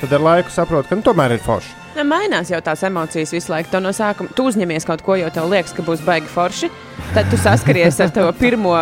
tad 0.03 0.13
ar 0.13 0.25
laiku 0.29 0.53
saprot, 0.53 0.85
ka 0.85 0.99
nu, 0.99 1.05
tomēr 1.05 1.33
ir 1.37 1.43
forši. 1.45 1.73
Ne, 1.97 2.05
mainās 2.05 2.51
jau 2.53 2.61
tās 2.61 2.83
emocijas 2.85 3.33
visu 3.33 3.49
laiku. 3.49 3.71
Tu 3.73 3.81
no 3.81 3.89
sākuma 3.95 4.29
tu 4.37 4.45
uzņemies 4.45 4.85
kaut 4.85 5.01
ko, 5.01 5.17
jo 5.17 5.33
tev 5.33 5.49
liekas, 5.49 5.73
ka 5.73 5.85
būs 5.85 6.05
baigi 6.05 6.29
forši. 6.29 6.69
Tad 7.15 7.31
tu 7.31 7.41
saskaries 7.41 7.97
ar 8.05 8.13
to 8.13 8.27
pirmo 8.37 8.75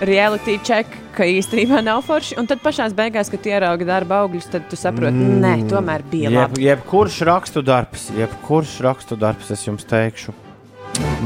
reality 0.00 0.58
check, 0.64 0.90
ka 1.16 1.26
īstenībā 1.28 1.82
nav 1.84 2.02
forši. 2.06 2.36
Un 2.40 2.48
tad 2.50 2.60
pašā 2.64 2.88
beigās, 2.96 3.30
kad 3.32 3.46
ieraugi 3.48 3.88
darba 3.88 4.22
augļus, 4.24 4.50
tad 4.52 4.66
tu 4.70 4.78
saproti, 4.78 5.16
mm. 5.16 5.38
nē, 5.44 5.54
tomēr 5.70 6.04
bija 6.10 6.30
Jeb, 6.30 6.40
labi. 6.40 6.66
jebkurš 6.66 7.20
rakstu 7.28 7.64
darbs, 7.66 8.10
jebkurš 8.16 8.78
rakstu 8.86 9.18
darbs, 9.20 9.50
es 9.54 9.64
jums 9.66 9.88
teikšu, 9.88 10.34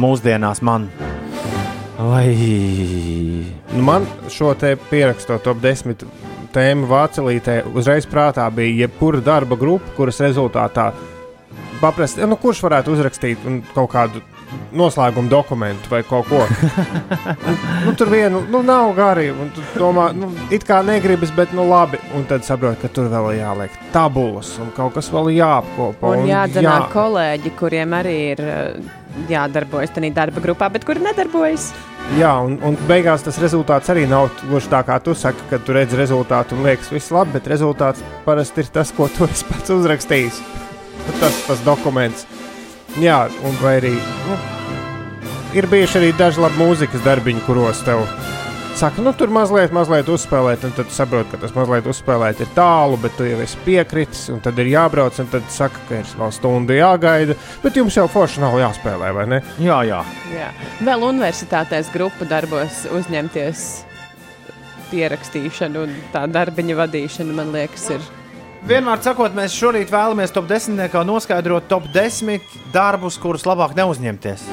mūsdienās 0.00 0.62
man. 0.66 0.90
Vai 2.00 2.30
Nu, 3.70 3.82
man 3.82 4.06
šo 4.28 4.54
te 4.58 4.72
pierakstot 4.90 5.44
top 5.46 5.60
10 5.62 6.02
tēmu 6.50 6.88
Vācijā 6.90 7.60
uzreiz 7.78 8.06
prātā 8.10 8.48
bija 8.50 8.86
jebkura 8.86 9.20
darba 9.22 9.54
grupa, 9.56 9.92
kuras 9.94 10.18
rezultātā 10.24 10.88
paprast, 11.80 12.18
nu, 12.26 12.36
kurš 12.40 12.64
varētu 12.66 12.96
uzrakstīt 12.96 13.46
un 13.46 13.60
kaut 13.74 13.92
kādu 13.92 14.24
noslēguma 14.76 15.30
dokumentu 15.30 15.90
vai 15.92 16.02
kaut 16.06 16.28
ko. 16.30 16.42
Un, 16.44 17.58
nu, 17.86 17.94
tur 17.98 18.10
vienu 18.12 18.42
nu, 18.50 18.62
nav 18.66 18.92
gari. 18.96 19.28
un 19.30 19.50
tu 19.54 19.64
Domā, 19.76 20.10
nu, 20.16 20.30
it 20.54 20.64
kā 20.68 20.80
negribas, 20.86 21.32
bet 21.36 21.52
nu 21.56 21.66
labi. 21.68 22.00
Un 22.16 22.24
tad 22.30 22.44
saproti, 22.46 22.82
ka 22.82 22.88
tur 22.94 23.10
vēl 23.12 23.32
ir 23.34 23.42
jāliek 23.44 23.76
tabulas 23.94 24.52
un 24.62 24.72
kaut 24.76 24.94
kas 24.96 25.10
vēl 25.12 25.32
jāapkopo. 25.38 26.14
Un 26.14 26.24
un 26.24 26.30
jādara 26.30 26.66
jā- 26.66 26.88
kolēģi, 26.92 27.54
kuriem 27.58 27.94
arī 28.00 28.16
ir 28.32 28.42
eh, 28.44 28.90
jādarbojas 29.30 29.94
tajā 29.94 30.12
darba 30.14 30.42
grupā, 30.44 30.70
bet 30.72 30.84
kuri 30.88 31.02
nedarbojas. 31.04 31.70
Jā, 32.18 32.32
un, 32.42 32.56
un 32.66 32.74
beigās 32.88 33.22
tas 33.22 33.36
rezultāts 33.38 33.90
arī 33.92 34.06
nav 34.10 34.30
gluži 34.40 34.70
tā, 34.72 34.80
kā 34.86 34.96
tu 35.04 35.14
saki, 35.14 35.44
kad 35.50 35.62
tu 35.66 35.76
redz 35.76 35.94
rezultātu 35.98 36.56
un 36.56 36.64
liekas, 36.66 36.88
viss 36.90 37.12
labi, 37.14 37.36
bet 37.36 37.46
rezultāts 37.52 38.02
parasti 38.24 38.64
ir 38.64 38.70
tas, 38.74 38.90
ko 38.96 39.06
tu 39.14 39.28
esi 39.28 39.46
pats 39.46 39.70
uzrakstījis. 39.76 40.40
Tas 41.20 41.36
tas 41.46 41.62
dokuments. 41.64 42.26
Jā, 42.98 43.28
un 43.46 43.54
vai 43.62 43.76
arī 43.78 43.94
nu, 43.94 44.36
ir 45.54 45.70
bijuši 45.70 46.00
arī 46.00 46.10
daži 46.18 46.42
labi 46.42 46.58
mūzikas 46.58 47.06
darbiņi, 47.06 47.46
kuros 47.46 47.84
tev 47.86 48.02
saka, 48.80 49.02
nu 49.04 49.12
tur 49.12 49.30
mazliet, 49.32 49.74
mazliet 49.76 50.08
uzspēlēt, 50.08 50.62
un 50.64 50.72
tad 50.74 50.88
tu 50.88 50.94
saproti, 50.96 51.28
ka 51.34 51.40
tas 51.42 51.52
mazliet 51.54 51.86
uzspēlēt 51.90 52.40
ir 52.40 52.50
tālu, 52.56 52.96
bet 53.02 53.12
tu 53.18 53.26
jau 53.28 53.40
esi 53.44 53.58
piekritis, 53.66 54.22
un 54.32 54.40
tad 54.42 54.58
ir 54.62 54.70
jābrauc, 54.72 55.18
un 55.20 55.28
tad 55.30 55.46
saka, 55.52 55.82
ka 55.88 56.00
ir 56.00 56.14
vēl 56.18 56.32
stundu 56.34 56.78
jāgaida, 56.78 57.36
bet 57.62 57.76
jums 57.76 57.98
jau 57.98 58.06
forši 58.10 58.42
nav 58.42 58.56
jāspēlē, 58.60 59.10
vai 59.16 59.26
ne? 59.34 59.42
Jā, 59.60 59.82
jā. 59.86 60.00
Jā. 60.32 60.48
Vēl 60.86 61.04
universitātēs 61.10 61.92
grupu 61.94 62.28
darbos 62.30 62.86
uzņemties 62.96 63.66
pierakstīšanu 64.90 65.84
un 65.86 65.92
tā 66.14 66.24
darbiņa 66.30 66.80
vadīšanu, 66.80 67.36
man 67.36 67.52
liekas, 67.54 67.90
ir. 67.94 68.08
Vienmēr 68.68 69.00
sakot, 69.00 69.32
mēs 69.32 69.54
šorīt 69.56 69.88
vēlamies 69.92 70.34
top 70.34 70.48
10. 70.50 70.92
noskaidrot 71.08 71.68
top 71.70 71.86
10 71.94 72.44
darbus, 72.74 73.16
kurus 73.20 73.46
labāk 73.48 73.72
neuzņemties. 73.78 74.44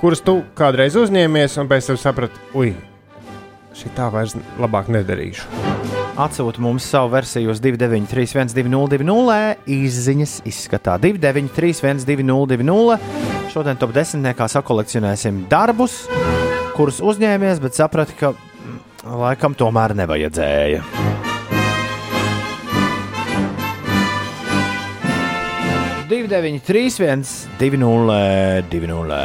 Kurus 0.00 0.22
tu 0.24 0.38
kādreiz 0.56 0.96
uzņēmies, 0.96 1.58
un 1.60 1.68
pēc 1.68 1.90
tam 1.90 1.98
saprati, 2.00 2.40
ui, 2.56 2.72
šī 3.76 3.92
tā 3.96 4.08
vairs 4.14 4.36
labāk 4.58 4.88
nedarīšu. 4.94 5.44
Atsūta 6.18 6.62
mums 6.64 6.88
savu 6.88 7.12
versiju 7.12 7.52
uz 7.52 7.60
293, 7.62 8.48
1202, 8.48 9.38
izziņas 9.76 10.38
izskatā 10.48 10.96
293, 11.02 11.84
1202. 12.08 12.98
Šodien 13.52 13.78
top 13.78 13.94
10. 13.94 14.44
sakolekcionēsim 14.56 15.44
darbus, 15.52 16.00
kurus 16.74 17.02
uzņēmies, 17.04 17.62
bet 17.62 17.78
saprati, 17.78 18.18
ka 18.18 18.32
mm, 18.34 18.84
laikam 19.20 19.54
tomēr 19.58 19.94
nevajadzēja. 20.00 21.27
Divi, 26.08 26.24
deviņi, 26.24 26.60
trīs, 26.64 26.94
viens, 26.96 27.30
divi, 27.60 27.76
nulle, 27.76 28.62
divi, 28.72 28.88
nulle. 28.88 29.18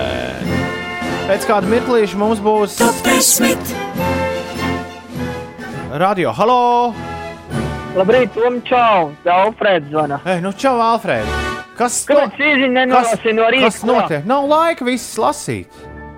Pēc 1.30 1.46
kāda 1.48 1.70
mirklīša 1.72 2.18
mums 2.20 2.42
būs 2.44 2.76
Top 2.76 2.98
10. 3.06 3.72
radio. 6.02 6.34
Halo! 6.36 6.92
Labrīt, 7.96 8.36
Tom 8.36 8.60
Čau! 8.68 9.14
Tā 9.24 9.38
Alfrēds 9.46 9.88
zvana. 9.94 10.20
Ei, 10.28 10.44
nu, 10.44 10.52
čau, 10.60 10.76
Alfred! 10.84 11.24
Kas, 11.80 12.02
īziņa 12.04 12.74
nenolasīja 12.76 13.38
no 13.40 13.48
rīta? 13.48 13.72
kas 13.72 13.80
notiek? 13.88 14.28
Nav 14.28 14.52
laika 14.52 14.84
viss 14.84 15.16
lasīt. 15.24 15.72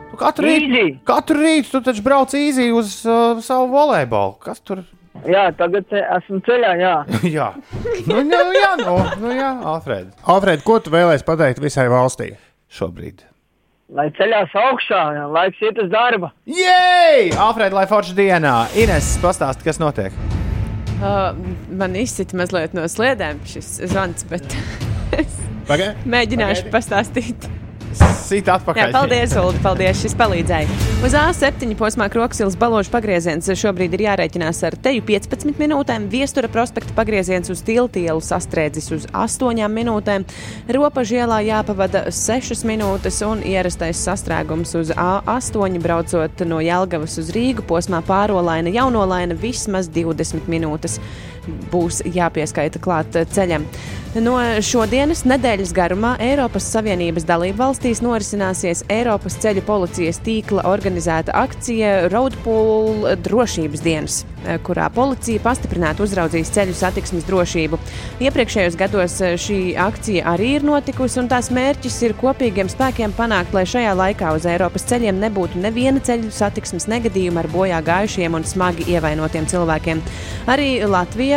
Tu 0.09 0.17
katru 0.17 0.49
rītu, 0.49 0.71
Easy. 0.71 0.97
katru 1.05 1.45
rītu 1.45 1.75
tu 1.75 1.85
taču 1.85 2.01
brauc 2.09 2.33
īzī 2.33 2.71
uz 2.73 3.03
uh, 3.05 3.37
savu 3.45 3.69
volejbolu. 3.75 4.39
Kas 4.41 4.65
tur? 4.65 4.81
Jā, 5.23 5.45
tagad 5.57 5.89
esmu 5.95 6.41
ceļā, 6.45 6.73
jā. 6.81 6.95
jā, 7.37 7.47
nu, 8.09 8.19
nu, 8.27 8.41
jā, 8.53 8.71
nu, 8.81 8.97
nu, 9.21 9.31
jā 9.33 9.51
Alfred. 9.71 10.11
Alfred, 10.27 10.65
ko 10.67 10.77
tu 10.83 10.91
vēlēsi 10.93 11.25
pateikt 11.27 11.63
visai 11.63 11.87
valstī? 11.91 12.33
Šobrīd. 12.75 13.23
Lai 13.95 14.07
ceļās 14.17 14.53
augšā, 14.57 15.01
jā, 15.15 15.25
laiks 15.29 15.61
iet 15.61 15.77
uz 15.81 15.91
darba. 15.93 16.31
Jej! 16.49 17.29
Alfred, 17.37 17.73
lai 17.77 17.85
forša 17.89 18.15
dienā. 18.17 18.55
Ines, 18.81 19.13
pastāsti, 19.21 19.65
kas 19.67 19.79
notiek. 19.81 20.15
Uh, 20.95 21.35
man 21.75 21.95
izsita 21.99 22.37
mazliet 22.39 22.73
no 22.73 22.85
sliedēm 22.89 23.41
šis 23.45 23.75
zvans, 23.91 24.25
bet 24.31 24.45
es 25.21 25.37
Pagaid. 25.69 26.01
mēģināšu 26.09 26.71
pastāstīt. 26.73 27.47
Sīt 28.25 28.49
atpakaļ. 28.49 28.89
Jā, 28.89 28.93
paldies, 28.93 29.33
Ulu. 29.37 29.59
Paldies, 29.61 29.99
šis 30.01 30.15
palīdzēja. 30.17 30.77
Uz 31.05 31.13
A7 31.19 31.75
posmā 31.77 32.07
Kroksilas 32.09 32.55
balāžas 32.57 32.89
pagrieziens 32.93 33.49
šobrīd 33.61 33.93
ir 33.93 34.05
jārēķinās 34.07 34.61
ar 34.65 34.77
teju 34.81 35.03
15 35.05 35.59
minūtēm, 35.61 36.07
Viestura 36.09 36.49
prospekta 36.51 36.95
pagrieziens 36.97 37.51
uz 37.53 37.61
Tiltielu 37.65 38.23
sastrēdzis 38.25 38.89
uz 38.95 39.05
8 39.13 39.61
minūtēm, 39.75 40.25
Ropažu 40.73 41.19
ielā 41.19 41.43
jāpavada 41.45 42.07
6 42.09 42.65
minūtes 42.65 43.21
un 43.27 43.45
ierastais 43.45 44.01
sastrēgums 44.07 44.73
uz 44.79 44.93
A8 44.95 45.77
braucot 45.83 46.45
no 46.49 46.63
Jelgavas 46.65 47.19
uz 47.21 47.29
Rīgu 47.35 47.67
posmā 47.69 48.01
pārolaina 48.05 48.73
jaunolaina 48.73 49.37
vismaz 49.37 49.91
20 49.93 50.49
minūtes 50.49 50.97
būs 51.71 52.01
jāpieskaita 52.05 52.81
klāt 52.83 53.15
ceļam. 53.35 53.67
No 54.15 54.37
šodienas 54.63 55.25
nedēļas 55.27 55.73
garumā 55.75 56.13
Eiropas 56.23 56.69
Savienības 56.71 57.25
dalību 57.27 57.59
valstīs 57.59 57.99
norisināsies 57.99 58.85
Eiropas 58.87 59.35
ceļu 59.43 59.65
policijas 59.67 60.21
tīkla 60.23 60.63
organizēta 60.69 61.33
akcija 61.35 62.05
Roadpool 62.13 63.09
drošības 63.25 63.83
dienas, 63.83 64.21
kurā 64.63 64.85
policija 64.95 65.43
pastiprināti 65.43 66.05
uzraudzīs 66.05 66.53
ceļu 66.55 66.77
satiksmes 66.79 67.27
drošību. 67.27 67.79
Iepriekšējos 68.23 68.77
gados 68.79 69.17
šī 69.43 69.59
akcija 69.83 70.23
arī 70.31 70.53
ir 70.61 70.67
notikusi, 70.69 71.19
un 71.19 71.27
tās 71.33 71.51
mērķis 71.51 71.99
ir 72.07 72.15
kopīgiem 72.21 72.71
spēkiem 72.71 73.17
panākt, 73.19 73.51
lai 73.51 73.65
šajā 73.67 73.91
laikā 73.99 74.31
uz 74.37 74.47
Eiropas 74.47 74.87
ceļiem 74.93 75.19
nebūtu 75.25 75.59
neviena 75.59 75.99
ceļu 75.99 76.31
satiksmes 76.31 76.87
negadījuma 76.87 77.43
ar 77.43 77.51
bojā 77.51 77.83
gājušiem 77.83 78.39
un 78.39 78.47
smagi 78.47 78.87
ievainotiem 78.95 79.51
cilvēkiem. 79.51 80.05
Arī 80.55 80.71
Latvijā 80.87 81.34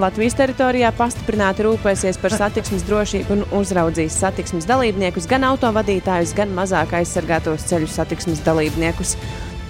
Latvijas 0.00 0.36
teritorijā 0.38 0.92
pastiprināti 0.96 1.64
rūpēsies 1.66 2.16
par 2.22 2.32
satiksmes 2.32 2.86
drošību 2.88 3.34
un 3.34 3.42
uzraudzīs 3.58 4.16
satiksmes 4.22 4.68
dalībniekus, 4.70 5.26
gan 5.28 5.44
autovadītājus, 5.50 6.32
gan 6.38 6.54
mazāk 6.56 6.94
aizsargātos 7.00 7.66
ceļu 7.68 7.90
satiksmes 7.90 8.40
dalībniekus. 8.46 9.16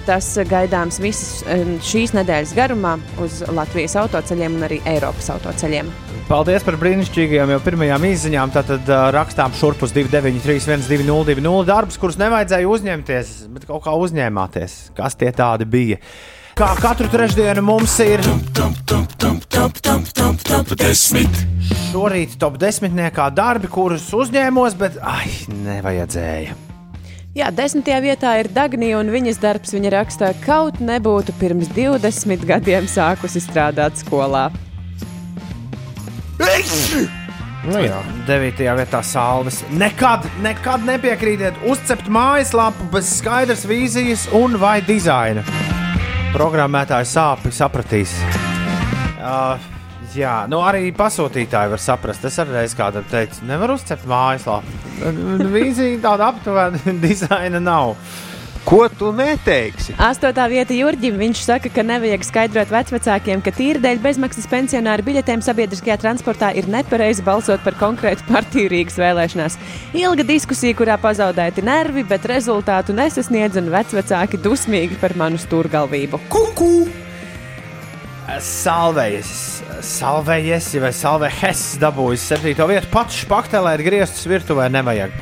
Tas 0.07 0.29
gaidāms 0.49 1.01
visas 1.03 1.43
šīs 1.87 2.15
nedēļas 2.17 2.55
garumā 2.57 2.95
uz 3.23 3.43
Latvijas 3.53 3.99
autoceļiem 4.01 4.57
un 4.57 4.69
arī 4.69 4.81
Eiropas 4.89 5.29
autoceļiem. 5.35 5.91
Paldies 6.31 6.63
par 6.63 6.77
brīnišķīgajām 6.79 7.51
jau 7.51 7.61
pirmajām 7.65 8.05
izziņām. 8.07 8.53
Tātad 8.55 8.87
uh, 8.87 9.09
rakstām 9.17 9.55
šurp 9.59 9.83
uz 9.83 9.95
293, 9.97 10.85
202, 10.87 11.65
darbus, 11.67 11.99
kurus 11.99 12.21
nevajadzēja 12.21 12.69
uzņemties, 12.71 13.33
bet 13.57 13.67
kaut 13.67 13.83
kā 13.89 13.97
uzņēmāties. 13.99 14.77
Kas 14.95 15.19
tie 15.19 15.33
tādi 15.35 15.67
bija? 15.67 15.99
Kā 16.61 16.75
katru 16.77 17.09
trešdienu 17.09 17.63
mums 17.65 17.95
ir 18.05 18.21
šorīt 21.89 22.35
top 22.43 22.59
desmitniekā 22.61 23.31
darbi, 23.33 23.71
kurus 23.73 24.11
uzņēmos, 24.13 24.77
bet 24.77 24.99
ai, 25.01 25.31
nevajadzēja. 25.65 26.59
Jā, 27.39 27.49
desmitajā 27.57 28.03
vietā 28.05 28.35
ir 28.43 28.53
Dagnija, 28.53 29.01
un 29.01 29.09
viņas 29.09 29.41
darbs 29.41 29.73
viņa 29.73 29.95
rakstā, 29.97 30.35
kaut 30.45 30.85
nebūtu 30.85 31.33
pirms 31.41 31.73
20 31.73 32.45
gadiem 32.53 32.93
sākusi 32.93 33.41
strādāt 33.41 33.97
skolā. 34.05 34.51
Nu, 37.65 37.81
jā. 37.81 38.05
Devītajā 38.29 38.77
vietā 38.85 39.01
salves. 39.01 39.65
Nekad, 39.73 40.29
nekad 40.45 40.85
nepiekrītiet 40.85 41.65
uzcept 41.73 42.13
mājaslapu 42.13 42.93
bez 42.93 43.17
skaidras 43.17 43.65
vīzijas 43.65 44.29
un 44.37 44.61
vai 44.61 44.83
dizaina. 44.85 45.80
Programmētāji 46.31 47.09
sāpes 47.11 47.57
sapratīs. 47.59 48.13
Uh, 49.19 49.59
jā, 50.15 50.45
nu 50.51 50.61
arī 50.63 50.93
pasūtītāji 50.95 51.73
var 51.73 51.83
saprast. 51.83 52.25
Es 52.29 52.39
arī 52.39 52.55
reiz 52.55 52.75
kādam 52.79 53.05
teicu, 53.11 53.43
nevar 53.49 53.75
uzcept 53.75 54.07
mājaslapu. 54.09 54.79
Vīzija 55.51 55.99
tāda 56.05 56.31
aptuvena 56.31 56.95
dizaina 57.05 57.61
nav. 57.63 57.97
Ko 58.65 58.85
tu 58.93 59.09
neteiksi? 59.17 59.95
Astotā 59.99 60.45
vieta 60.53 60.75
Jurģim. 60.77 61.17
Viņš 61.19 61.43
saka, 61.47 61.71
ka 61.73 61.83
nevajag 61.87 62.25
skaidrot 62.27 62.71
vecākiem, 62.71 63.43
ka 63.43 63.53
tīri 63.57 63.81
dēļ 63.83 64.01
bezmaksas 64.05 64.47
pensionāru 64.51 65.07
biļetēm 65.09 65.43
sabiedriskajā 65.45 65.97
transportā 66.03 66.53
ir 66.59 66.69
nepareizi 66.71 67.25
balsot 67.27 67.65
par 67.65 67.79
konkrētu 67.81 68.29
partiju 68.29 68.71
Rīgas 68.71 69.01
vēlēšanās. 69.01 69.59
Ilga 69.99 70.27
diskusija, 70.29 70.77
kurā 70.79 70.99
pazaudēti 71.01 71.65
nervi, 71.67 72.05
bet 72.07 72.29
rezultātu 72.31 72.95
nesasniedz, 72.97 73.59
un 73.59 73.73
vecāki 73.73 74.41
dusmīgi 74.45 75.01
par 75.01 75.17
manu 75.19 75.41
stūrgalvību. 75.41 76.21
Kuku! 76.31 76.73
Salvējas, 78.31 79.33
salvējas, 79.83 80.71
vai 80.79 80.93
salvējas 80.95 81.65
dabūjis 81.83 82.29
septīto 82.31 82.69
vietu. 82.71 82.87
Pats 82.93 83.25
špaktelēt 83.25 83.83
griestus 83.83 84.29
virtuvē 84.31 84.69
nevajag. 84.71 85.17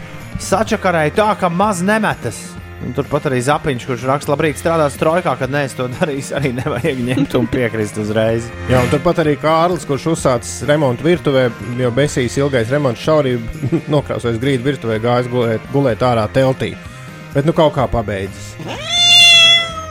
Sačakarēja 0.44 1.16
tā, 1.16 1.32
ka 1.40 1.48
maz 1.48 1.80
nemetas. 1.80 2.42
Un 2.86 2.94
turpat 2.94 3.26
arī 3.26 3.40
zapiņš, 3.42 3.86
kurš 3.88 4.04
raksta, 4.06 4.32
labrīt, 4.32 4.58
strādās 4.60 4.96
trojkā, 5.00 5.34
kad 5.40 5.50
nees 5.50 5.74
to 5.74 5.88
darījis, 5.96 6.30
arī 6.38 6.52
nevajag 6.56 7.00
ņemt 7.08 7.34
un 7.40 7.48
piekrist 7.50 7.98
uzreiz. 7.98 8.46
Jā, 8.70 8.82
un 8.84 8.92
turpat 8.92 9.22
arī 9.24 9.34
Kārlis, 9.42 9.86
kurš 9.88 10.12
uzsācis 10.14 10.62
remontu 10.68 11.08
virtuvē, 11.08 11.48
jau 11.82 11.90
besīs 11.96 12.38
ilgais 12.38 12.70
remonts 12.74 13.02
šaurība, 13.02 13.72
nokrāsojis 13.94 14.38
grīdu 14.42 14.70
virtuvē, 14.70 15.00
gājis 15.02 15.32
gulēt, 15.32 15.72
gulēt 15.74 16.06
ārā 16.06 16.28
teltī. 16.34 16.76
Bet 17.34 17.48
nu 17.48 17.56
kaut 17.56 17.74
kā 17.76 17.90
pabeidzis. 17.90 18.54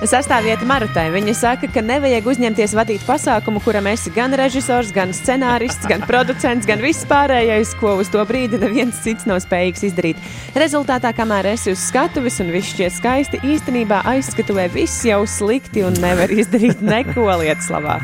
Sastāvvieta 0.06 0.62
Marutai. 0.70 1.08
Viņa 1.10 1.34
saka, 1.34 1.68
ka 1.74 1.82
nevajag 1.82 2.28
uzņemties 2.30 2.76
vadīt 2.78 3.06
pasākumu, 3.08 3.58
kuram 3.66 3.90
esi 3.90 4.12
gan 4.14 4.36
režisors, 4.38 4.92
gan 4.94 5.10
scenārists, 5.16 5.90
gan 5.90 6.06
producents, 6.06 6.70
gan 6.70 6.84
viss 6.86 7.08
pārējais, 7.10 7.74
ko 7.82 7.96
uz 8.04 8.12
to 8.14 8.22
brīdi 8.30 8.62
neviens 8.62 9.02
cits 9.02 9.26
nav 9.26 9.42
spējīgs 9.42 9.88
izdarīt. 9.90 10.22
Rezultātā, 10.54 11.16
kamēr 11.18 11.50
esi 11.56 11.74
uz 11.74 11.82
skatuves 11.90 12.38
un 12.46 12.54
viss 12.54 12.76
šķiet 12.76 13.00
skaisti, 13.00 13.42
īstenībā 13.56 14.04
aizskatuvē 14.14 14.70
viss 14.78 15.02
jau 15.08 15.24
slikti 15.26 15.82
un 15.88 15.98
nevar 16.04 16.30
izdarīt 16.30 16.86
neko 16.86 17.32
lietas 17.42 17.74
labā. 17.74 17.98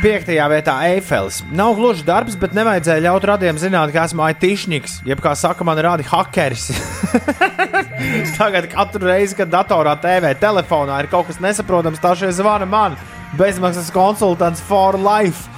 Piektajā 0.00 0.46
vietā 0.48 0.72
Eifelis. 0.88 1.42
Nav 1.52 1.74
gluži 1.76 2.06
darbs, 2.08 2.32
bet 2.40 2.54
nevajadzēja 2.56 3.02
ļaut 3.04 3.24
radiem 3.28 3.58
zināt, 3.60 3.90
ka 3.92 4.06
esmu 4.08 4.24
IT-šniks, 4.32 4.94
jeb 5.04 5.20
kā 5.20 5.34
saka, 5.36 5.66
man 5.68 5.76
rādi 5.76 6.06
hakeris. 6.08 6.70
Tagad 8.38 8.70
katru 8.72 9.10
reizi, 9.10 9.36
kad 9.36 9.52
datorā, 9.52 9.92
TV, 10.00 10.32
telefonā 10.40 11.02
ir 11.02 11.10
kaut 11.12 11.28
kas 11.28 11.42
nesaprotams, 11.44 12.00
tā 12.00 12.14
šie 12.16 12.32
zvana 12.32 12.64
man. 12.64 12.96
Bezmaksas 13.36 13.92
konsultants 13.92 14.64
for 14.64 14.96
life. 14.96 15.52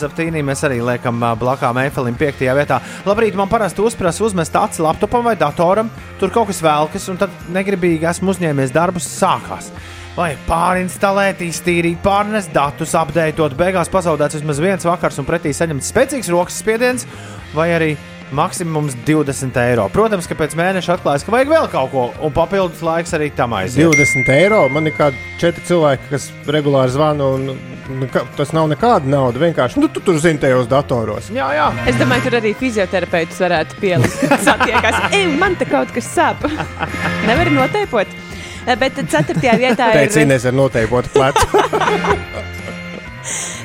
Zaptīnī 0.00 0.40
mēs 0.40 0.64
arī 0.64 0.80
liekam 0.80 1.20
blakām 1.36 1.76
Eifelim 1.84 2.16
piektajā 2.16 2.56
vietā. 2.56 2.80
Labrīt, 3.04 3.36
man 3.36 3.52
parasti 3.52 3.84
uzprasa 3.84 4.24
uzmest 4.24 4.56
acis 4.56 4.80
laptopam 4.80 5.28
vai 5.28 5.36
datoram, 5.36 5.92
tur 6.16 6.32
kaut 6.32 6.48
kas 6.48 6.64
velkas, 6.64 7.12
un 7.12 7.20
tad 7.20 7.52
negribīgi 7.52 8.08
esmu 8.08 8.32
uzņēmies 8.32 8.72
darbus 8.72 9.18
sākās. 9.20 9.68
Vai 10.12 10.34
pārinstalēt, 10.44 11.40
iztīrīt, 11.40 12.02
pārnest 12.04 12.52
datus, 12.52 12.92
apdeitot, 13.00 13.54
beigās 13.56 13.88
pazaudēts 13.88 14.36
vismaz 14.36 14.58
viens 14.60 14.84
vakars 14.84 15.16
un 15.22 15.24
pretī 15.24 15.54
saņemts 15.56 15.88
spēcīgs 15.88 16.28
rokas 16.34 16.58
spiediens, 16.60 17.06
vai 17.56 17.70
arī 17.72 17.94
maksimums 18.32 18.92
20 19.06 19.56
eiro. 19.62 19.86
Protams, 19.92 20.28
ka 20.28 20.36
pēc 20.36 20.52
mēneša 20.56 20.98
atklājas, 20.98 21.24
ka 21.24 21.32
vajag 21.32 21.52
vēl 21.52 21.68
kaut 21.72 21.90
ko, 21.94 22.04
un 22.24 22.34
papildus 22.36 22.82
laiks 22.84 23.12
arī 23.16 23.30
tam 23.36 23.56
aiziet. 23.56 23.88
20 23.88 24.28
eiro. 24.36 24.60
Man 24.72 24.88
ir 24.88 24.96
kādi 24.96 25.16
četri 25.40 25.64
cilvēki, 25.68 26.10
kas 26.12 26.28
regulāri 26.58 26.92
zvana, 26.92 27.28
un 27.32 28.12
tas 28.36 28.52
nav 28.56 28.68
nekāda 28.72 29.08
nauda. 29.08 29.40
Vienkārši 29.40 29.80
nu, 29.80 29.88
tu 29.92 30.04
tur 30.04 30.20
zini 30.20 30.40
tajos 30.44 30.68
datoros. 30.68 31.30
Jā, 31.32 31.48
jā. 31.56 31.70
Es 31.88 31.96
domāju, 32.00 32.28
tur 32.28 32.36
arī 32.40 32.52
fizioterapeitus 32.60 33.40
varētu 33.44 33.80
pielikt. 33.80 34.28
Satiekās, 34.44 35.00
ej, 35.12 35.24
man 35.40 35.56
te 35.60 35.68
kaut 35.72 35.92
kas 35.96 36.12
sāp. 36.12 36.44
Nevar 37.28 37.52
noteipot. 37.52 38.20
Bet 38.66 38.98
ceturtajā 39.10 39.58
vietā 39.58 39.88
ir. 39.92 40.00
Teicis, 40.04 40.22
Inês 40.22 40.46
ar 40.46 40.54
noteiktu 40.56 41.02
plecu. 41.14 41.46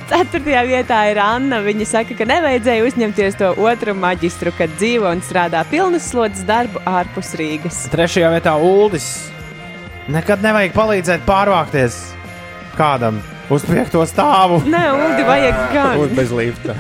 Ceturtajā 0.08 0.62
vietā 0.64 1.02
ir 1.12 1.20
Anna. 1.20 1.60
Viņa 1.66 1.86
saka, 1.90 2.16
ka 2.16 2.26
nevajadzēja 2.30 2.86
uzņemties 2.88 3.40
to 3.42 3.52
otru 3.68 3.96
maģistru, 3.98 4.54
kad 4.56 4.72
dzīvo 4.80 5.10
un 5.12 5.24
strādā 5.26 5.64
pilnas 5.68 6.08
slodzes 6.14 6.46
darbu 6.48 6.80
ārpus 6.88 7.34
Rīgas. 7.40 7.86
Trešajā 7.92 8.32
vietā 8.38 8.56
Uldis. 8.56 9.10
Nekad 10.08 10.40
nevajag 10.46 10.72
palīdzēt 10.78 11.26
pārvākties 11.28 12.00
kādam. 12.78 13.20
Uz 13.54 13.66
piekto 13.68 14.04
stāvu. 14.10 14.60
Nē, 14.68 14.84
Ulu, 14.96 15.24
vajag 15.28 15.64
gan. 15.74 16.02
Būt 16.02 16.16
bez 16.18 16.34
lifta. 16.36 16.76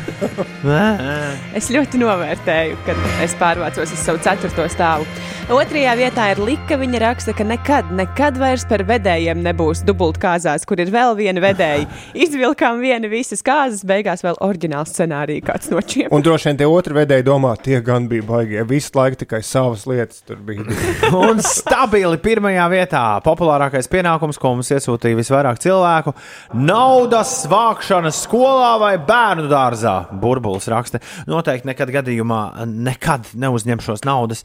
Es 1.55 1.71
ļoti 1.73 2.01
novērtēju, 2.01 2.77
kad 2.87 3.09
es 3.23 3.35
pārvācos 3.39 3.93
uz 3.93 4.03
savu 4.03 4.21
ceturto 4.23 4.67
stāvu. 4.71 5.07
Otrajā 5.47 5.93
vietā 5.95 6.25
ir 6.33 6.41
Lika. 6.43 6.75
Viņa 6.75 6.99
raksta, 6.99 7.31
ka 7.31 7.45
nekad, 7.47 7.87
nekad 7.95 8.35
vairs 8.35 8.65
par 8.67 8.81
vedējiem 8.83 9.39
nebūs 9.45 9.79
dubultkāzās, 9.87 10.65
kur 10.67 10.81
ir 10.83 10.91
vēl 10.91 11.15
viena 11.15 11.39
vedēja. 11.39 11.85
Izvilkām 12.25 12.81
vienu 12.83 13.07
visas 13.07 13.39
kāzas, 13.47 13.85
beigās 13.87 14.25
vēl 14.25 14.35
oriģināls 14.43 14.91
scenārijs 14.91 15.45
kāds 15.47 15.71
no 15.71 15.79
šiem. 15.79 16.09
Un 16.11 16.25
droši 16.25 16.49
vien 16.49 16.59
tie 16.59 16.67
otri 16.67 16.97
vedēji 16.99 17.25
domā, 17.29 17.53
tie 17.63 17.79
gan 17.85 18.09
bija 18.11 18.25
baigie. 18.27 18.65
Visu 18.67 18.91
laiku 18.99 19.21
tikai 19.23 19.39
savas 19.45 19.85
lietas 19.87 20.19
tur 20.27 20.41
bija. 20.43 20.67
Un 21.15 21.39
stabili 21.39 22.19
pirmajā 22.19 22.67
vietā 22.73 23.05
populārākais 23.23 23.87
pienākums, 23.93 24.41
ko 24.41 24.51
mums 24.57 24.73
iesūtīja 24.75 25.21
visvairāk 25.21 25.63
cilvēku- 25.63 26.11
naudas 26.57 27.31
vākšana 27.49 28.09
skolā 28.15 28.73
vai 28.81 28.93
bērnu 29.01 29.47
dārzā. 29.51 29.95
Burbulis 30.21 30.67
raksta, 30.71 31.01
noteikti 31.29 31.69
nekad 31.69 31.91
gadījumā 31.93 32.41
nekad 32.65 33.29
neuzņemšos 33.37 34.03
naudas. 34.07 34.43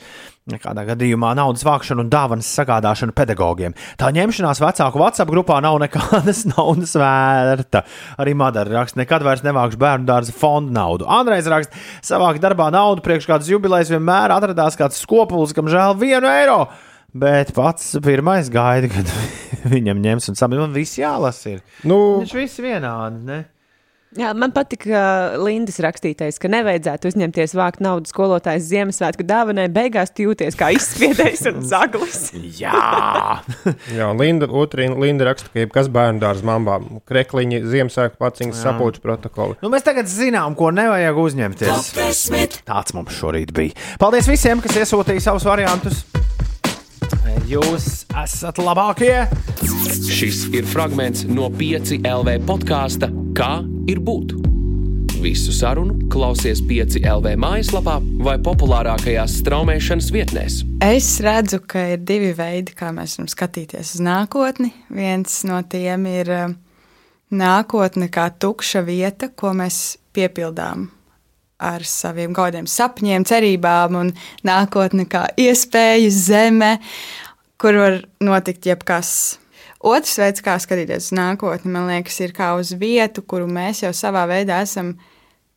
Nekādā 0.52 0.82
gadījumā 0.88 1.30
naudas 1.38 1.62
vākšana 1.66 2.02
un 2.02 2.10
dāvanas 2.10 2.50
sagādāšana 2.58 3.14
pedagogiem. 3.16 3.76
Tā 4.00 4.10
ņemšanās 4.14 4.60
vecāku 4.62 4.98
WhatsApp 4.98 5.30
grupā 5.30 5.60
nav 5.62 5.78
nekādas 5.82 6.44
naudas 6.54 6.96
vērta. 6.98 7.84
Arī 8.22 8.34
Madara 8.38 8.80
raksta, 8.80 8.98
nekad 9.00 9.24
vairs 9.26 9.44
nevākšu 9.46 9.80
bērnu 9.80 10.08
dārza 10.08 10.34
fondu 10.36 10.74
naudu. 10.74 11.06
Andrejs 11.06 11.50
raksta, 11.50 11.84
savāk 12.04 12.42
darbā 12.42 12.72
naudu 12.74 13.04
priekš 13.06 13.30
kādas 13.30 13.52
jubilejas 13.52 13.92
vienmēr 13.94 14.34
atradās 14.34 14.78
kāds 14.78 14.98
skopulis, 15.04 15.54
kam 15.56 15.70
žēl 15.70 15.94
vienu 16.02 16.28
eiro. 16.28 16.64
Bet 17.12 17.50
pats 17.52 17.90
pirmais 18.04 18.48
gaida, 18.52 18.88
kad 18.92 19.10
viņam 19.74 20.00
ņems 20.00 20.30
un 20.32 20.38
samīt. 20.38 20.62
Man 20.64 20.76
viss 20.76 20.96
jālasa. 21.00 21.58
Ir. 21.58 21.64
Nu, 21.84 21.98
Viņš 22.22 22.36
viss 22.38 22.62
vienādi. 22.64 23.26
Ne? 23.28 23.42
Jā, 24.12 24.34
man 24.36 24.52
patīk 24.52 24.82
uh, 24.90 25.38
Lindas 25.40 25.78
rakstītais, 25.80 26.36
ka 26.36 26.48
nevajadzētu 26.52 27.08
uzņemties 27.08 27.54
vākt 27.56 27.80
naudu 27.80 28.10
skolotājas 28.10 28.66
Ziemassvētku 28.68 29.24
dāvanai. 29.24 29.70
Beigās 29.72 30.12
jūties 30.20 30.56
kā 30.60 30.68
izspiedējis 30.76 31.46
un 31.48 31.62
zaglis. 31.70 32.18
Jā, 32.60 33.40
Jā, 33.96 34.10
Linda, 34.16 34.48
otrī, 34.52 34.90
Linda 34.92 35.30
raksta, 35.30 35.48
ka 35.54 35.64
jebkas 35.64 35.88
bērnu 35.92 36.20
dārza 36.20 36.44
mambām, 36.44 36.90
krekliņi, 37.08 37.62
Ziemassvētku 37.72 38.20
paciņas, 38.20 38.60
sapulču 38.66 39.00
protokoli. 39.04 39.56
nu, 39.64 39.72
mēs 39.72 39.88
tagad 39.88 40.12
zinām, 40.12 40.56
ko 40.60 40.68
nevajag 40.76 41.22
uzņemties. 41.24 41.94
Tāds 42.68 42.92
mums 42.96 43.16
šorīt 43.16 43.56
bija. 43.56 43.76
Paldies 44.00 44.28
visiem, 44.28 44.60
kas 44.64 44.76
iesūtīja 44.84 45.24
savus 45.24 45.48
variantus. 45.48 46.04
Jūs 47.48 48.04
esat 48.22 48.60
labākie! 48.62 49.26
Šis 50.12 50.46
ir 50.54 50.66
fragments 50.68 51.26
no 51.28 51.48
5 51.52 51.98
LV 52.04 52.38
podkāsta 52.48 53.10
Kā 53.32 53.62
ir 53.88 54.00
būt? 54.04 54.34
Visu 55.22 55.54
sarunu 55.56 56.10
klausies 56.12 56.60
5 56.68 56.98
LV 57.00 57.32
mājaslapā 57.40 57.94
vai 58.26 58.34
populārākajās 58.44 59.38
straumēšanas 59.40 60.10
vietnēs. 60.12 60.58
Es 60.84 61.08
redzu, 61.24 61.62
ka 61.64 61.86
ir 61.94 62.02
divi 62.04 62.34
veidi, 62.36 62.74
kā 62.76 62.90
mēs 62.92 63.16
varam 63.16 63.30
skatīties 63.32 63.94
uz 63.96 64.04
nākotni. 64.04 64.72
Viens 64.92 65.38
no 65.48 65.62
tiem 65.64 66.04
ir 66.12 66.32
eh, 66.36 66.56
nākotne 67.32 68.10
kā 68.12 68.28
tukša 68.36 68.84
vieta, 68.84 69.30
ko 69.32 69.54
mēs 69.56 69.78
piepildām 70.12 70.90
ar 71.62 71.84
saviem 71.86 72.34
gaudiem, 72.36 72.66
sapņiem, 72.68 73.24
cerībām, 73.28 73.96
un 73.98 74.12
nākotne 74.46 75.06
kā 75.10 75.28
iespējas 75.40 76.18
zeme, 76.26 76.72
kur 77.62 77.78
var 77.78 78.00
notikt 78.18 78.66
jebkas. 78.66 79.38
Otrs 79.82 80.16
veids, 80.18 80.42
kā 80.42 80.56
skatīties 80.62 81.10
uz 81.10 81.14
nākotni, 81.14 81.70
man 81.74 81.88
liekas, 81.90 82.18
ir 82.22 82.34
kā 82.34 82.52
uz 82.58 82.72
vietu, 82.78 83.22
kuru 83.22 83.46
mēs 83.50 83.84
jau 83.84 83.92
savā 83.94 84.24
veidā 84.30 84.60
esam 84.66 84.96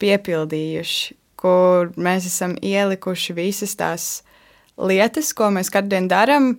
piepildījuši, 0.01 1.15
kur 1.41 1.91
mēs 1.97 2.27
esam 2.29 2.55
ielikuši 2.61 3.35
visas 3.37 3.73
tās 3.77 4.07
lietas, 4.77 5.31
ko 5.33 5.49
mēs 5.53 5.71
katru 5.73 5.95
dienu 5.95 6.11
darām. 6.11 6.49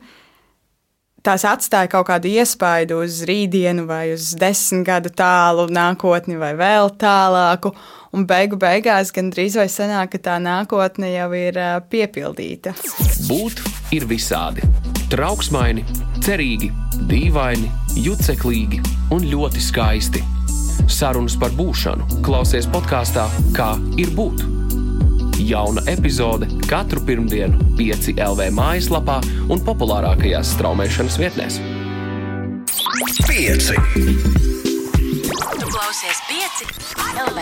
Tās 1.27 1.43
atstāja 1.47 1.91
kaut 1.91 2.07
kādu 2.11 2.31
iespaidu 2.31 3.01
uz 3.03 3.23
rītdienu, 3.27 3.87
vai 3.87 4.13
uz 4.15 4.33
desmit 4.39 4.87
gadu 4.87 5.11
tālu 5.11 5.67
nākotni, 5.75 6.39
vai 6.39 6.53
vēl 6.59 6.93
tālāku. 7.03 7.75
Un 8.17 8.25
beigu 8.25 8.57
beigās 8.57 9.11
gandrīz 9.13 9.59
vai 9.61 9.67
sanāk, 9.69 10.15
ka 10.15 10.21
tā 10.25 10.37
nākotne 10.41 11.11
jau 11.13 11.29
ir 11.37 11.59
piepildīta. 11.93 12.73
Būt 13.29 13.61
ir 13.93 14.07
visādi. 14.09 14.65
Trauksmaini, 15.13 15.85
cerīgi, 16.25 16.71
dīvaini, 17.11 17.69
juceklīgi 18.01 18.81
un 19.13 19.29
ļoti 19.29 19.61
skaisti. 19.63 20.25
Sarunas 20.89 21.37
par 21.37 21.53
būšanu 21.59 22.23
klausies 22.25 22.69
podkāstā 22.73 23.27
Kā 23.57 23.75
ir 24.01 24.15
būt. 24.17 24.47
Jauna 25.47 25.85
epizode 25.93 26.49
katru 26.71 27.05
pirmdienu, 27.05 27.61
5 27.77 28.17
LV 28.17 28.49
mājaslapā 28.57 29.21
un 29.53 29.61
populārākajās 29.67 30.57
straumēšanas 30.57 31.21
vietnēs. 31.21 31.61
5. 33.29 34.46
Tu 35.27 35.67
klausies 35.67 36.19
5 36.31 36.63
LV. 37.27 37.39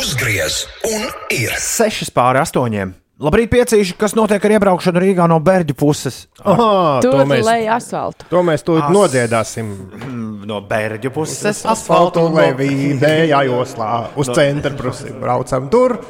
Uzgriez 0.00 0.64
un 0.88 1.04
ir 1.30 1.52
6 1.62 2.10
pāri 2.16 2.40
8. 2.42 2.90
Labrīt, 3.22 3.52
piecīši, 3.52 3.94
kas 4.00 4.16
notiek 4.18 4.42
ar 4.42 4.54
iebraukšanu 4.56 4.98
Rīgā 5.04 5.28
no 5.30 5.38
Bērģu 5.46 5.76
puses? 5.78 6.24
Aha, 6.42 6.98
Tur 7.04 7.20
to 7.20 7.26
mēs, 7.30 7.44
lej 7.46 7.68
asfaltu. 7.70 8.26
to 8.32 8.42
mēs 8.42 8.66
tūlīt 8.66 8.88
As- 8.88 8.96
nodziedāsim. 8.96 9.70
No 10.50 10.58
Bērģu 10.66 11.12
puses 11.14 11.62
Asfaltu 11.70 12.26
un 12.26 12.34
levīdējā 12.40 13.44
joslā 13.46 13.92
uz 14.18 14.26
centra 14.34 14.74
pusi 14.74 15.14
braucam 15.22 15.70
tur 15.70 16.00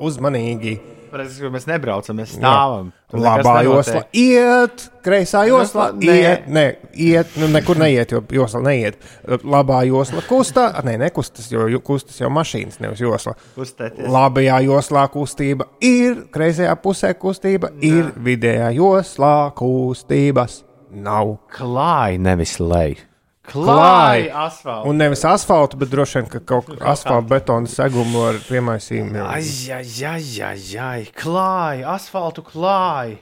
uzmanīgi. 0.00 0.78
Kad 1.10 1.52
mēs 1.54 1.66
nebraucam, 1.68 2.18
mēs 2.20 2.34
stāvam. 2.36 2.90
Labā 3.16 3.60
josla 3.64 4.02
iet, 4.16 4.86
kreisā 5.04 5.44
josla 5.46 5.88
Nē. 5.94 6.16
iet, 6.18 6.46
nē, 6.50 6.64
iet, 6.92 7.36
nu 7.38 7.48
nekur 7.52 7.78
neiet, 7.78 8.12
jo 8.12 8.22
josla 8.34 8.64
neiet. 8.66 8.98
Labā 9.46 9.84
josla 9.86 10.24
kustā, 10.26 10.66
nē, 10.86 10.96
nekustas, 11.06 11.48
jo 11.52 11.80
kustas 11.86 12.18
jau 12.20 12.30
mašīnas, 12.34 12.80
nevis 12.82 13.02
josla. 13.04 13.36
Kustēties. 13.56 14.10
Labajā 14.12 14.60
joslā 14.66 15.06
kustība 15.14 15.68
ir, 15.80 16.26
kreisajā 16.34 16.74
pusē 16.82 17.14
kustība 17.14 17.70
ir, 17.80 18.10
vidējā 18.18 18.72
joslā 18.80 19.36
kustības 19.56 20.64
nav. 20.90 21.36
Klāj, 21.54 22.18
nevis 22.22 22.58
lej. 22.60 22.98
Klāj. 23.46 23.68
Klāj, 23.68 24.24
asfaltam. 24.46 24.90
Un 24.90 25.00
nevis 25.00 25.22
asfaltam, 25.28 25.80
bet 25.82 25.92
droši 25.92 26.18
vien 26.20 26.28
ka 26.32 26.40
kaut 26.52 26.68
kā 26.72 26.90
asfaltam, 26.94 27.28
betona 27.30 27.70
segumu 27.70 28.24
ar 28.30 28.40
piemaisījumu. 28.48 29.22
Ai, 29.22 29.44
ai, 29.76 29.86
ai, 30.10 30.24
ai, 30.50 30.60
ai. 30.88 31.00
klāj, 31.16 31.84
asfaltu 31.96 32.44
klāj. 32.46 33.16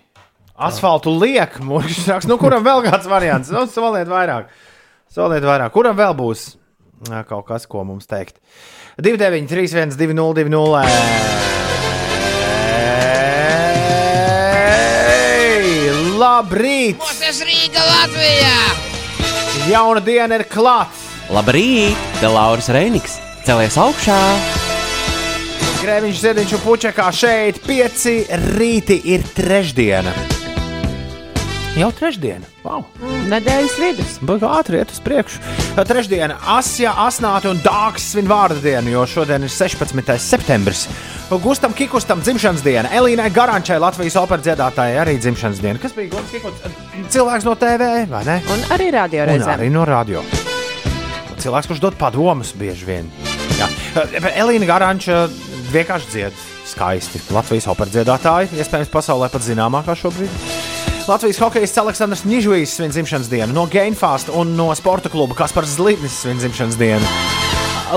Asfaltu 0.55 1.11
liek, 1.19 1.59
mūžs 1.67 2.05
raksts. 2.09 2.31
Nu, 2.31 2.39
kuram 2.39 2.63
vēl 2.65 2.85
kāds 2.87 3.09
variants? 3.11 3.51
Nu, 3.51 3.67
soliet 3.67 4.07
vairāk. 4.11 4.53
Soliet 5.11 5.43
vairāk. 5.47 5.75
Kuram 5.75 5.99
vēl 5.99 6.15
būs 6.19 6.53
kaut 7.29 7.47
kas, 7.49 7.67
ko 7.67 7.85
mums 7.85 8.07
teikt? 8.09 8.39
29, 9.03 9.49
31, 9.51 9.99
202, 9.99 11.35
Labrīt! 16.15 17.03
Tas 17.21 17.43
Rīga 17.45 17.83
Latvijā! 17.85 18.94
Jauna 19.65 20.01
diena 20.05 20.37
ir 20.37 20.45
klāta! 20.45 20.93
Labrīt, 21.33 21.97
te 22.21 22.29
Lauris 22.29 22.69
Reiniks! 22.69 23.15
Celies 23.47 23.79
augšā! 23.81 24.19
Grēviņš, 25.81 26.21
Ziedņš 26.21 26.55
un 26.59 26.63
Puķekā 26.67 27.09
šeit, 27.17 27.63
pieci 27.65 28.19
rīti 28.59 29.01
ir 29.15 29.25
trešdiena. 29.33 30.13
Jau 31.75 31.89
trešdiena. 31.91 32.47
Wow. 32.63 32.85
Nedēļas 33.27 33.73
vidus. 33.83 34.13
Baigā 34.23 34.47
ātri 34.61 34.79
iet 34.79 34.93
uz 34.95 35.01
priekšu. 35.03 35.41
Trešdiena, 35.75 36.37
Asija, 36.55 36.93
Asnāta 37.03 37.51
un 37.51 37.59
Dārgs 37.65 38.05
svin 38.13 38.29
vārdu 38.31 38.61
dienu, 38.63 38.93
jo 38.93 39.03
šodien 39.11 39.43
ir 39.43 39.51
16. 39.51 40.13
septembris. 40.23 40.85
Gustam 41.43 41.75
Kikustam 41.75 42.23
dzimšanas 42.23 42.63
diena, 42.63 42.93
Elīnai 42.95 43.27
Garančai, 43.35 43.81
Latvijas 43.83 44.15
operas 44.21 44.47
dziedātājai 44.47 45.01
arī 45.03 45.17
dzimšanas 45.19 45.63
diena. 45.65 45.83
Kas 45.83 45.97
bija 45.97 46.13
Gustams 46.13 46.31
Kikus? 46.37 47.11
Cilvēks 47.11 47.49
no 47.49 47.57
TV, 47.59 47.91
vai 48.13 48.23
ne? 48.29 48.39
Un 48.55 48.63
arī 48.77 48.93
radio 48.95 49.27
reizē. 49.33 49.57
arī 49.57 49.71
no 49.75 49.83
radio. 49.89 50.23
Cilvēks, 51.43 51.73
kurš 51.73 51.83
dod 51.83 51.99
padomus 51.99 52.55
bieži 52.55 52.87
vien. 52.87 53.11
Jā. 53.59 53.67
Elīna 54.31 54.71
Garanča 54.71 55.25
vienkārši 55.75 56.13
dzied 56.15 56.45
skaisti. 56.71 57.19
Latvijas 57.35 57.67
operas 57.73 57.97
dziedātāja, 57.97 58.53
iespējams, 58.63 58.95
pasaulē 58.95 59.33
pat 59.33 59.43
zināmākā 59.43 59.99
šobrīd. 59.99 60.54
Latvijas 61.09 61.39
hokejists 61.39 61.79
Aleksandrs 61.79 62.25
Nižvijs 62.25 62.75
svin 62.77 62.91
dzimšanas 62.91 63.29
dienu, 63.29 63.53
no 63.53 63.67
Gainfast 63.67 64.31
un 64.33 64.55
no 64.57 64.71
sporta 64.75 65.09
kluba 65.13 65.35
Kaspars 65.37 65.77
Zlitnis 65.77 66.17
svin 66.23 66.39
dzimšanas 66.41 66.79
dienu. 66.81 67.09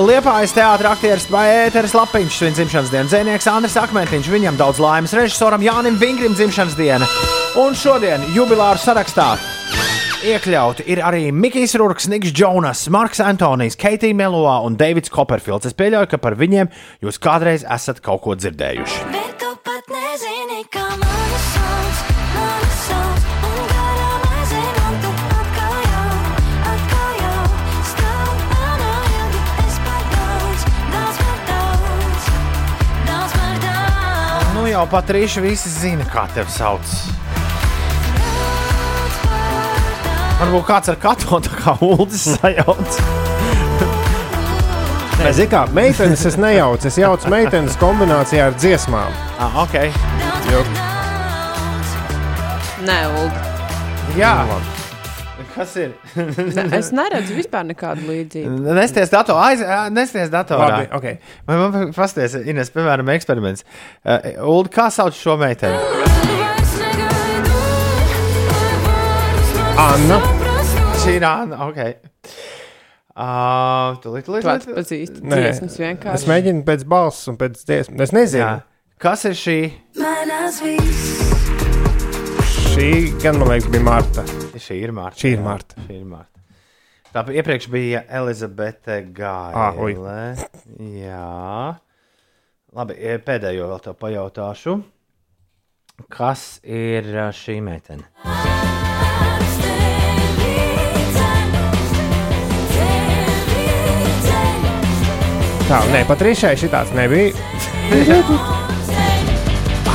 Liepājas 0.03 0.51
teātris, 0.53 0.89
aktieris 0.91 1.27
Pēteris 1.31 1.95
Lapiņš 1.95 2.39
svin 2.41 2.57
dzimšanas 2.57 2.91
dienu, 2.91 3.09
dzinieks 3.11 3.47
Andris 3.47 3.77
Akmentiņš, 3.79 4.31
viņam 4.33 4.59
daudz 4.59 4.81
laimes, 4.83 5.15
režisoram 5.15 5.63
Jānim 5.63 5.95
Vingrim 6.01 6.35
dzimšanas 6.35 6.75
diena. 6.75 7.07
Un 7.57 7.77
šodien 7.79 8.27
jubilāru 8.35 8.81
sarakstā 8.83 9.37
Iekļauti 10.27 10.83
ir 10.91 10.99
arī 11.05 11.27
Mikls 11.31 11.77
Rūks, 11.77 12.07
Niks 12.11 12.31
Jonas, 12.35 12.87
Marks 12.91 13.21
Antonijs, 13.23 13.77
Keitija 13.79 14.17
Meloā 14.17 14.57
un 14.65 14.75
Deivids 14.75 15.13
Koperfields. 15.13 15.69
Es 15.69 15.77
pieļauju, 15.77 16.09
ka 16.11 16.19
par 16.19 16.35
viņiem 16.35 16.71
jūs 17.05 17.21
kādreiz 17.23 17.63
esat 17.63 18.01
kaut 18.03 18.25
ko 18.25 18.35
dzirdējuši. 18.35 19.05
Bet 19.13 19.37
tu 19.39 19.53
pat 19.63 19.87
nezini, 19.93 20.65
kā 20.73 20.87
mani 20.99 21.39
sauc, 21.53 21.86
jau 34.77 34.85
pat 34.91 35.09
rīši 35.09 35.41
visi 35.41 35.71
zina, 35.73 36.05
kā 36.11 36.27
tevi 36.35 36.51
sauc. 36.53 36.91
Varbūt 40.37 40.67
kāds 40.67 40.91
ar 40.93 40.99
katru 41.01 41.39
tā 41.41 41.53
kā 41.57 41.73
ULDS 41.81 42.27
sajauc. 42.35 42.99
Nē, 45.23 45.31
zini, 45.33 45.49
kā 45.49 45.63
meitenes 45.73 46.27
es 46.29 46.37
nejaucu. 46.37 46.91
Es 46.91 46.99
jaucu 47.01 47.31
meitenes 47.33 47.79
kombinācijā 47.81 48.51
ar 48.51 48.59
dziesmām. 48.59 49.17
Ah, 49.41 49.63
ok. 49.63 49.79
Jo, 50.51 50.61
Nē, 52.85 52.99
Ulu. 53.17 53.31
Jā. 54.15 54.35
Kas 55.57 55.71
ir? 55.81 55.93
Es 56.77 56.91
neredzu 56.93 57.33
vispār 57.37 57.65
nekādu 57.65 58.05
līdzību. 58.11 58.73
Nesties 58.77 59.09
datorā, 59.13 59.47
aiz, 59.51 59.63
nesties 59.95 60.29
datorā. 60.33 60.67
Labi, 60.69 60.89
ok. 60.93 61.07
Vai 61.49 61.57
man 61.63 61.93
pasties, 61.97 62.35
Ines, 62.45 62.69
piemēram, 62.75 63.09
eksperiments. 63.15 63.65
Uh, 64.05 64.37
Ulu, 64.45 64.69
kā 64.73 64.89
sauc 64.93 65.17
šo 65.17 65.37
meiteni? 65.41 65.79
Anna. 69.77 70.17
Šī 71.03 71.17
ir 71.19 71.25
Anna, 71.27 71.67
ok. 71.67 71.81
Uh, 73.17 73.95
tūlīt, 74.03 74.25
tūlīt, 74.27 74.43
Tu 74.43 74.49
tūlīt. 74.49 74.65
atpazīsti 74.69 75.23
Nē. 75.25 75.37
dziesmas 75.41 75.77
vienkārši. 75.81 76.19
Es 76.19 76.25
mēģinu 76.29 76.61
pēc 76.67 76.83
balss 76.89 77.29
un 77.31 77.37
pēc 77.39 77.57
dziesmas. 77.65 78.03
Es 78.07 78.13
nezinu. 78.13 78.43
Jā. 78.43 78.51
Kas 79.01 79.25
ir 79.29 79.33
šī? 79.37 79.57
Mainās 80.01 80.59
viss, 80.61 81.17
Šī 82.77 83.09
gan 83.23 83.39
man 83.41 83.49
liekas 83.49 83.71
bija 83.73 83.81
Marta. 83.81 84.21
Šī 84.61 84.75
ir 84.85 84.91
Marta. 84.93 85.17
Šī 85.17 85.31
ir 85.31 85.39
jā. 85.39 85.43
Marta. 85.47 85.81
Šī 85.87 85.95
ir 85.97 86.03
Marta. 86.05 86.41
Tā 87.09 87.23
iepriekš 87.33 87.65
bija 87.73 88.03
Elizabete 88.19 88.99
Ah, 89.57 89.79
ui. 89.81 89.95
Gaile. 89.97 90.45
Jā. 90.99 91.73
Labi, 92.77 92.99
e, 93.01 93.17
pēdējo 93.17 93.71
vēl 93.71 93.81
te 93.81 93.95
pajautāšu. 93.97 94.75
Kas 96.13 96.45
ir 96.61 97.09
ā, 97.17 97.31
šī 97.33 97.57
meitene? 97.65 98.05
Tā, 105.65 105.81
nē, 105.97 106.05
pat 106.05 106.21
Rīšai 106.29 106.53
šī 106.61 106.69
tāds 106.77 106.93
nebija. 106.93 108.61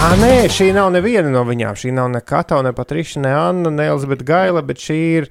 Ah, 0.03 0.16
nē, 0.18 0.48
šī 0.50 0.72
nav 0.74 0.88
neviena 0.90 1.30
no 1.30 1.44
viņām. 1.46 1.76
Šī 1.78 1.92
nav 1.94 2.09
ne 2.11 2.18
Kato, 2.26 2.57
ne 2.66 2.72
Patriša, 2.74 3.20
ne 3.22 3.30
Anna, 3.38 3.70
ne 3.70 3.84
Elizabete 3.86 4.26
Gaila, 4.26 4.59
bet 4.66 4.82
šī 4.82 4.96
ir. 4.98 5.28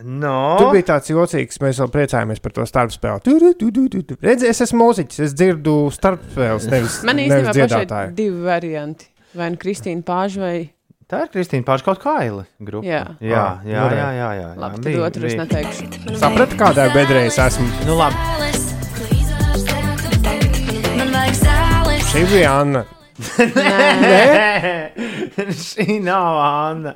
No. 0.00 0.56
Tur 0.56 0.70
bija 0.72 0.86
tāds 0.94 1.10
jocīgs, 1.12 1.60
mēs 1.60 1.82
vēl 1.82 1.90
priecājāmies 1.92 2.40
par 2.40 2.54
to 2.56 2.64
starpspēli. 2.64 3.34
Redzi, 4.24 4.48
es 4.48 4.64
esmu 4.64 4.86
mūziķis, 4.86 5.20
es 5.26 5.34
dzirdu 5.36 5.74
starpspēles, 5.92 6.68
nevis, 6.72 6.96
Man 7.04 7.20
īstenībā 7.20 7.52
pašai 7.58 8.06
divi 8.16 8.40
varianti. 8.46 9.10
Vai 9.36 9.50
nu 9.52 9.60
Kristīna 9.60 10.00
Pāža 10.06 10.40
vai 10.40 10.54
Tā 11.10 11.24
ir 11.26 11.30
Kristīna 11.34 11.66
Pārša 11.66 11.84
kaut 11.88 12.00
kā 12.00 12.12
aila 12.22 12.44
grupa. 12.62 12.86
Jā. 12.86 13.02
jā, 13.18 13.42
jā, 13.66 13.82
nu 13.82 13.96
jā, 13.98 13.98
jā, 13.98 14.10
jā, 14.14 14.28
jā. 14.38 14.48
Labi, 14.62 14.80
tad 14.86 14.98
otru 15.08 15.26
es 15.26 15.34
neteikšu. 15.40 15.88
Sapratu, 16.22 16.56
kādā 16.60 16.86
bedrē 16.94 17.26
es 17.26 17.36
esmu. 17.42 17.66
Nu, 17.84 17.98
labi. 17.98 18.14
Šī 22.14 22.24
bija 22.30 22.54
Anna. 22.62 22.86
Nē, 23.20 24.90
šī 25.54 25.98
nav 26.04 26.38
Anna. 26.40 26.94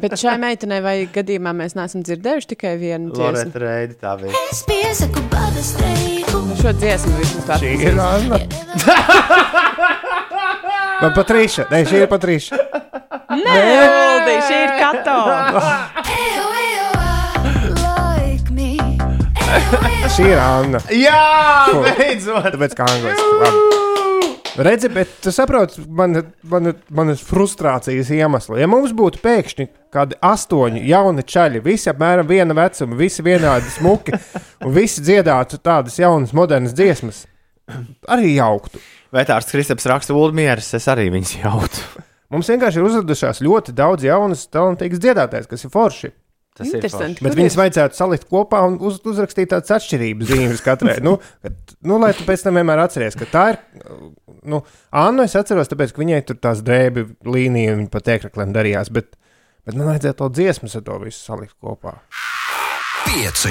Bet 0.00 0.16
šai 0.20 0.36
meitenei 0.42 0.80
vai 0.84 0.94
gadījumā 1.10 1.52
mēs 1.56 1.76
neesam 1.78 2.04
dzirdējuši 2.06 2.50
tikai 2.54 2.74
vienu 2.80 3.12
dziesmu. 3.14 3.24
Loreta 3.38 3.62
Reidi 3.62 3.94
tā 4.00 4.14
bija. 4.20 4.32
Es 4.52 4.62
piesaku 4.68 5.22
bada 5.32 5.62
steiku. 5.64 6.42
Šo 6.60 6.74
dziesmu 6.78 7.12
vismaz 7.20 7.44
tā 7.48 7.58
Šī 7.62 7.72
ir 7.90 8.00
Anna. 8.00 8.40
Man 11.02 11.12
Patriša, 11.16 11.66
nē, 11.72 11.82
šī 11.88 12.04
ir 12.04 12.10
Patriša. 12.10 12.60
Nē, 13.34 13.56
Uldi, 13.74 14.36
šī 14.48 14.60
ir 14.64 14.72
Kato. 14.78 15.18
Šī 20.14 20.28
ir 20.30 20.38
Anna. 20.38 20.78
Jā, 20.94 21.22
beidzot! 21.98 22.52
Tāpēc 22.54 22.76
kā 22.78 22.86
angliski. 22.90 23.32
Labi. 23.42 23.83
Redzi, 24.54 24.88
bet 24.88 25.08
tu 25.22 25.32
saproti, 25.34 25.82
man, 25.88 26.14
man, 26.46 26.70
man 26.94 27.10
ir 27.10 27.18
frustrācijas 27.18 28.10
iemesli. 28.14 28.60
Ja 28.62 28.68
mums 28.70 28.92
būtu 28.94 29.18
pēkšņi 29.24 29.66
kādi 29.94 30.18
astoņi 30.22 30.84
jauni 30.86 31.24
čaļi, 31.26 31.62
visi 31.64 31.90
apmēram 31.90 32.28
viena 32.28 32.54
vecuma, 32.54 32.94
visi 32.98 33.24
vienādi 33.26 33.72
smuki, 33.74 34.14
un 34.62 34.74
visi 34.76 35.02
dziedātu 35.02 35.58
tādas 35.58 35.98
jaunas, 35.98 36.34
modernas 36.38 36.76
dziesmas, 36.78 37.24
arī 38.06 38.36
jauktu. 38.36 38.78
Vētārs 39.14 39.50
Kristaps 39.50 39.90
raksta 39.90 40.14
Ulmieris, 40.14 40.70
es 40.78 40.86
arī 40.90 41.08
viņus 41.14 41.34
jautu. 41.40 42.04
Mums 42.34 42.50
vienkārši 42.50 42.78
ir 42.78 42.86
uzradušās 42.86 43.42
ļoti 43.42 43.74
daudz 43.74 44.06
jaunas, 44.06 44.46
talantīgas 44.54 45.02
dziedātājas, 45.02 45.50
kas 45.50 45.66
ir 45.66 45.74
forši. 45.74 46.14
Tas 46.54 46.68
ir 46.68 46.78
Interesanti. 46.78 47.18
Bet 47.24 47.32
Kur 47.32 47.40
viņas 47.40 47.56
ir? 47.56 47.60
vajadzētu 47.60 47.98
salikt 47.98 48.28
kopā 48.30 48.60
un 48.68 48.76
uz, 48.78 49.00
uzrakstīt 49.10 49.50
tādas 49.50 49.74
atšķirības 49.74 50.30
zīmes 50.30 50.62
katrai. 50.62 51.00
nu, 51.06 51.16
kad, 51.42 51.74
nu, 51.82 51.98
lai 51.98 52.12
tu 52.14 52.26
pēc 52.28 52.46
tam 52.46 52.60
vienmēr 52.60 52.84
atceries, 52.84 53.18
ka 53.18 53.26
tā 53.32 53.44
ir. 53.54 53.60
Nu, 54.46 54.62
Annu 54.94 55.26
es 55.26 55.34
atceros, 55.40 55.70
tāpēc, 55.72 55.94
ka 55.94 56.04
viņai 56.04 56.22
tur 56.28 56.38
tās 56.38 56.62
drēbi 56.62 57.08
līnija 57.26 57.74
un 57.74 57.82
viņa 57.82 57.94
pat 57.96 58.12
ēkrakliem 58.14 58.54
darījās. 58.54 58.92
Bet, 58.94 59.16
bet 59.66 59.74
man 59.74 59.90
vajadzēja 59.90 60.18
to 60.22 60.30
dziesmu 60.38 60.70
ar 60.70 60.86
to 60.86 61.00
visu 61.02 61.24
salikt 61.24 61.56
kopā. 61.58 61.98
Pieci. 63.08 63.50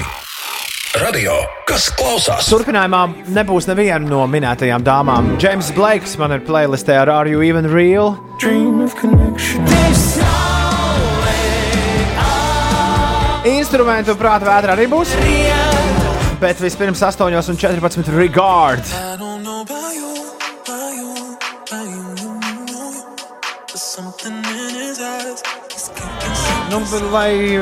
Radio, 0.94 1.36
kas 1.68 1.90
klausās? 1.98 2.48
Turpinājumā 2.48 3.02
nebūs 3.34 3.66
neviena 3.66 4.06
no 4.06 4.24
minētajām 4.30 4.86
dāmām. 4.86 5.34
Džeims 5.42 5.74
Blakes 5.76 6.14
man 6.22 6.38
ir 6.38 6.44
playlistē 6.46 7.02
ar 7.02 7.10
Are 7.18 7.28
You 7.28 7.42
Even 7.44 7.68
Real? 7.68 8.14
Dream 8.40 8.78
of 8.80 8.94
connection. 8.96 9.66
Instrumentu 13.44 14.14
prāta 14.16 14.46
vētra 14.48 14.72
arī 14.72 14.86
būs. 14.88 15.10
Bet 16.40 16.60
vispirms 16.64 17.02
8,14 17.04 18.08
regard. 18.16 18.80
Nu, 26.70 26.80
bet 26.88 27.04
lai, 27.12 27.60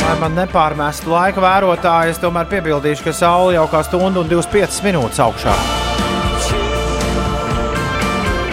lai 0.00 0.16
man 0.22 0.34
nepārmestu 0.34 1.12
laika 1.12 1.44
vērotāju, 1.44 2.16
es 2.16 2.22
tomēr 2.22 2.48
piebildīšu, 2.56 3.04
ka 3.04 3.14
saule 3.20 3.54
jau 3.58 3.68
kā 3.70 3.84
stundu 3.84 4.24
un 4.24 4.32
25 4.32 4.80
minūtes 4.88 5.20
augšā. 5.20 5.54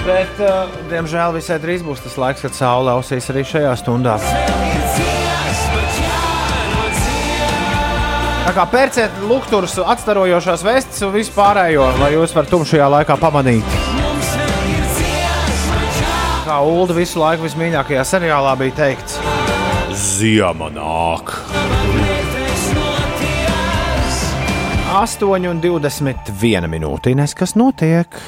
Bet, 0.04 0.44
uh, 0.44 0.68
diemžēl, 0.92 1.40
visai 1.40 1.62
drīz 1.64 1.88
būs 1.88 2.04
tas 2.04 2.20
laiks, 2.20 2.44
kad 2.44 2.60
saule 2.60 2.92
ausīs 2.92 3.32
arī 3.32 3.48
šajā 3.48 3.78
stundā. 3.80 4.20
Tā 8.44 8.52
kā 8.52 8.64
pērciet 8.68 9.22
lukturus, 9.24 9.78
atstarojošās 9.80 10.66
vestes 10.68 11.00
un 11.06 11.14
vispārējo, 11.16 11.86
lai 12.02 12.10
jūs 12.12 12.34
varat 12.36 12.52
tumšajā 12.52 12.90
laikā 12.98 13.16
pamanīt. 13.22 13.78
Kā 16.44 16.58
Ulu 16.68 16.98
visu 16.98 17.22
laiku 17.24 17.48
vismīļākajā 17.48 18.04
seriālā 18.04 18.52
bija 18.60 18.76
teikts. 18.82 19.16
Ziema 19.96 20.68
nāk. 20.76 21.38
8,21 24.94 26.68
minūte. 26.70 27.16
Ines, 27.16 27.34
kas 27.34 27.56
notiek? 27.58 28.20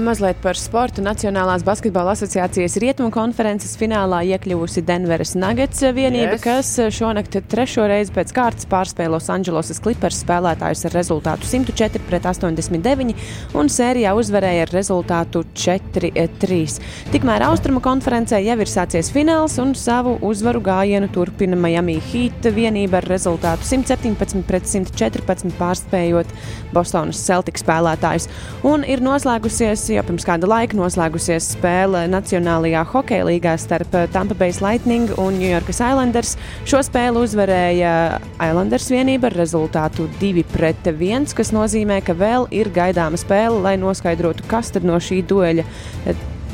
Mazliet 0.00 0.38
par 0.40 0.56
sportu. 0.56 1.02
Nacionālās 1.04 1.60
basketbola 1.66 2.14
asociācijas 2.16 2.78
rietumu 2.80 3.10
konferences 3.12 3.74
finālā 3.76 4.22
iekļuvusi 4.24 4.80
Denveras 4.88 5.34
Nuggets 5.36 5.82
vienība, 5.92 6.38
Yes. 6.38 6.40
kas 6.40 6.70
šonakt 6.96 7.36
trešo 7.52 7.84
reizi 7.90 8.12
pēc 8.14 8.32
kārtas 8.32 8.64
pārspēja 8.70 9.10
Losandželosas 9.12 9.82
Clippers 9.84 10.22
spēlētājus 10.24 10.86
ar 10.88 10.94
rezultātu 10.96 11.44
104 11.44 12.00
pret 12.08 12.24
89 12.24 13.12
un 13.52 13.68
sērijā 13.68 14.14
uzvarēja 14.16 14.62
ar 14.64 14.72
rezultātu 14.72 15.44
4-3. 15.52 16.80
Tikmēr 17.12 17.44
Austrumu 17.50 17.84
konferencē 17.84 18.40
jau 18.40 18.56
ir 18.64 18.72
sācies 18.72 19.12
fināls 19.12 19.58
un 19.60 19.74
savu 19.74 20.16
uzvaru 20.22 20.62
gājienu 20.64 21.12
turpina 21.12 21.54
Miami 21.56 21.98
Heat 22.00 22.48
vienība 22.48 23.02
ar 23.02 23.10
rezultātu 23.12 23.68
117 23.68 24.40
pret 24.48 24.64
114 24.64 25.52
pārspējot 25.60 26.32
Bostonas 26.72 27.20
Celtics 27.20 27.60
spēlētājus. 27.60 28.30
Un 28.64 28.88
ir 28.88 29.04
noslēgusies 29.04 29.81
Jau 29.90 30.02
pirms 30.06 30.22
kāda 30.22 30.46
laika 30.46 30.76
noslēgusies 30.78 31.48
spēle 31.56 32.04
Nacionālajā 32.06 32.84
hokeja 32.92 33.24
līgā 33.26 33.56
starp 33.58 33.96
Tampa 34.14 34.36
Bay 34.38 34.54
Lightning 34.62 35.10
un 35.18 35.40
New 35.40 35.48
York 35.48 35.72
Islanders. 35.72 36.36
Šo 36.68 36.84
spēli 36.86 37.18
uzvarēja 37.18 37.94
Islanders 38.36 38.86
vienība 38.92 39.26
ar 39.30 39.38
rezultātu 39.40 40.06
2-1, 40.20 41.34
kas 41.34 41.50
nozīmē, 41.50 41.98
ka 42.06 42.14
vēl 42.14 42.46
ir 42.54 42.70
gaidāma 42.70 43.18
spēle, 43.18 43.58
lai 43.64 43.74
noskaidrotu, 43.82 44.46
kas 44.50 44.70
tad 44.70 44.86
no 44.86 45.00
šī 45.02 45.24
dueļa 45.26 45.66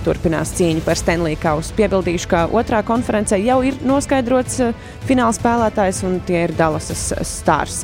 turpinās 0.09 0.54
cīņu 0.56 0.84
par 0.86 0.98
Stanley 0.98 1.36
Kausu. 1.40 1.74
Piebildīšu, 1.78 2.30
ka 2.30 2.44
otrā 2.56 2.80
konferencē 2.86 3.38
jau 3.42 3.61
ir 3.66 3.76
noskaidrots 3.86 4.61
eh, 4.64 4.86
fināla 5.09 5.36
spēlētājs, 5.36 6.02
un 6.09 6.18
tie 6.28 6.46
ir 6.46 6.54
Dallasas 6.59 7.11
Stars. 7.28 7.82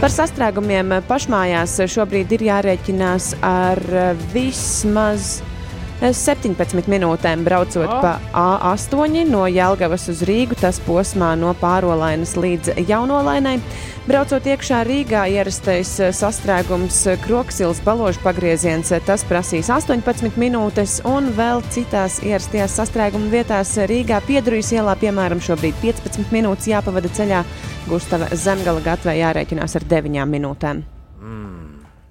Par 0.00 0.12
sastrēgumiem 0.12 0.98
pašmājās 1.08 1.78
šobrīd 1.92 2.36
ir 2.36 2.48
jārēķinās 2.50 3.34
ar 3.44 3.82
eh, 3.92 4.26
vismaz 4.32 5.36
17 6.00 6.90
minūtēm 6.92 7.44
braucot 7.46 7.88
Oh. 7.88 8.00
pa 8.02 8.18
A8 8.32 9.24
no 9.30 9.46
Jelgavas 9.48 10.08
uz 10.12 10.22
Rīgu, 10.28 10.58
tas 10.60 10.78
posmā 10.84 11.32
no 11.38 11.54
Pārolainas 11.56 12.36
līdz 12.36 12.76
Jaunolainai. 12.88 13.56
Braucot 14.06 14.44
iekšā 14.46 14.82
Rīgā, 14.86 15.24
ierastais 15.32 15.88
sastrēgums 16.14 16.98
Kroksils 17.24 17.80
balāžu 17.82 18.20
pagrieziens, 18.22 18.92
tas 19.06 19.24
prasīs 19.26 19.70
18 19.72 20.36
minūtes, 20.38 21.00
un 21.08 21.32
vēl 21.34 21.64
citās 21.74 22.20
ierastajās 22.22 22.76
sastrēguma 22.78 23.32
vietās 23.32 23.72
Rīgā 23.90 24.20
Piedrujas 24.28 24.70
ielā, 24.76 24.94
piemēram, 25.00 25.40
šobrīd 25.42 25.74
15 25.82 26.30
minūtes 26.30 26.68
jāpavada 26.70 27.08
ceļā, 27.08 27.42
Gustava 27.88 28.28
Zemgala 28.36 28.84
gatvē 28.84 29.16
jārēķinās 29.22 29.80
ar 29.80 29.88
9 29.96 30.28
minūtēm. 30.36 30.84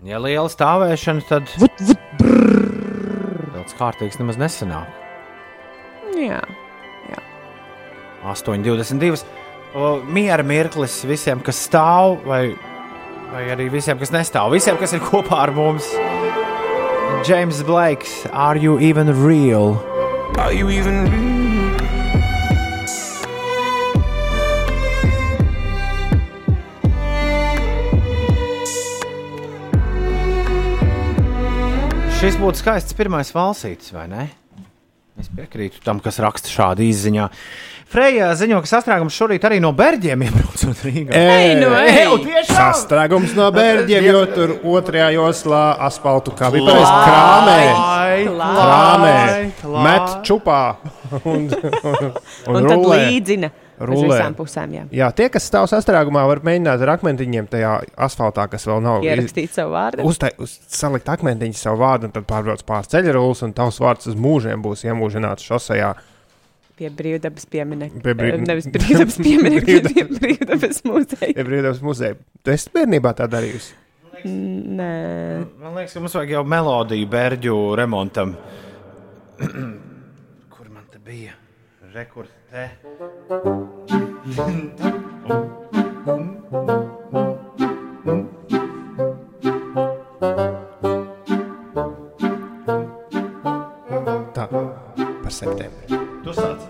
Ja 0.05 0.19
liela 0.21 0.49
stāvēšana, 0.51 1.23
tad 1.25 1.49
tāds 3.75 3.79
kārtīgs 3.79 4.19
nemaz 4.19 4.37
nesanāk. 4.39 4.87
Jā. 6.15 6.41
8,22. 8.25 9.23
O, 9.75 10.01
Miera 10.07 10.43
mirklis 10.43 11.03
visiem, 11.05 11.41
kas 11.43 11.59
stāv, 11.67 12.23
vai, 12.25 12.55
vai 13.33 13.43
arī 13.53 13.69
visiem, 13.69 13.99
kas 13.99 14.11
nestāv. 14.11 14.51
Visiem, 14.55 14.77
kas 14.79 14.95
ir 14.95 15.03
kopā 15.03 15.43
ar 15.43 15.53
mums. 15.53 15.91
James 17.27 17.61
Blakes, 17.63 18.25
are 18.31 18.57
you 18.57 18.79
even 18.79 19.11
real? 19.25 19.77
Are 20.37 20.53
you 20.53 20.69
even 20.69 21.05
real? 21.11 21.34
Šis 32.25 32.39
būtu 32.41 32.57
skaists 32.57 32.95
pirmais 32.97 33.29
valsītis, 33.29 33.91
vai 33.93 34.07
ne? 34.09 34.23
Es 35.21 35.27
piekrītu 35.29 35.77
tam, 35.85 35.99
kas 36.01 36.15
raksta 36.23 36.49
šādu 36.49 36.81
izziņā. 36.81 37.27
Freja 37.93 38.31
ziņo, 38.33 38.63
ka 38.65 38.69
sastrēgums 38.71 39.13
šorīt 39.13 39.43
arī 39.45 39.59
no 39.61 39.69
Berģiem 39.77 40.23
iebraucot 40.25 40.79
Rīgā. 40.87 41.19
Ej, 41.19 41.51
nu 41.59 41.67
ej! 41.77 41.89
Eju, 41.99 42.15
tiešām! 42.23 42.57
Sastrēgums 42.57 43.35
no 43.37 43.51
bērģiem, 43.53 44.07
jo 44.09 44.23
tur 44.31 44.55
otrajā 44.73 45.11
joslā 45.19 45.61
asfaltu 45.85 46.33
kā 46.33 46.49
bija 46.55 46.65
pareizi 46.65 46.97
krāmē. 47.05 47.59
Krāmē, 48.57 49.13
met 49.85 50.17
čupā 50.25 50.63
un, 51.29 51.45
un, 51.53 52.09
Un, 52.49 52.57
un 52.57 52.67
tad 52.73 52.81
rulē. 53.79 54.07
uz 54.07 54.15
visām 54.15 54.35
pusēm. 54.37 54.73
Jā. 54.77 54.83
Jā, 54.91 55.07
tie, 55.15 55.27
kas 55.33 55.45
stāv 55.49 55.67
sastrēgumā, 55.71 56.23
var 56.29 56.41
mēģināt 56.47 56.81
ar 56.85 56.93
akmentiņiem 56.95 57.47
tajā 57.51 57.71
asfaltā, 58.07 58.47
kas 58.51 58.65
vēl 58.69 58.81
nav 58.85 59.03
Ierakstīt 59.05 59.51
savu 59.55 59.75
vārdu. 59.75 60.05
Uztai, 60.07 60.31
uz, 60.41 60.57
salikt 60.71 61.09
akmentiņu 61.11 61.57
savu 61.59 61.81
vārdu, 61.83 62.09
un 62.09 62.15
tad 62.15 62.27
pārbrauc 62.29 62.63
pāri 62.67 62.91
ceļrulis, 62.95 63.43
un 63.47 63.53
tavs 63.57 63.79
vārds 63.83 64.07
uz 64.11 64.15
mūžiem 64.15 64.61
būs 64.65 64.85
iemūžināts 64.87 65.45
šosejā. 65.49 65.93
Pie 66.75 66.89
brīvdabas 66.91 67.45
pieminiekta. 67.47 68.01
Pie 68.03 68.13
brīv- 68.19 68.41
Nevis 68.47 68.65
brīvdabas 68.67 69.15
pieminiekta, 69.23 69.77
bet 69.85 69.93
pie 69.95 70.03
brīvdabas 70.19 70.81
muzeja. 70.83 71.31
Ja 71.37 71.45
brīvdabas 71.47 71.79
muzeja. 71.85 72.17
Tu 72.43 72.51
esi 72.51 72.71
bērnībā 72.75 73.13
tā 73.15 73.29
darījusi. 73.31 73.71
Nē, 74.25 74.89
Man 75.61 75.75
liekas, 75.77 75.93
ka 75.93 76.01
mums 76.01 76.15
vajag 76.17 76.31
jau 76.33 76.43
melodiju 76.47 77.07
Berģu 77.11 77.55
remontam. 77.79 78.33
Kur 80.55 80.69
man 80.71 80.83
te 80.91 80.99
bija? 81.03 81.33
Rekurs 81.93 82.31
te. 82.51 82.69
Tā, 83.25 83.33
par 94.45 95.33
septembri. 95.33 95.97
Tu 96.21 96.35
sāc. 96.37 96.69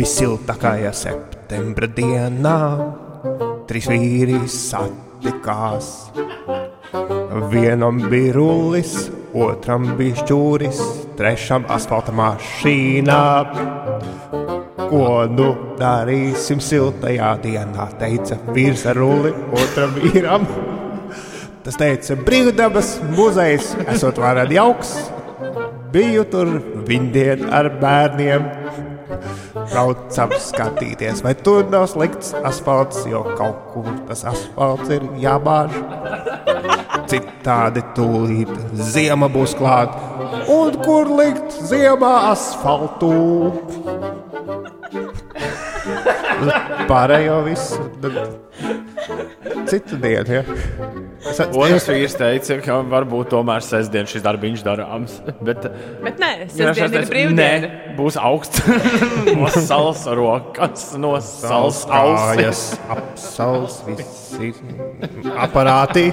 Visiltākajā 0.00 0.92
septembra 0.96 1.90
dienā 1.92 2.56
trīs 3.68 3.90
vīri 3.92 4.40
satikās. 4.48 6.08
Vienam 7.52 8.00
bija 8.08 8.38
rullis, 8.38 9.10
otram 9.36 9.98
bija 10.00 10.22
šķūris, 10.24 10.80
trešam 11.20 11.68
asfalta 11.68 12.16
mašīnā. 12.16 13.20
Ko 14.90 15.06
nu 15.30 15.48
darīsim 15.78 16.58
siltajā 16.58 17.30
dienā? 17.44 17.86
Teica 18.00 18.40
vīrs 18.50 18.82
ar 18.90 18.98
rulli, 18.98 19.30
otram 19.54 19.94
vīram. 19.94 20.46
Tas 21.62 21.76
teica, 21.78 22.16
brīvdabas 22.26 22.96
muzejs, 23.14 23.74
esot 23.92 24.18
varētu 24.18 24.56
jauks. 24.56 24.94
Biju 25.94 26.24
tur 26.32 26.50
vindien 26.88 27.46
ar 27.54 27.68
bērniem. 27.78 28.48
Braucam 29.70 30.34
skatīties, 30.42 31.22
vai 31.22 31.36
tur 31.38 31.68
nav 31.70 31.86
slikts 31.92 32.32
asfalts, 32.42 33.04
jo 33.06 33.22
kaut 33.38 33.70
kur 33.74 33.90
tas 34.08 34.24
asfalts 34.32 34.90
ir 34.96 35.06
jābāž. 35.22 35.76
Citādi 37.10 37.82
tūlīt 37.94 38.50
ziema 38.90 39.30
būs 39.30 39.54
klāta. 39.58 39.98
Un 40.50 40.78
kur 40.82 41.10
likt 41.20 41.54
ziemā 41.70 42.14
asfaltu? 42.32 43.14
Pārējo 46.90 47.40
visu. 47.46 47.80
Citu 49.70 49.98
dienu, 50.00 50.40
ja. 50.40 50.42
Es, 51.20 51.40
Otrs 51.52 51.86
vīrs 51.90 52.14
teica, 52.16 52.56
ka 52.64 52.78
varbūt 52.90 53.30
tomēr 53.34 53.64
sestdien 53.64 54.08
šis 54.08 54.24
darbiņš 54.24 54.62
darāms. 54.64 55.18
Bet, 55.44 55.66
bet 56.04 56.20
nē, 56.22 56.30
sestdien 56.48 56.96
ir 56.96 57.06
brīvdiena. 57.10 57.34
Nē, 57.36 57.92
būs 57.98 58.16
augsts. 58.20 58.64
no 59.36 59.50
salas 59.52 60.06
rokas, 60.16 60.86
no 61.00 61.12
salas 61.24 61.82
kājas, 61.90 62.40
ausis. 62.40 62.64
apsals, 62.96 63.78
visi 63.90 64.52
aparāti. 65.36 66.08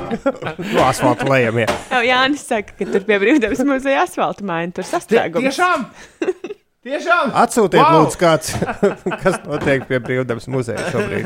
no 0.73 0.85
asfalta 0.87 1.29
lejamie. 1.31 1.67
Jau 1.93 2.03
Jānis 2.05 2.45
saka, 2.51 2.75
ka 2.77 2.91
tur 2.91 3.07
pie 3.07 3.21
brīvdabas 3.23 3.65
muzeja 3.67 4.05
asfalta 4.05 4.47
maina, 4.47 4.75
tur 4.75 4.87
sastrēgums. 4.87 5.49
Tiešām! 5.49 6.55
Tiešām! 6.87 7.33
Atsūtiet, 7.35 7.81
Wow! 7.83 8.05
lūdzu, 8.05 8.17
kāds, 8.21 8.53
kas 9.23 9.41
notiek 9.43 9.83
pie 9.89 9.97
brīvdabas 9.99 10.47
muzeja 10.47 10.85
šobrīd. 10.93 11.25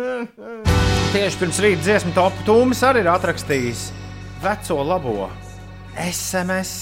Tieši 1.14 1.40
pirms 1.40 1.60
rīta 1.64 1.80
dziesmu 1.86 2.12
topu 2.14 2.44
tūmis 2.44 2.82
arī 2.84 3.00
ir 3.00 3.08
atrakstījis 3.14 3.86
veco 4.44 4.76
labo 4.84 5.14
SMS. 6.04 6.74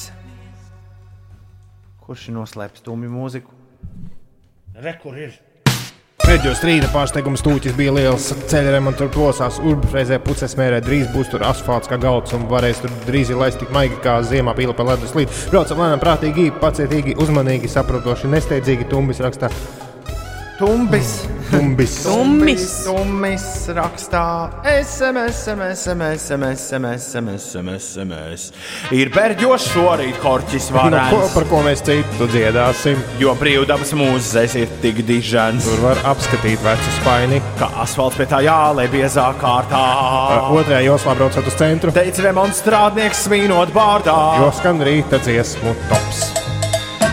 Kurš 2.02 2.26
ir 2.32 2.36
noslēpis 2.40 2.82
tūmi 2.82 3.06
mūziku? 3.12 3.54
Re, 4.78 4.96
kur 4.98 5.14
ir? 5.18 5.38
Pēdējos 6.28 6.58
rīta 6.60 6.88
pārsteigums 6.92 7.40
stūķis 7.40 7.72
bija 7.78 7.94
liels. 7.96 8.26
Ceļa 8.50 8.74
remonta 8.74 9.00
tur 9.00 9.08
plosās, 9.14 9.56
urbfrēzē 9.64 10.18
puses 10.26 10.58
mērē. 10.60 10.82
Drīz 10.84 11.08
būs 11.14 11.32
tur 11.32 11.46
asfalts 11.48 11.88
kā 11.88 11.96
galds 12.02 12.36
un 12.36 12.44
varēs 12.50 12.82
tur 12.84 12.92
drīz 13.06 13.32
laist 13.32 13.62
tik 13.62 13.72
maigi 13.72 13.96
kā 14.04 14.18
ziemā 14.28 14.52
pīla 14.58 14.76
pa 14.76 14.90
ledus 14.90 15.16
līd. 15.16 15.32
Braucam 15.48 15.80
lēnām, 15.80 16.04
prātīgi, 16.04 16.50
pacietīgi, 16.60 17.16
uzmanīgi, 17.24 17.72
saprotoši, 17.72 18.28
nesteidzīgi. 18.36 18.90
Tumbis 18.92 19.24
rakstā. 19.24 19.48
Tumbis. 20.58 21.22
Tumbis. 21.52 21.92
Tumbis. 22.02 22.64
Tumbis 22.84 23.44
rakstā 23.76 24.50
SMS, 24.66 25.36
SMS, 25.46 25.84
SMS, 25.86 26.24
SMS, 26.26 26.64
SMS, 26.66 27.04
SMS, 27.06 27.44
SMS, 27.52 27.84
SMS. 27.94 28.46
Ir 28.90 29.12
berģos 29.14 29.68
šorīt 29.70 30.18
korķis 30.18 30.66
Nu, 30.74 30.98
ko, 31.12 31.20
par 31.36 31.46
ko 31.46 31.60
mēs 31.62 31.84
citu 31.86 32.26
dziedāsim? 32.32 32.98
jo 33.22 33.36
brīvdabas 33.38 33.94
mūzes 33.94 34.56
ir 34.58 34.66
tik 34.82 35.04
dižens. 35.06 35.68
Tur 35.70 35.84
var 35.86 36.02
apskatīt 36.10 36.58
vecu 36.66 36.96
spaini. 36.98 37.38
Kā 37.62 37.70
asfalts 37.84 38.18
pie 38.18 38.26
tā 38.26 38.42
jālē 38.42 38.88
biezā 38.90 39.28
kārtā. 39.38 39.84
Otrajā 40.50 40.82
joslā 40.88 41.14
braucot 41.22 41.46
uz 41.46 41.54
centru, 41.62 41.94
Teica 41.94 42.26
remonts 42.26 42.64
strādnieks 42.64 43.28
smīnot 43.28 43.70
bārdā. 43.70 44.18
jo 44.42 44.50
skan 44.58 44.82
rīta 44.82 45.22
dziesmu 45.22 45.76
tops. 45.86 46.26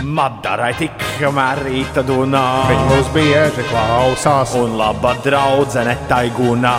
Madarai 0.06 0.74
tikmēr 0.78 1.64
rīta 1.66 2.04
dunā. 2.06 2.46
Viņi 2.70 2.88
mūs 2.92 3.12
bieži 3.16 3.66
klausās. 3.72 4.54
Un 4.60 4.78
laba 4.80 5.16
draudzene 5.26 5.98
taigūnā. 6.12 6.78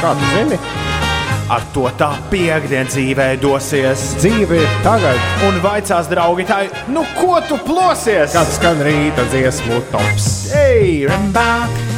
Kā 0.00 0.14
tu 0.18 0.34
zini? 0.34 0.60
ar 1.52 1.64
to 1.74 1.88
tā 2.00 2.10
piekdienas 2.32 2.94
dzīvē 2.94 3.26
dosies. 3.42 4.04
Dzīve 4.20 4.60
ir 4.62 4.78
tagad. 4.86 5.20
Un 5.48 5.60
vaicās, 5.64 6.08
draugi, 6.10 6.46
tā, 6.48 6.62
nu 6.92 7.04
ko 7.18 7.40
tu 7.48 7.60
plosies? 7.66 8.32
Kad 8.36 8.54
skan 8.56 8.84
rīta 8.84 9.26
dziesmu 9.32 9.82
tops. 9.92 10.30
Ei, 10.56 11.04
rembā! 11.10 11.93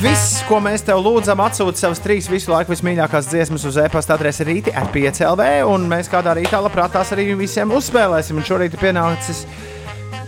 Viss, 0.00 0.40
ko 0.48 0.56
mēs 0.62 0.84
tev 0.86 1.02
lūdzam, 1.04 1.40
atsūta 1.44 1.76
savas 1.76 2.00
trīs 2.00 2.28
visu 2.30 2.52
laiku 2.52 2.72
vismīļākās 2.72 3.26
dziesmas 3.28 3.64
uz 3.68 3.76
e-pasta 3.82 4.14
adresi 4.16 4.46
rīti 4.48 4.72
ar 4.72 4.86
5LV, 4.94 5.48
un 5.68 5.84
mēs 5.90 6.08
kādā 6.12 6.32
rītā 6.38 6.60
labprāt 6.64 6.94
tās 6.94 7.10
arī 7.12 7.26
visiem 7.36 7.74
uzspēlēsim. 7.76 8.38
Un 8.40 8.46
šorīt 8.46 8.76
ir 8.76 8.80
pienācis, 8.80 9.42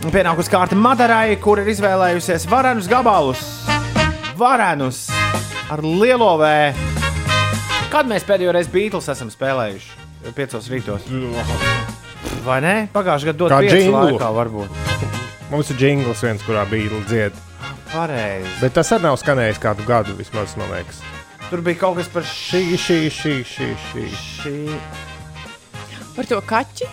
pienākusi 0.05 0.53
kārta 0.53 0.77
Madarai, 0.77 1.37
kur 1.41 1.63
ir 1.63 1.71
izvēlējusies 1.73 2.45
varenus 2.51 2.89
gabalus. 2.91 3.41
Varenus 4.37 5.07
ar 5.73 5.81
lielo 5.81 6.35
vēju. 6.43 6.93
Kad 7.95 8.11
mēs 8.11 8.27
pēdējo 8.27 8.53
reizi 8.53 8.73
Beatles 8.75 9.09
esam 9.15 9.33
spēlējuši? 9.33 10.05
Piecos 10.35 10.69
rītos. 10.73 11.09
Vai 12.45 12.61
ne? 12.61 12.77
Pagājušajā 12.93 13.33
gadā 13.33 13.41
dot 13.47 13.57
džinglu. 13.65 14.05
laikā 14.13 14.31
varbūt. 14.35 14.79
Mums 15.49 15.73
ir 15.73 15.81
jingls 15.87 16.21
viens, 16.25 16.45
kurā 16.45 16.67
bija 16.69 17.01
dzied. 17.09 17.54
Pareizi. 17.95 18.51
Bet 18.59 18.75
tas 18.75 18.91
arī 18.91 19.07
nav 19.07 19.15
skanējis 19.21 19.63
kādu 19.63 19.87
gadu, 19.87 20.17
vismaz, 20.19 20.57
man 20.59 20.67
liekas. 20.75 20.99
Tur 21.47 21.63
bija 21.63 21.85
kaut 21.85 22.01
kas 22.01 22.11
par 22.11 22.27
šī, 22.27 22.65
šī, 22.75 23.01
šī, 23.13 23.35
šī. 23.47 23.71
šī. 23.87 24.07
šī. 24.19 24.55
Par 26.15 26.25
to 26.27 26.39
kaķi? 26.43 26.87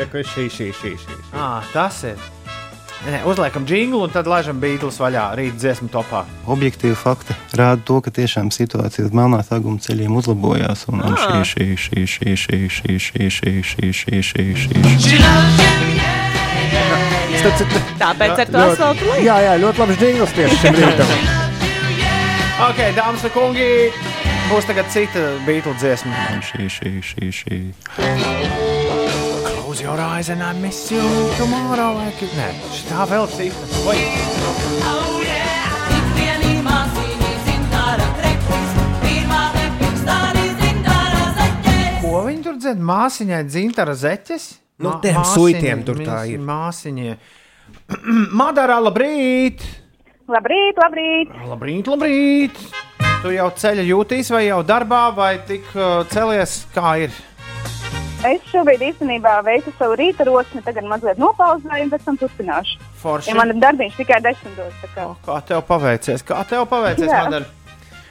Ja, 0.00 0.06
ka 0.08 0.22
šī, 0.24 0.48
šī, 0.52 0.72
šī, 0.76 0.92
šī. 1.00 1.14
Ah, 1.36 1.64
tas 1.74 2.04
ir. 2.08 2.18
Nē, 3.00 3.22
uzliekam 3.28 3.64
jinglu 3.68 4.02
un 4.04 4.10
tad 4.12 4.26
laižam 4.28 4.60
Beatles 4.60 4.98
vaļā 5.00 5.24
rīt 5.38 5.54
dziesmu 5.56 5.88
topā. 5.92 6.20
Objektīvi 6.52 6.96
fakti 7.00 7.32
rāda 7.56 7.80
to, 7.88 7.96
ka 8.04 8.10
tiešām 8.12 8.50
situācija 8.52 9.06
uz 9.08 9.12
melnā 9.16 9.40
saguma 9.44 9.80
ceļiem 9.80 10.12
uzlabojās. 10.20 10.84
Un, 10.92 11.00
un 11.08 11.14
šī, 11.16 11.38
šī, 11.52 11.66
šī, 11.80 12.00
šī, 12.16 12.28
šī, 12.44 12.58
šī, 12.76 12.92
šī, 13.08 13.24
šī, 13.36 13.52
šī, 13.72 13.86
šī, 13.96 14.16
šī, 14.60 14.76
šī. 15.00 15.18
Tāpēc 18.00 18.42
ar 18.44 18.48
to 18.50 18.62
asfaltu 18.64 19.06
lietu. 19.08 19.24
Jā, 19.26 19.36
jā, 19.44 19.52
ļoti 19.62 19.82
labs 19.82 20.00
jingls 20.00 20.32
tieši 20.36 20.58
šim 20.62 20.76
rītam. 20.80 21.12
Ok, 22.66 22.80
dāmas 22.96 23.22
un 23.24 23.32
kungi, 23.34 23.68
būs 24.50 24.66
tagad 24.68 24.90
cita 24.92 25.22
Beatles 25.46 25.80
dziesma. 25.80 26.26
Šī, 26.44 26.68
šī, 26.76 26.92
šī, 27.10 27.30
šī. 27.40 27.60
Close 29.70 29.80
your 29.80 30.00
eyes 30.00 30.28
and 30.28 30.42
I 30.42 30.52
miss 30.52 30.90
you 30.90 31.00
tomorrow. 31.38 31.94
Like 31.94 32.20
it. 32.26 32.34
Nē, 32.36 32.50
tā 32.90 33.06
vēl 33.08 33.28
cita. 33.30 33.70
Oi. 33.86 34.00
Ko 42.00 42.24
viņi 42.26 42.42
tur 42.42 42.56
dzird? 42.58 42.80
Māsiņai 42.82 43.44
dzintara 43.46 43.94
zeķes? 43.94 44.50
Nu, 44.80 44.94
tiem 45.02 45.16
māsiņi- 45.18 45.34
suitiem 45.36 45.82
tur 45.84 46.00
tā 46.00 46.22
ir. 46.30 46.40
Māsiņie. 46.40 47.16
Madara, 48.40 48.78
labrīt! 48.82 49.62
Labrīt, 50.30 50.78
labrīt! 50.78 51.32
Labrīt, 51.50 51.90
labrīt! 51.90 52.60
Tu 53.20 53.34
jau 53.34 53.48
ceļā 53.60 53.82
jūtīs, 53.84 54.30
vai 54.32 54.46
jau 54.46 54.62
darbā, 54.64 55.10
vai 55.12 55.34
tik 55.44 55.66
uh, 55.76 56.00
celies, 56.08 56.62
kā 56.72 56.94
ir? 57.04 57.12
Es 58.24 58.40
šobrīd 58.52 58.82
īstenībā 58.84 59.38
veicu 59.44 59.72
savu 59.78 59.94
rīta 59.96 60.24
rosmi, 60.28 60.60
tagad 60.64 60.84
mazliet 60.88 61.20
nopauzēju, 61.20 61.86
un 61.86 61.92
pēc 61.92 62.02
tam 62.04 62.18
turpināšu. 62.20 62.80
Forši. 63.00 63.30
Ja 63.32 63.36
man 63.38 63.52
ir 63.54 63.60
darbiņš 63.62 63.94
tikai 63.96 64.18
desmitos. 64.24 64.74
kā. 64.94 65.06
Kā 65.24 65.38
tev 65.48 65.62
paveicies? 65.68 66.24
Kā 66.28 66.42
tev 66.48 66.66
paveicies. 66.68 67.08
Madara? 67.08 67.48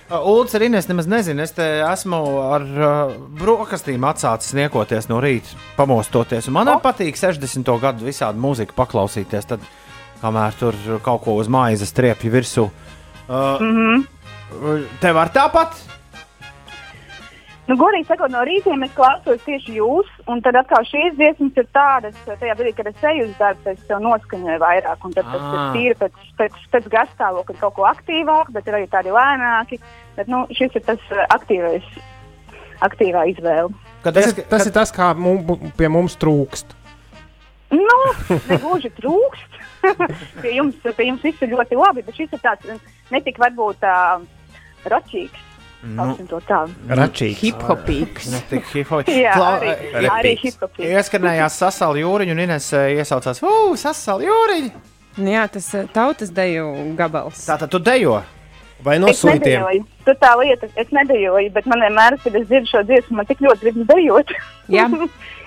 Ulds 0.10 0.56
arī 0.58 0.72
nemaz 0.90 1.06
nezinu. 1.10 1.44
Es 1.46 1.54
esmu 1.60 2.20
ar 2.50 2.64
uh, 2.66 3.12
brokastīm 3.38 4.06
atsācis 4.10 4.56
niekoties 4.58 5.10
no 5.12 5.20
rīta, 5.22 5.54
pamostoties. 5.78 6.50
Man 6.54 6.72
arī 6.72 6.82
patīk 6.82 7.20
60. 7.20 7.70
gadu 7.82 8.08
visādi 8.08 8.42
mūziku 8.42 8.74
paklausīties, 8.78 9.46
tad, 9.52 9.66
kamēr 10.24 10.58
tur 10.58 10.80
kaut 11.06 11.22
ko 11.28 11.38
uz 11.38 11.52
maizes 11.52 11.94
triepja 11.94 12.34
virsū. 12.34 12.70
Uh, 13.30 13.62
Mm 13.62 13.76
-hmm. 13.78 14.08
Tev 15.00 15.16
var 15.16 15.30
tāpat? 15.30 15.99
Nu, 17.70 17.76
godīgi 17.78 18.08
sakot, 18.10 18.32
no 18.34 18.40
rītiem 18.48 18.82
es 18.82 18.94
klausos 18.98 19.44
tieši 19.46 19.76
jūs, 19.78 20.08
un 20.32 20.40
tad 20.42 20.56
atkal 20.58 20.82
šīs 20.90 21.14
dziesmas 21.20 21.58
ir 21.62 21.68
tādas, 21.76 22.16
tajā 22.26 22.56
brīdī, 22.58 22.72
kad 22.80 22.88
es 22.90 23.04
eju 23.12 23.28
uz 23.28 23.36
darbu, 23.38 23.68
es 23.70 23.84
sev 23.86 24.00
noskaņoju 24.02 24.62
vairāk, 24.64 25.04
un 25.06 25.14
tad 25.14 25.28
tas 25.30 25.44
Ah. 25.44 25.52
ir 25.54 25.76
tīri 25.76 25.98
pēc, 26.00 26.16
pēc, 26.40 26.56
pēc 26.74 26.88
gastāvokļa 26.96 27.60
kaut 27.60 27.76
ko 27.76 27.86
aktīvāku, 27.86 28.56
bet 28.56 28.66
ir 28.66 28.78
arī 28.80 28.88
tādi 28.90 29.14
lēnāki. 29.14 29.78
Bet, 30.16 30.32
nu, 30.34 30.48
šis 30.50 30.80
ir 30.80 30.84
tas 30.88 31.04
uh, 31.14 31.22
aktīvais, 31.36 31.86
aktīvā 32.90 33.28
izvēle. 33.36 33.70
Kad 34.02 34.18
Tas, 34.18 34.32
ir, 34.34 34.44
tas 34.50 34.66
ir 34.66 34.74
tas, 34.74 34.92
kā 34.96 35.12
mum, 35.14 35.46
pie 35.78 35.92
mums 35.94 36.18
trūkst. 36.18 36.74
Nu, 37.70 38.00
negluži 38.50 38.90
trūkst. 38.98 39.60
pie, 40.42 40.56
jums, 40.58 40.76
pie 40.82 41.06
jums 41.12 41.22
viss 41.22 41.46
ir 41.46 41.54
ļoti 41.54 41.78
labi, 41.78 42.02
bet 42.02 42.18
šis 42.18 42.34
ir 42.34 42.42
tāds 42.42 42.82
netik 43.14 43.38
varbūt 43.38 43.78
tā 43.86 43.94
ročīgs. 44.90 45.49
Nu. 45.84 46.10
Nu. 46.20 46.96
Račīgs. 47.00 47.40
Hiphopīgs. 47.40 48.26
Jā, 49.24 49.36
Klau- 49.38 49.60
arī, 49.62 49.70
eh, 49.94 50.08
arī 50.12 50.34
hiphopīgs. 50.42 50.90
Ieskanējās 51.00 51.60
sasāli 51.62 52.04
jūriņu, 52.04 52.36
un 52.36 52.42
Ines 52.44 52.68
eh, 52.76 52.98
iesaucās, 53.00 53.40
Ugh, 53.44 53.78
sasāli 53.80 54.28
jūriņu! 54.28 54.74
Nu 55.20 55.32
Jā, 55.32 55.46
tas 55.52 55.70
eh, 55.76 55.88
tautas 55.96 56.34
deju 56.36 56.68
gabals. 57.00 57.46
Tātad 57.48 57.72
tu 57.72 57.80
dejo. 57.80 58.20
Vai 58.84 58.96
Es 59.12 59.24
nedejoju. 59.28 59.84
Tur 60.08 60.16
tā 60.20 60.30
lieta, 60.40 60.68
es 60.80 60.92
nedejoju, 60.96 61.52
bet 61.56 61.66
man 61.68 61.82
vienmēr, 61.84 62.16
kad 62.24 62.36
es 62.40 62.46
dzirdu 62.48 62.70
šo 62.72 62.84
dziesmu, 62.88 63.18
man 63.20 63.28
tik 63.28 63.42
ļoti 63.44 63.66
gribas 63.66 63.90
dejot. 63.92 64.32
Jā. 64.72 64.86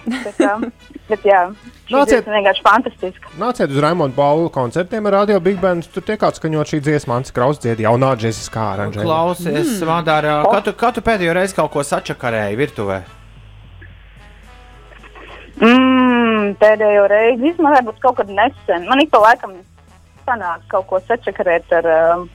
bet, 0.06 0.40
um, 0.46 0.66
bet 1.08 1.24
jā, 1.26 1.40
šī 1.86 1.94
Nāciet. 1.94 2.10
dziesma 2.12 2.36
vienkārši 2.38 2.64
fantastiska. 2.66 3.32
Nāciet 3.40 3.72
uz 3.72 3.80
Raimonda 3.84 4.16
Baulu 4.16 4.50
koncertiem 4.52 5.06
ar 5.10 5.18
Radio 5.20 5.40
Big 5.40 5.60
Band. 5.62 5.88
Tur 5.94 6.04
tiek 6.06 6.22
atskaņot 6.28 6.74
šī 6.74 6.82
dziesma, 6.84 7.16
Mans 7.16 7.34
Kraus 7.34 7.60
dzied 7.62 7.82
jaunā 7.84 8.12
džesiskā 8.18 8.68
aranžē. 8.74 9.04
Klausies, 9.06 9.78
mm. 9.78 9.88
Madara, 9.88 10.38
kā 10.48 10.62
tu, 10.66 10.76
kā 10.78 10.92
tu 10.96 11.04
pēdējo 11.04 11.34
reizi 11.38 11.58
kaut 11.58 11.72
ko 11.74 11.84
sačakarēji 11.86 12.60
virtuvē? 12.60 13.00
Mm, 15.62 16.54
pēdējo 16.58 17.08
reizi 17.12 17.52
izmantoju, 17.52 17.76
varbūt 17.76 18.00
kaut 18.02 18.22
kad 18.22 18.30
nesen. 18.32 18.88
Man 18.88 19.02
ik 19.04 19.12
pa 19.12 19.20
laikam 19.22 19.58
sanāk 20.26 20.64
kaut 20.72 20.88
ko 20.90 21.02
sačakarēt 21.06 21.74
ar, 21.78 21.90
um, 22.16 22.30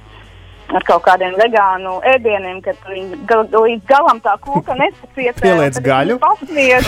ar 0.76 0.84
kaut 0.88 1.04
kādiem 1.08 1.38
vegānu 1.40 1.98
ēdieniem, 2.16 2.60
kad 2.66 2.76
viņi 2.90 3.22
gal, 3.30 3.48
līdz 3.54 3.88
galam 3.90 4.20
tā 4.26 4.36
kūka 4.44 4.76
nesacietē. 4.82 5.42
Pieliec 5.46 5.80
gaļu? 5.86 6.20
Pasniedz. 6.24 6.88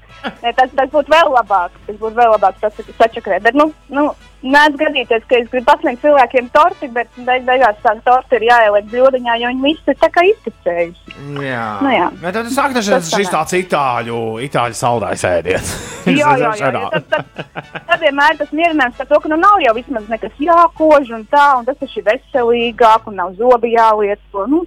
Nē, 0.42 0.52
tas, 0.56 0.70
tas 0.76 0.90
būtu 0.92 1.08
vēl 1.12 1.30
labāk. 1.32 1.70
Tas 1.86 1.96
būtu 1.96 2.16
vēl 2.18 2.34
labāk 2.36 2.58
sačak- 2.60 2.90
sačakarēt. 2.98 3.42
Bet, 3.42 3.54
nu, 3.54 3.70
nu, 3.88 4.10
Nē, 4.40 4.60
gadīties, 4.80 5.20
ka 5.28 5.36
es 5.36 5.50
gribu 5.52 5.66
pasniegt 5.68 6.00
cilvēkiem 6.00 6.46
torti, 6.54 6.88
bet 6.88 7.08
beig 7.26 7.42
beigās 7.44 7.76
tā 7.84 7.92
torta 8.06 8.38
ir 8.38 8.46
jāieliek 8.48 8.86
bludiņā, 8.88 9.34
jo 9.36 9.50
viņi 9.50 9.60
visi 9.66 9.92
ir 9.92 9.98
tā 10.00 10.08
kā 10.14 10.22
izticējuši. 10.30 11.16
Jā, 11.44 11.64
Nu 11.84 11.90
jā. 11.92 12.06
Bet 12.22 12.32
tad 12.38 12.46
sāk 12.48 12.72
tas 12.72 12.88
Tas 12.88 13.10
sanāk. 13.12 13.28
tāds 13.34 13.52
itāļu, 13.58 14.16
itāļu 14.48 14.78
saldājs 14.80 15.26
ēdiens. 15.28 15.74
Jā, 16.08 16.32
jā, 16.40 16.54
jā, 16.56 16.70
jā. 16.72 16.88
Tad, 17.10 17.26
tad, 17.36 17.52
tad 17.90 18.00
vienmēr 18.00 18.38
tas 18.40 18.48
mierinājums 18.56 18.96
par 18.96 19.06
to, 19.12 19.20
ka 19.20 19.28
nu 19.28 19.36
nav 19.36 19.60
jau 19.60 19.74
vismaz 19.76 20.08
nekas 20.08 20.32
jākož 20.40 21.12
un 21.18 21.26
tā, 21.28 21.44
un 21.60 21.68
tas 21.68 21.76
ir 21.84 21.92
šī 21.92 22.06
veselīgāk 22.08 23.10
un 23.12 23.20
nav 23.20 23.36
zobi 23.36 23.74
jālieto. 23.76 24.46
Nu, 24.48 24.64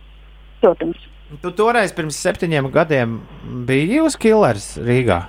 protams. 0.61 1.01
Tu 1.41 1.49
toreiz 1.57 1.89
pirms 1.97 2.21
septiņiem 2.21 2.69
gadiem 2.69 3.17
biji 3.65 4.03
uz 4.05 4.15
Killers 4.21 4.75
Rīgā. 4.77 5.23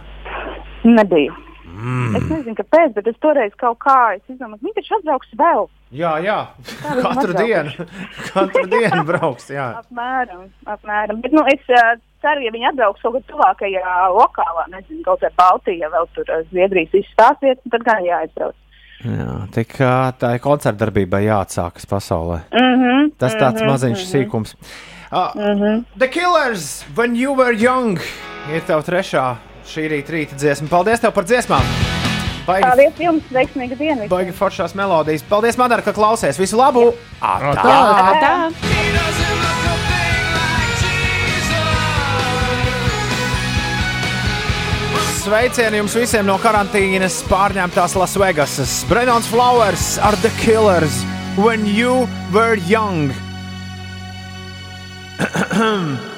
Nebija. 0.84 1.34
Mm. 1.74 2.14
Es 2.16 2.26
nezinu, 2.30 2.54
kāpēc, 2.60 2.92
bet 2.94 3.08
es 3.10 3.16
toreiz 3.24 3.54
kaut 3.60 3.80
kā, 3.82 4.14
izdomāju, 4.30 4.60
ka 4.60 4.66
viņi 4.66 4.74
taču 4.76 4.94
atbrauks 4.98 5.32
vēl. 5.40 5.66
Jā, 5.94 6.12
jā. 6.22 6.36
Katru 7.02 7.34
dienu, 7.34 7.86
katru 8.30 8.64
dienu 8.74 9.02
brauks. 9.08 9.50
Jā. 9.52 9.66
Apmēram, 9.82 10.46
apmēram. 10.70 11.20
Bet, 11.24 11.34
nu, 11.34 11.42
es 11.50 11.74
uh, 11.74 11.96
ceru, 12.22 12.46
ja 12.46 12.54
viņi 12.54 12.70
atbrauks 12.70 13.02
kaut 13.02 13.18
kur 13.18 13.26
tuvākajā 13.32 13.98
lokālā, 14.14 14.68
nezinu, 14.76 15.02
kaut 15.06 15.24
kā 15.24 15.32
Baltijā, 15.40 15.90
vēl 15.92 16.08
tur 16.16 16.30
uh, 16.30 16.46
Zviedrijas 16.52 16.94
izstāstiet, 17.02 17.62
tad 17.74 17.86
gan 17.88 18.06
jāaizbrauc. 18.06 18.56
Jā, 19.04 19.30
tik 19.52 19.74
tā 19.76 20.30
ir 20.36 20.40
koncertdarbībai 20.40 21.26
jāatsākas 21.26 21.84
pasaulē. 21.90 22.44
Mhm, 22.54 23.16
Tas 23.20 23.34
tāds 23.36 23.60
mhm, 23.60 23.72
maziņš 23.72 24.00
mhm. 24.00 24.10
sīkums. 24.14 24.54
Uh, 24.54 24.92
Mhm. 25.14 25.84
The 25.96 26.08
Killers, 26.08 26.82
when 26.96 27.14
you 27.14 27.32
were 27.32 27.52
young, 27.52 28.00
ir 28.50 28.64
tev 28.66 28.82
trešā 28.82 29.36
šī 29.68 29.88
rīta, 29.92 30.14
rīta 30.14 30.38
dziesma. 30.38 30.68
Paldies 30.72 31.02
tev 31.02 31.14
par 31.16 31.26
dziesmām! 31.28 31.64
Baigi, 32.44 32.66
Paldies 32.66 32.98
jums, 33.00 33.28
veiksmīga 33.32 33.76
diena! 33.80 34.06
baigi 34.10 34.34
foršās 34.36 34.74
melodijas. 34.76 35.24
Paldies, 35.28 35.56
Madara, 35.56 35.84
ka 35.84 35.94
klausies. 35.96 36.36
Visu 36.40 36.60
labu! 36.60 36.90
Atā! 37.24 37.78
Tā. 38.20 38.34
Sveicieni 45.24 45.78
jums 45.80 45.94
visiem 45.96 46.26
no 46.28 46.34
karantīnas 46.36 47.22
pārņemtās 47.30 47.94
Lasvegasas. 47.96 48.82
Brenons 48.90 49.24
Flowers 49.32 49.94
ar 50.04 50.12
The 50.20 50.28
Killers 50.42 51.00
when 51.40 51.64
you 51.64 52.04
were 52.34 52.60
young. 52.68 53.08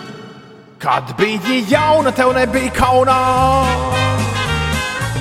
Kad 0.87 1.03
biji 1.19 1.65
jauna, 1.69 2.13
tev 2.15 2.29
nebija 2.31 2.71
kaunā. 2.71 3.15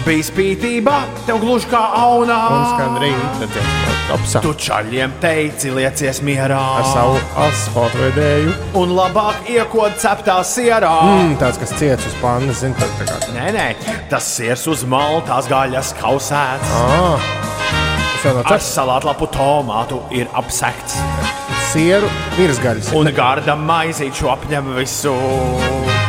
Bija 0.05 0.25
spītība, 0.27 0.99
tev 1.25 1.39
gluži 1.41 1.71
kā 1.71 1.79
aunā. 1.97 2.35
Un 2.53 2.65
skan 2.69 2.99
rīta 3.01 3.63
apsā. 4.13 4.43
Tu 4.45 4.51
čaļiem 4.61 5.15
teici, 5.23 5.71
liecies 5.73 6.19
mierā. 6.21 6.59
Ar 6.83 6.85
savu 6.91 7.15
asfaltu 7.47 7.97
vedēju. 8.03 8.53
Un 8.77 8.93
labāk 8.93 9.49
iekod 9.55 9.97
ceptā 10.03 10.35
sierā. 10.45 10.91
Mm, 11.07 11.33
tāds, 11.41 11.57
kas 11.63 11.73
ciets 11.79 12.05
uz 12.11 12.19
pannas, 12.21 12.61
zina, 12.61 12.77
tā, 12.77 12.91
tā 12.99 13.09
kā. 13.09 13.17
Nē, 13.33 13.47
nē, 13.57 13.65
tas 14.13 14.27
sirs 14.35 14.67
uz 14.69 14.85
maltās 14.85 15.49
gaļas 15.49 15.95
kausēts. 15.97 16.77
Ah, 16.77 17.25
Ar 18.45 18.61
salātlapu 18.61 19.33
tomātu 19.33 20.03
ir 20.13 20.29
apsekts. 20.37 21.01
Sieru 21.75 22.07
virsgaļas. 22.37 22.87
Un 22.95 23.09
garda 23.11 23.51
maizīšu 23.59 24.29
apņem 24.31 24.67
visu. 24.77 25.11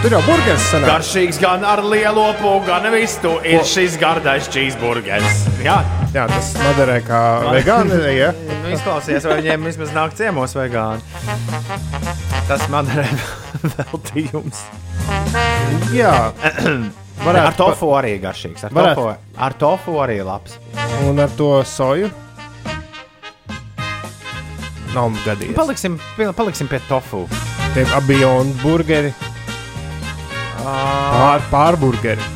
Tur 0.05 0.13
jau 0.15 0.21
burgeris 0.23 0.67
sanāk. 0.71 0.87
Garšīgs 0.93 1.41
gan 1.43 1.65
ar 1.67 1.81
lielopu, 1.83 2.53
gan 2.69 2.87
vistu 2.93 3.33
ir 3.43 3.65
šis 3.67 3.97
gardais 3.99 4.47
cheeseburgers. 4.53 5.41
Jā, 5.65 5.81
Jā, 6.15 6.29
tas 6.31 6.53
noderē 6.61 7.01
kā 7.07 7.23
vegāni. 7.51 7.99
Ja? 8.21 8.29
Nu, 8.63 8.71
izklausies, 8.77 9.27
vai 9.27 9.41
viņiem 9.41 9.67
vismaz 9.67 9.91
nāk 9.97 10.15
ciemos 10.19 10.55
vegāni. 10.55 11.03
Tas 12.47 12.63
man 12.71 12.87
ir 12.95 13.03
veltījums. 13.75 14.63
Jā, 15.97 16.15
Varētu 17.27 17.49
ar 17.49 17.59
tofu 17.59 17.91
arī 17.99 18.15
garšīgs. 18.23 18.69
Ar 18.69 18.77
tofu, 18.77 19.09
ar 19.49 19.59
tofu 19.59 19.99
arī 20.05 20.21
labs. 20.23 20.61
un 21.09 21.19
ar 21.27 21.35
to 21.35 21.51
soju. 21.67 22.13
Nav 24.97 25.13
gadījies. 25.27 25.57
Paliksim, 25.57 25.99
paliksim 26.37 26.69
pie 26.71 26.81
tofu. 26.89 27.27
Tie 27.75 27.85
abi 27.97 28.23
un 28.25 28.53
burgeri. 28.63 29.13
Pār, 30.63 31.43
pārburgeri. 31.53 32.31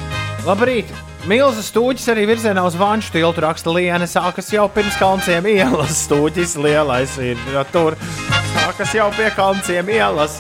Labrīt! 0.45 0.91
Milzu 1.28 1.61
stūķis 1.65 2.07
arī 2.15 2.23
virzienā 2.31 2.62
uz 2.65 2.77
Vanšu 2.81 3.12
tiltu 3.12 3.43
raksta 3.45 3.73
Liene. 3.74 4.07
Sākas 4.09 4.49
jau 4.55 4.65
pirms 4.73 4.97
kalnciem 5.01 5.49
ielas. 5.53 6.07
Stūķis 6.07 6.57
lielais 6.61 7.16
ir 7.20 7.41
tur. 7.73 7.97
Sākas 8.55 8.95
jau 8.97 9.11
pie 9.16 9.28
kalnciem 9.37 9.93
ielas. 9.97 10.39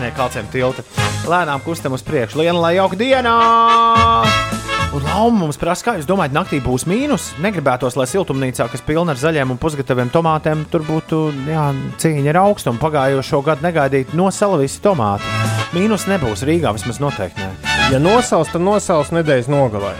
Nē, 0.00 0.10
kalciem 0.18 0.50
tilta. 0.50 0.86
Lēnām 1.30 1.62
kustam 1.62 1.94
uz 1.94 2.02
priekšu. 2.06 2.42
Liena, 2.42 2.58
lai 2.62 2.74
jauka 2.78 2.98
dienā! 2.98 4.59
Un 4.90 5.04
lauma 5.06 5.44
mums 5.44 5.58
prasa, 5.60 5.84
kā 5.86 5.92
jūs 6.00 6.06
domājat, 6.08 6.32
naktī 6.34 6.58
būs 6.64 6.82
mīnus? 6.90 7.28
Negribētos, 7.38 7.94
lai 7.94 8.08
siltumnīcā, 8.10 8.66
kas 8.72 8.82
pilna 8.82 9.14
ar 9.14 9.20
zaļiem 9.20 9.52
un 9.54 9.60
pusgataviem 9.62 10.10
tomātiem, 10.10 10.64
tur 10.72 10.82
būtu 10.82 11.20
jā, 11.46 11.68
cīņa 12.02 12.32
ar 12.32 12.40
augstumu. 12.42 12.82
Pagājušo 12.82 13.38
gadu 13.46 13.62
negaidīt 13.68 14.16
nosala 14.18 14.58
visi 14.58 14.82
tomāti. 14.82 15.30
Mīnus 15.76 16.08
nebūs 16.10 16.42
Rīgā 16.42 16.74
vismaz 16.74 16.98
noteikti. 16.98 17.38
Ne. 17.38 17.76
Ja 17.94 18.02
nosauc, 18.02 18.50
tad 18.50 18.66
nosauc 18.66 19.14
nedēļas 19.14 19.52
nogalē. 19.54 19.94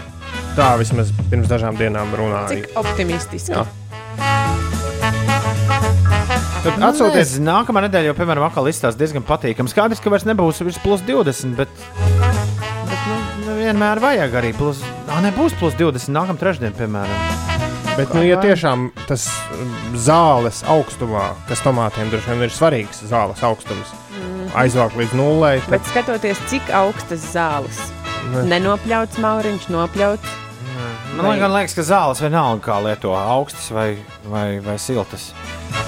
Tā 0.59 0.73
vismaz 0.81 1.15
pirms 1.31 1.47
dažām 1.47 1.79
dienām 1.79 2.11
runāja. 2.19 2.51
Cik 2.51 2.75
optimistiski. 2.83 3.55
Jā. 3.55 3.63
Tad 6.61 6.75
atsūties 6.75 6.91
Atsūties 6.91 7.37
nākamā 7.47 7.87
nedēļa, 7.87 8.11
jau, 8.11 8.17
piemēram, 8.19 8.49
atkal 8.51 8.67
izstāsta 8.67 8.99
diezgan 8.99 9.23
patīkami. 9.25 9.71
Skaidrs, 9.71 10.03
ka 10.03 10.11
vairs 10.11 10.27
nebūs 10.27 10.59
virs 10.67 10.83
plus 10.83 11.01
20, 11.07 11.55
bet, 11.57 11.71
nu, 12.03 12.50
nevienmēr 13.71 14.01
vajag 14.03 14.33
arī 14.35 14.51
plus. 14.55 14.81
Nā, 15.07 15.21
nebūs 15.23 15.53
plus 15.59 15.75
20 15.79 16.11
nākamā 16.11 16.39
trešdiena, 16.39 16.75
piemēram. 16.75 17.21
Bet, 17.95 18.11
nu, 18.15 18.23
ja 18.23 18.39
tiešām 18.41 18.89
tas 19.07 19.29
mm, 19.55 19.95
zāles 19.99 20.61
augstumā, 20.67 21.31
kas 21.47 21.63
tomātiem 21.63 22.11
droši 22.11 22.31
vien 22.31 22.43
ir 22.47 22.51
svarīgs, 22.51 23.03
zāles 23.07 23.43
augstums, 23.47 23.93
aizvāk 24.59 24.95
līdz 24.99 25.15
nulē, 25.15 25.53
tad 25.63 25.77
Bet 25.77 25.87
skatoties, 25.91 26.39
cik 26.51 26.71
augstas 26.75 27.23
zāles. 27.31 27.79
Ne. 28.31 28.43
Nenopļauts 28.51 29.19
mauriņš, 29.23 29.67
nopļauts. 29.71 30.39
Man 31.17 31.37
gan 31.39 31.51
liekas, 31.53 31.73
ka 31.77 31.83
zāles 31.85 32.21
vienalga 32.23 32.63
kā 32.65 32.77
lieto 32.85 33.11
augstas 33.17 33.67
vai, 33.75 33.89
vai, 34.31 34.59
vai 34.63 34.77
siltas. 34.81 35.31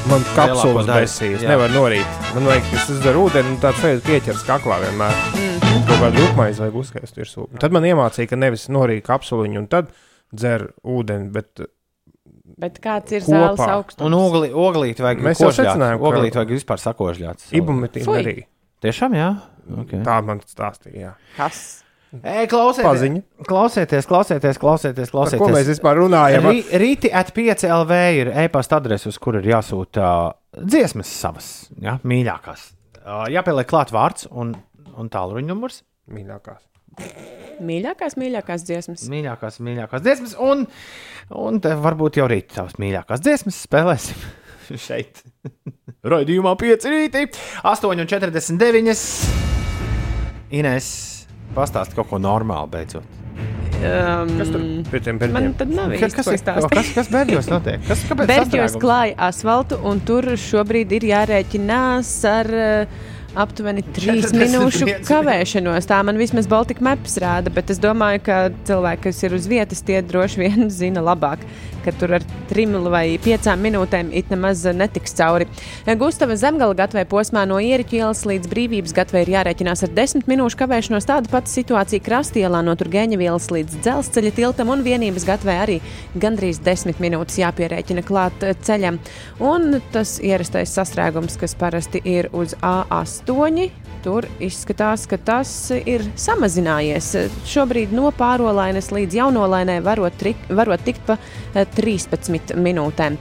man 0.10 0.24
kapsulas. 0.36 1.16
Jā. 1.24 1.40
Nevar 1.48 1.72
norīt. 1.74 2.18
Man 2.36 2.48
liekas, 2.50 2.70
ka 2.74 2.82
tas 2.90 3.06
ir 3.10 3.20
ūdeni 3.20 3.54
un 3.56 3.60
tāds 3.64 3.82
veids 3.84 4.04
pieķers 4.06 4.44
kaklā 4.48 4.80
vienmēr. 4.84 5.16
Mhm. 5.34 5.86
Kaut 5.88 6.02
kādu 6.04 6.26
rupmaizi 6.26 6.62
vai 6.64 6.70
uzkaist 6.84 7.18
virsū. 7.18 7.48
Tad 7.60 7.74
man 7.76 7.84
iemācīja, 7.88 8.30
ka 8.30 8.36
nevis 8.40 8.68
norīt 8.72 9.06
kapsuliņu 9.08 9.64
un 9.64 9.68
tad 9.72 9.90
dzer 10.36 10.70
ūdeni, 10.86 11.32
bet 11.34 11.66
Bet 12.60 12.78
kāds 12.84 13.12
ir 13.16 13.22
Kopā. 13.24 13.34
zāles 13.34 13.70
augstums? 13.74 14.06
Un 14.06 14.14
ogli, 14.14 14.50
oglīt 14.52 15.00
vajag 15.02 15.24
Mēs 15.26 15.40
jau 15.42 15.50
secinājām, 15.52 15.98
ka- 16.00 16.10
Oglīt 16.12 16.36
vajag 16.38 16.52
vispār 16.54 16.78
sakožļāt. 16.84 17.48
ibumetīna 17.52 18.20
arī. 18.20 18.46
Tiešām, 18.84 19.16
jā. 19.18 19.42
Okay. 19.84 20.04
Tā 20.04 20.24
man 20.24 20.40
stāstīja. 20.42 21.00
jā. 21.02 21.14
Kas? 21.38 21.83
Ej, 22.22 22.46
klausieties, 22.52 22.86
Paziņa. 22.86 23.22
klausieties, 23.50 24.06
klausieties, 24.06 24.58
klausieties. 24.62 25.10
Par 25.10 25.16
klausieties. 25.16 25.42
ko 25.42 25.48
mēs 25.50 25.70
vispār 25.72 25.98
runājam? 25.98 26.46
Rī, 26.46 26.60
rīti 26.84 27.10
at 27.10 27.32
5 27.34 27.66
LV 27.66 27.98
ir 28.20 28.30
e-pasta 28.44 28.78
adrese, 28.78 29.08
uz 29.10 29.18
kur 29.18 29.40
ir 29.40 29.48
jāsūta 29.50 30.12
dziesmas 30.54 31.10
savas, 31.10 31.48
ja, 31.82 31.96
mīļākās. 32.06 32.68
Ā, 33.02 33.24
Jāpieliek 33.34 33.66
klāt 33.72 33.90
vārds 33.96 34.28
un, 34.30 34.54
un 34.94 35.10
tālruņa 35.10 35.50
numurs. 35.50 35.82
Mīļākās. 36.14 36.62
Mīļākās, 37.66 38.14
mīļākās 38.22 38.66
dziesmas. 38.68 39.08
Mīļākās, 39.10 39.58
mīļākās 39.66 40.04
dziesmas, 40.06 40.36
un, 40.38 40.68
un 41.34 41.58
varbūt 41.88 42.22
jau 42.22 42.28
rīt 42.30 42.54
tavas 42.54 42.78
mīļākās 42.82 43.24
dziesmas 43.26 43.58
spēlēsim 43.66 44.22
šeit. 44.86 45.24
Raidījumā 46.06 46.54
5 46.62 46.88
rītī, 46.94 47.26
8,49. 47.66 49.02
Ines, 50.54 50.88
pastāsti 51.56 51.96
kaut 51.98 52.10
ko 52.12 52.20
normālu 52.22 52.70
beidzot. 52.74 53.20
Um, 53.84 54.30
Kas 54.40 54.52
tur 54.54 54.62
pie 54.88 55.00
tiem 55.04 55.18
Man 55.20 55.34
bērniem? 55.34 55.54
tad 55.60 55.72
nav 55.76 55.90
Kas, 55.92 56.14
īsti 56.14 56.16
kas, 56.16 56.28
ir- 56.32 56.40
stāstīt. 56.40 56.70
kas, 56.78 56.92
kas 56.96 57.10
Berģos 57.12 57.50
notiek? 57.52 57.82
Kas, 57.88 58.04
sastrēgums? 58.08 58.78
klāja 58.80 59.16
asfaltu, 59.28 59.80
un 59.90 60.00
tur 60.08 60.24
šobrīd 60.40 60.94
ir 60.96 61.08
jārēķinās 61.10 62.12
ar 62.30 62.52
uh, 62.54 63.02
aptuveni 63.44 63.84
3 63.98 64.22
45 64.22 64.40
minūšu 64.40 64.88
kavēšanos. 65.10 65.90
Tā 65.90 66.00
man 66.08 66.22
vismaz 66.22 66.48
Baltika 66.48 66.86
Maps 66.86 67.18
rāda, 67.20 67.52
bet 67.52 67.74
es 67.74 67.82
domāju, 67.84 68.24
ka 68.30 68.38
cilvēki, 68.70 69.04
kas 69.10 69.24
ir 69.28 69.36
uz 69.36 69.50
vietas, 69.52 69.84
tie 69.84 70.00
droši 70.06 70.46
vien 70.46 70.70
zina 70.80 71.04
labāk, 71.04 71.44
ka 71.84 71.94
tur 72.00 72.16
ar 72.18 72.26
3 72.50 72.82
vai 72.94 73.06
5 73.24 73.54
minūtēm 73.60 74.12
it 74.16 74.32
nemaz 74.34 74.66
netiks 74.74 75.16
cauri. 75.18 75.48
Gustava 76.00 76.38
zemgala 76.40 76.76
gatavē 76.78 77.06
posmā 77.10 77.46
no 77.50 77.60
Ieriķa 77.62 78.00
ielas 78.00 78.24
līdz 78.30 78.50
brīvības 78.52 78.96
gatavē 78.96 79.24
ir 79.26 79.34
jārēķinās 79.36 79.86
ar 79.88 79.94
10 79.96 80.28
minūšu 80.30 80.60
kavēšanos. 80.64 81.08
Tāda 81.10 81.32
pati 81.32 81.54
situācija 81.54 82.04
Krastielā 82.04 82.64
no 82.66 82.76
Turgeņa 82.80 83.20
ielas 83.20 83.50
līdz 83.54 83.80
dzelzceļa 83.84 84.34
tiltam 84.38 84.74
un 84.74 84.84
vienības 84.86 85.28
gatavē 85.28 85.60
arī 85.66 85.80
gandrīz 86.16 86.62
10 86.64 87.02
minūtes 87.04 87.40
jāpierēķina 87.42 88.06
klāt 88.08 88.46
ceļam. 88.66 89.00
Un 89.44 89.80
tas 89.94 90.18
ierastais 90.24 90.74
sastrēgums, 90.76 91.38
kas 91.40 91.56
parasti 91.60 92.02
ir 92.04 92.30
uz 92.34 92.56
A8. 92.62 93.70
Tur 94.04 94.26
izskatās, 94.44 95.06
ka 95.08 95.16
tas 95.16 95.50
ir 95.72 96.04
samazinājies. 96.20 97.14
Šobrīd 97.48 97.94
no 97.96 98.10
pārolainas 98.18 98.90
līdz 98.92 99.16
jaunolainai 99.22 99.78
varot, 99.86 100.18
trik, 100.20 100.42
varot 100.52 100.84
tikt 100.84 101.06
pa 101.08 101.16
eh, 101.16 101.64
13 101.78 102.56
minūtēm. 102.60 103.20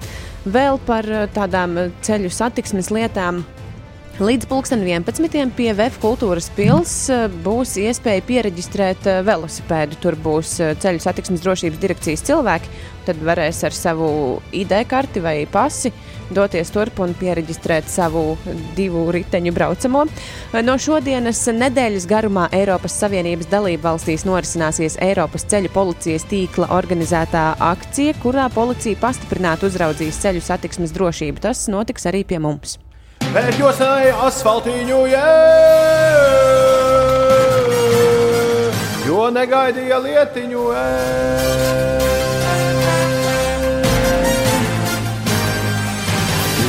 Vēl 0.53 0.79
par 0.87 1.09
eh, 1.09 1.27
tādām 1.35 1.79
eh, 1.79 1.91
ceļu 2.07 2.31
satiksmes 2.33 2.93
lietām. 2.95 3.45
Līdz 4.21 4.45
2011. 4.45 5.55
pie 5.57 5.71
VF 5.73 5.95
kultūras 6.03 6.51
pilsētas 6.53 7.33
būs 7.43 7.71
iespēja 7.81 8.21
pieregistrēt 8.29 9.07
eh, 9.09 9.23
velosipēdu. 9.25 9.97
Tur 10.05 10.19
būs 10.21 10.59
eh, 10.61 10.75
ceļu 10.77 11.01
satiksmes 11.01 11.41
drošības 11.41 11.81
direkcijas 11.81 12.23
cilvēki. 12.29 12.69
Tad 13.07 13.23
varēs 13.25 13.63
ar 13.65 13.73
savu 13.73 14.11
ID 14.53 14.77
karti 14.91 15.23
vai 15.25 15.39
pasi 15.49 15.95
doties 16.37 16.71
turp 16.73 17.01
un 17.05 17.15
pieregistrēt 17.19 17.89
savu 17.91 18.37
divu 18.77 19.05
riteņu 19.15 19.53
braucamo. 19.57 20.05
No 20.67 20.77
šodienas 20.81 21.41
nedēļas 21.57 22.07
garumā 22.11 22.49
Eiropas 22.55 22.97
Savienības 23.03 23.51
dalību 23.53 23.87
valstīs 23.87 24.27
norisināsies 24.29 24.99
Eiropas 25.03 25.47
ceļu 25.51 25.73
policijas 25.75 26.27
tīkla 26.31 26.71
organizētā 26.77 27.45
akcija, 27.73 28.17
kurā 28.23 28.49
policija 28.55 29.01
pastiprināti 29.03 29.69
uzraudzīs 29.71 30.21
ceļu 30.23 30.45
satiksmes 30.45 30.95
drošību. 30.97 31.43
Tas 31.49 31.67
notiks 31.73 32.09
arī 32.11 32.25
pie 32.29 32.41
mums. 32.43 32.79
Ej 33.33 34.13
asfaltīņu, 34.27 35.01
jē! 35.15 35.31
Jo 39.09 39.31
negaidīja 39.33 40.03
lietiņu, 40.05 40.69
ej! 40.83 42.02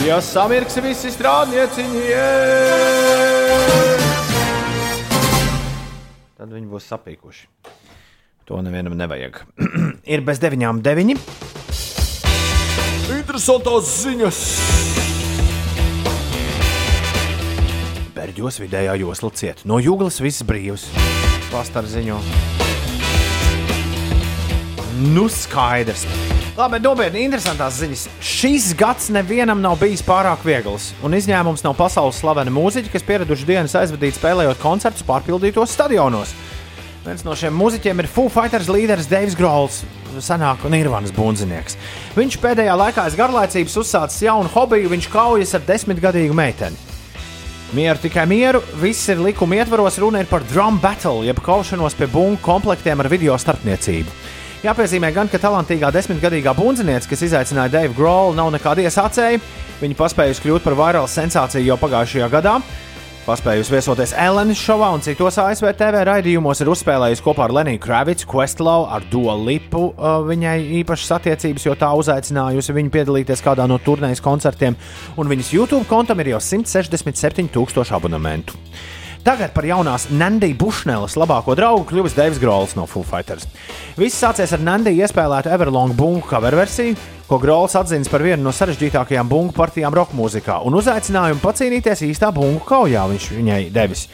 Ja 0.04 0.18
samirksi 0.20 0.82
visi 0.84 1.08
strādnieciņi! 1.14 2.02
Tad 6.36 6.52
viņi 6.52 6.68
būs 6.68 6.90
sapīkuši. 6.92 7.46
To 8.50 8.60
nevienam 8.66 8.98
nevajag. 9.00 9.40
Ir 10.14 10.26
bez 10.28 10.44
deviņām 10.44 10.82
deviņi. 10.84 11.16
Interesantās 13.16 13.94
ziņas! 14.02 14.44
Berģos 18.20 18.60
vidējā 18.66 19.00
josla 19.06 19.32
cieta. 19.40 19.64
No 19.72 19.80
jūglas 19.80 20.20
viss 20.20 20.44
brīvs. 20.44 20.90
Pastāv 21.48 21.88
ziņo. 21.88 22.20
Nu, 25.16 25.30
skaidrs. 25.32 26.04
Labi, 26.54 26.78
nopietni, 26.78 27.24
interesantās 27.26 27.80
ziņas. 27.82 28.02
Šis 28.22 28.68
gads 28.78 29.08
nevienam 29.10 29.58
nav 29.58 29.80
bijis 29.82 30.04
pārāk 30.06 30.44
viegls, 30.46 30.92
un 31.02 31.16
izņēmums 31.18 31.64
nav 31.66 31.74
pasaules 31.80 32.20
slaveni 32.22 32.52
mūziķi, 32.54 32.92
kas 32.94 33.06
pieraduši 33.08 33.48
dienas 33.48 33.74
aizvadīt 33.80 34.20
spēlējot 34.20 34.62
koncertus 34.62 35.02
pārpildītos 35.08 35.74
stadionos. 35.74 36.36
Viens 37.08 37.26
no 37.26 37.34
šiem 37.34 37.58
mūziķiem 37.58 38.04
ir 38.04 38.10
Foo 38.12 38.30
Fighters 38.30 38.70
līderis 38.70 39.10
Deivs 39.10 39.34
Grols, 39.40 39.80
senāk 40.22 40.62
un 40.68 40.76
Nirvanas 40.78 41.16
bundzinieks. 41.18 41.80
Viņš 42.14 42.38
pēdējā 42.46 42.78
laikā 42.84 43.08
aiz 43.08 43.18
garlaicības 43.18 43.80
uzsācis 43.82 44.22
jaunu 44.28 44.54
hobiju, 44.54 44.94
viņš 44.94 45.10
kaujas 45.10 45.56
ar 45.58 45.66
desmitgadīgu 45.66 46.38
meiteni. 46.38 46.78
Mieru 47.74 47.98
tikai 48.06 48.28
mieru, 48.30 48.62
viss 48.78 49.10
ir 49.10 49.26
likuma 49.26 49.58
ietvaros, 49.58 49.98
runa 49.98 50.22
ir 50.22 50.30
par 50.30 50.46
drum 50.54 50.78
battle, 50.78 51.26
jeb 51.26 51.42
kaušanos 51.42 51.98
pie 51.98 52.12
bungu 52.14 52.38
komplektiem 52.46 53.02
ar 53.02 53.10
video 53.10 53.42
starpniecību. 53.42 54.43
Jāpiezīmē 54.64 55.10
gan, 55.12 55.28
ka 55.28 55.42
talantīgā 55.44 55.90
desmitgadīgā 55.92 56.54
bundziniece, 56.56 57.10
kas 57.12 57.26
izaicināja 57.26 57.74
Deivu 57.74 57.98
Grolu, 57.98 58.32
nav 58.38 58.48
nekāda 58.54 58.86
iesācēja. 58.86 59.42
Viņa 59.82 59.98
paspējusi 60.00 60.40
kļūt 60.46 60.64
par 60.64 60.78
vairālu 60.80 61.10
sensāciju 61.12 61.68
jau 61.68 61.76
pagājušajā 61.82 62.30
gadā. 62.32 62.54
Paspējusi 63.26 63.74
viesoties 63.74 64.14
Elenas 64.20 64.62
šovā 64.64 64.94
un 64.96 65.04
citos 65.04 65.36
ASV 65.40 65.68
TV 65.80 66.06
raidījumos, 66.08 66.64
ir 66.64 66.72
uzspēlējusi 66.72 67.26
kopā 67.28 67.50
ar 67.50 67.58
Leniju 67.60 67.84
Kravicu, 67.84 68.30
Questlove, 68.32 68.88
ar 68.96 69.04
Dolu 69.12 69.50
Lipu. 69.50 69.84
uh, 69.92 70.24
Viņai 70.32 70.56
īpašas 70.80 71.12
attiecības, 71.20 71.68
jo 71.68 71.76
tā 71.84 71.92
uzaicinājusi 72.00 72.80
viņu 72.80 72.96
piedalīties 72.96 73.44
kādā 73.44 73.68
no 73.68 73.84
turnējas 73.84 74.24
koncertiem, 74.24 74.80
un 75.20 75.36
viņas 75.36 75.54
YouTube 75.60 75.84
kontam 75.92 76.24
ir 76.24 76.38
jau 76.38 76.44
167,000 76.44 77.96
abonementu. 78.00 78.56
Tagad 79.24 79.54
par 79.56 79.64
jaunās 79.64 80.10
Nandijas 80.12 80.58
Bušnelas 80.60 81.14
labāko 81.16 81.54
draugu 81.56 81.86
kļuvis 81.88 82.16
Deivs 82.18 82.42
Grols 82.42 82.74
no 82.76 82.84
Foo 82.92 83.06
Fighters. 83.08 83.46
Viss 83.96 84.20
sācies 84.20 84.52
ar 84.52 84.60
Nandiju 84.60 85.00
iespēlētu 85.00 85.48
Everlong 85.56 85.96
bungu 85.96 86.26
cover 86.28 86.58
versiju, 86.60 86.98
ko 87.30 87.38
Grols 87.40 87.78
atzīst 87.80 88.12
par 88.12 88.26
vienu 88.26 88.44
no 88.44 88.52
sarežģītākajām 88.52 89.30
bungu 89.32 89.56
partijām 89.56 89.96
roka 89.96 90.12
mūzikā, 90.18 90.58
un 90.68 90.76
uzaicinājumu 90.76 91.40
pacīnīties 91.40 92.04
īstā 92.10 92.34
bungu 92.36 92.66
kaujā 92.68 93.06
viņš 93.14 93.30
viņai 93.38 93.62
devis. 93.72 94.10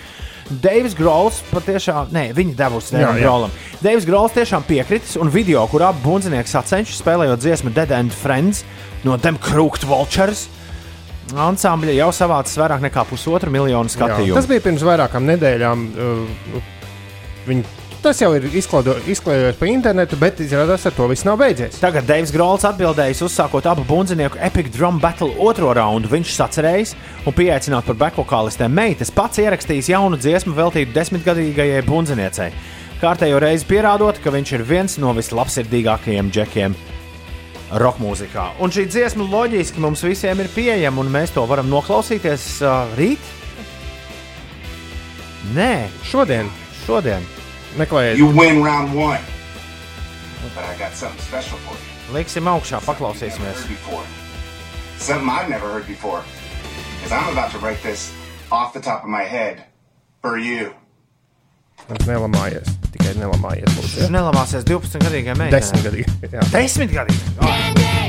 Deivs 0.50 0.94
Grols 0.98 1.42
patiešām, 1.50 2.14
nē, 2.14 2.28
viņa 2.38 2.56
devusi 2.62 2.94
Deivam. 3.00 3.18
Grolam. 3.18 3.58
Deivs 3.82 4.06
Grols 4.06 4.38
tiešām 4.38 4.70
piekritis, 4.70 5.18
un 5.18 5.34
video, 5.34 5.66
kur 5.74 5.88
abi 5.90 6.06
bundzinieki 6.06 6.54
sacenšas 6.54 7.02
spēlējot 7.02 7.42
dziesmu 7.42 7.74
Dead 7.74 7.98
End 7.98 8.14
Friends 8.14 8.62
no 9.02 9.18
Dem 9.18 9.42
Crooked 9.42 9.90
Vultures. 9.90 10.46
Ansambļa 11.36 11.94
jau 11.98 12.10
savācis 12.16 12.58
vairāk 12.60 12.82
nekā 12.88 13.04
pusotru 13.10 13.52
miljonu 13.54 13.90
Jā, 13.90 13.96
skatījumu. 13.98 14.36
tas 14.40 14.48
bija 14.50 14.64
pirms 14.66 14.86
vairākām 14.88 15.28
nedēļām. 15.30 15.84
Uh, 15.94 16.64
viņi, 17.48 17.64
tas 18.02 18.22
jau 18.22 18.32
ir 18.38 18.48
izklaido- 18.56 18.96
izklaidojies 19.12 19.58
pa 19.60 19.66
internetu, 19.70 20.18
bet 20.20 20.40
izrādās, 20.40 20.86
ar 20.88 20.92
to 20.96 21.08
viss 21.12 21.26
nav 21.28 21.38
beidzies. 21.42 21.80
Tagad 21.80 22.08
Deivs 22.08 22.32
Grols 22.32 22.64
atbildējis, 22.64 23.22
uzsākot 23.28 23.66
abu 23.70 23.84
bundzinieku 23.84 24.38
Epic 24.40 24.72
Drum 24.76 25.00
Battle 25.00 25.32
otro 25.38 25.74
raundu. 25.74 26.08
Viņš 26.10 26.34
sacerējis 26.40 26.96
un 27.26 27.34
pieaicināt 27.34 27.86
par 27.86 27.96
bekvokālistēm 27.96 28.72
meitas, 28.72 29.12
pats 29.12 29.38
ierakstījis 29.38 29.90
jaunu 29.94 30.18
dziesmu 30.18 30.56
veltītu 30.56 30.94
desmitgadīgajai 30.96 31.84
bundziniecei. 31.86 32.52
Kārtējo 33.00 33.40
reizi 33.40 33.64
pierādot, 33.66 34.18
ka 34.24 34.30
viņš 34.30 34.54
ir 34.58 34.64
viens 34.68 34.98
no 35.00 35.14
vislabsirdīgākajiem 35.16 36.32
džekiem 36.32 36.76
roka 37.72 38.02
mūzikā. 38.02 38.46
Un 38.64 38.74
šī 38.74 38.88
dziesma 38.90 39.26
loģiski 39.30 39.82
mums 39.82 40.04
visiem 40.06 40.40
ir 40.42 40.50
pieejama, 40.54 41.04
un 41.04 41.12
mēs 41.14 41.34
to 41.36 41.44
varam 41.50 41.70
noklausīties 41.70 42.48
uh, 42.66 42.90
rīt. 42.98 43.22
Nē, 45.56 45.90
šodien. 46.06 46.50
šodien. 46.86 47.26
Meklējiet, 47.78 48.18
You 48.18 48.28
win 48.34 48.64
round 48.64 48.96
one. 48.96 49.22
But 50.56 50.66
I 50.66 50.76
got 50.78 50.94
something 50.94 51.22
special 51.22 51.58
for 51.66 51.76
you. 51.78 52.16
Liksim 52.16 52.48
augšā, 52.50 52.82
paklausīsimies. 52.82 53.68
Something 54.98 55.30
I've 55.30 55.50
never 55.50 55.68
heard 55.70 55.86
before. 55.88 56.24
Because 56.98 57.12
I'm 57.12 57.32
about 57.32 57.52
to 57.52 57.60
write 57.60 57.82
this 57.84 58.12
off 58.52 58.74
the 58.74 58.82
top 58.82 59.04
of 59.04 59.10
my 59.10 59.24
head 59.24 59.66
for 60.22 60.38
you. 60.38 60.74
Nelamājies. 62.10 62.76
Tikai 62.94 63.16
nelamājies. 63.20 63.80
Viņš 63.80 63.98
ja? 64.04 64.12
nelamāsies 64.14 64.68
12 64.70 65.06
gadīgai 65.08 65.38
meitai. 65.40 65.60
Desmitgadīgi. 65.60 66.20
jā. 66.36 66.46
10 66.54 66.96
gadīgi. 66.96 67.36
Number 67.40 68.09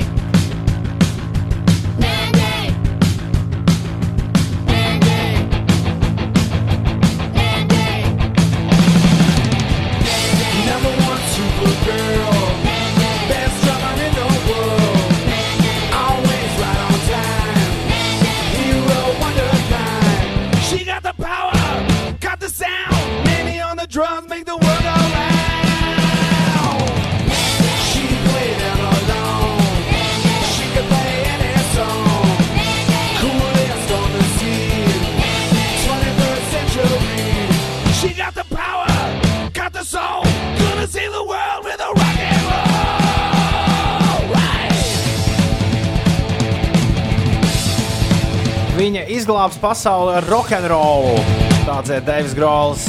Viņa 48.81 49.02
izglābs 49.12 49.59
pasauli 49.61 50.15
ar 50.16 50.24
rokenrolu. 50.24 51.19
Tāds 51.66 51.90
ir 51.93 52.01
Deivs 52.01 52.32
Grols, 52.32 52.81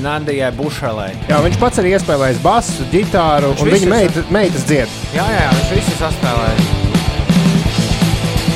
Nandijai 0.00 0.48
Bušelai. 0.56 1.10
Jā, 1.28 1.42
viņš 1.44 1.58
pats 1.60 1.80
ir 1.82 1.90
iespēlējis 1.90 2.38
basu, 2.40 2.86
ģitāru, 2.88 3.50
Viņš 3.52 3.60
un 3.60 3.68
viņa 3.74 3.90
meita, 3.90 4.22
meitas 4.32 4.64
dzied. 4.64 4.94
Jā, 5.12 5.26
jā, 5.28 5.42
jā, 5.44 5.50
viņš 5.58 5.74
visu 5.76 5.96
saspēlēja. 5.98 6.62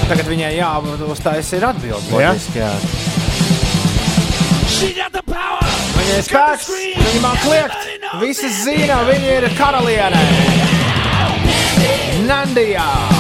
Tagad 0.09 0.31
viņai 0.33 0.53
jāuzstājas 0.57 1.53
ir 1.59 1.67
atbildi. 1.69 2.17
Jā. 2.25 2.33
Jā. 2.57 2.71
She 4.73 4.95
got 4.97 5.13
the 5.13 5.21
power. 5.29 5.69
Viņai 5.99 6.17
ir 6.17 6.25
spēks, 6.31 6.71
viņa 7.03 7.21
man 7.27 7.37
kliegt. 7.45 7.93
Visi 8.25 8.49
zina, 8.63 9.03
viņa 9.11 9.37
ir 9.37 9.49
karaliene. 9.61 10.25
Nandijā. 12.25 13.14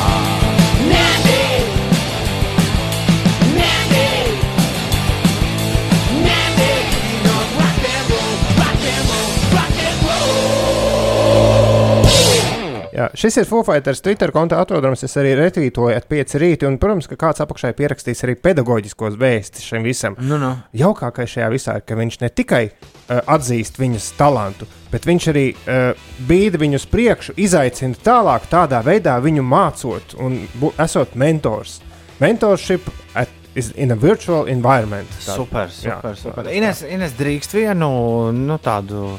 Jā, 13.04 13.10
šis 13.18 13.36
ir 13.42 13.44
Foo 13.48 13.60
Fighters 13.66 14.00
Twitter 14.00 14.30
kontā 14.32 14.56
atrodams. 14.62 15.02
Es 15.04 15.12
arī 15.20 15.34
retvītoju 15.36 15.92
at 15.92 16.06
5 16.08 16.36
rītī, 16.40 16.64
un, 16.68 16.78
protams, 16.80 17.08
ka 17.10 17.18
kāds 17.20 17.42
apakšā 17.44 17.72
ir 17.72 17.76
pierakstījis 17.76 18.22
arī 18.24 18.34
pedagoģiskos 18.40 19.18
vēstis 19.20 19.66
šim 19.66 19.84
visam. 19.84 20.16
Nu, 20.24 20.38
nu. 20.40 20.54
Jaukākais 20.78 21.34
šajā 21.34 21.48
visā 21.52 21.74
ir, 21.80 21.84
ka 21.84 21.98
viņš 21.98 22.16
ne 22.22 22.30
tikai 22.32 22.62
uh, 22.70 23.18
atzīst 23.34 23.76
viņas 23.82 24.06
talantu, 24.16 24.68
bet 24.92 25.04
viņš 25.10 25.26
arī 25.34 25.44
uh, 25.52 26.06
bīda 26.30 26.60
viņu 26.62 26.80
uz 26.80 26.86
priekšu, 26.94 27.34
izaicina 27.44 27.98
tālāk, 28.06 28.46
tādā 28.52 28.80
veidā 28.86 29.18
viņu 29.24 29.44
mācot 29.44 30.16
un 30.24 30.38
bu, 30.62 30.72
esot 30.80 31.12
mentors. 31.20 31.80
Mentorship 32.22 32.88
at, 33.18 33.28
is 33.58 33.72
in 33.76 33.92
a 33.92 33.98
virtual 33.98 34.48
environment. 34.48 35.10
Tā- 35.26 35.36
Super, 35.36 35.68
jā, 35.68 35.98
super. 35.98 36.16
super. 36.16 36.48
tā- 36.48 36.56
Ines, 36.56 36.80
Ines 36.88 37.12
drīkst 37.18 37.52
vienu 37.58 37.90
nu, 38.32 38.56
tādu 38.64 39.18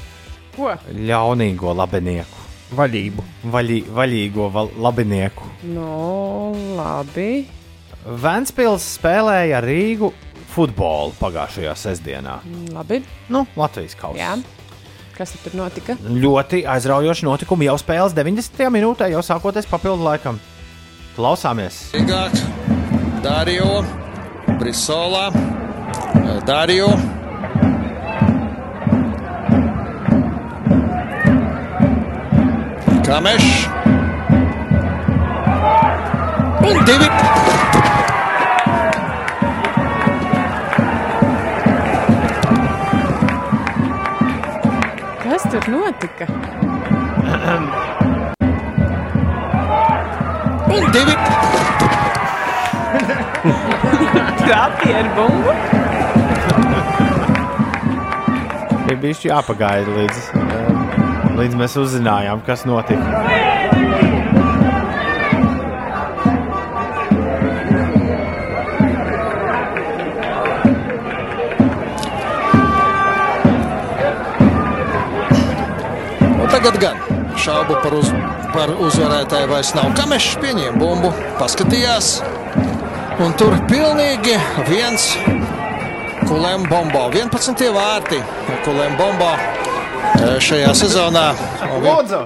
Ko? 0.55 0.71
ļaunīgo 0.89 1.75
labinieku. 1.75 2.44
Vaļību. 2.73 3.23
Vaļī, 3.53 3.79
vaļīgo 3.93 4.49
val, 4.53 4.71
labinieku. 4.81 5.45
No, 5.69 6.53
labi. 6.77 7.45
Vēnspils 8.05 8.85
spēlēja 8.97 9.61
Rīgu 9.65 10.11
futbolu 10.55 11.13
pagājušajā 11.19 11.73
sestdienā. 11.77 12.39
Labi. 12.73 13.01
Nu, 13.33 13.45
Latvijas 13.59 13.97
kausā. 13.99 14.17
Jā. 14.21 14.35
Kas 15.15 15.31
tur 15.45 15.53
notika? 15.55 15.95
Ļoti 16.03 16.65
aizraujoši 16.67 17.27
notikumi 17.27 17.69
jau 17.69 17.77
spēles 17.79 18.15
90. 18.17 18.67
minūtē, 18.73 19.07
jau 19.13 19.21
sākoties 19.23 19.69
papildu 19.69 20.03
laikam. 20.03 20.41
Klausāmies! 21.15 21.77
Igāķi, 21.95 22.43
Dārījums, 23.23 23.93
Brisolā, 24.59 25.29
Dārījums. 26.49 27.24
Kamešs. 33.05 33.67
Un 36.67 36.85
divi. 36.85 37.09
Kas 45.23 45.43
tur 45.51 45.67
notika? 45.69 46.25
Un 50.75 50.83
divi. 50.95 51.15
Trāpīja 54.41 55.03
ar 55.03 55.11
bumbu. 55.19 55.53
Ir 58.89 58.97
bijis 58.97 59.27
jāpagaida 59.29 59.93
līdz. 59.99 60.25
Uh, 60.33 60.74
līdz 61.35 61.57
mēs 61.59 61.75
uzzinājām, 61.79 62.41
kas 62.47 62.63
notika. 62.67 63.23
Un 76.35 76.47
tagad 76.53 76.79
gan 76.79 77.01
šaubu 77.45 77.77
par, 77.83 77.93
uz, 77.99 78.09
par 78.55 78.71
uzvarētāju 78.87 79.51
vairs 79.51 79.73
nav. 79.77 79.91
Kamešs 79.97 80.39
pieņēma 80.41 80.79
bumbu, 80.79 81.11
paskatījās, 81.41 82.15
un 83.21 83.35
tur 83.39 83.57
pilnīgi 83.69 84.39
viens 84.69 85.11
kulēm 86.25 86.65
bombo. 86.71 87.09
11 87.13 87.69
vārti 87.75 88.21
kulēm 88.65 88.95
bombo 88.97 89.29
eh, 89.35 89.64
šajā 90.41 90.71
sezonā. 90.77 91.25
Lūdzu, 91.83 92.21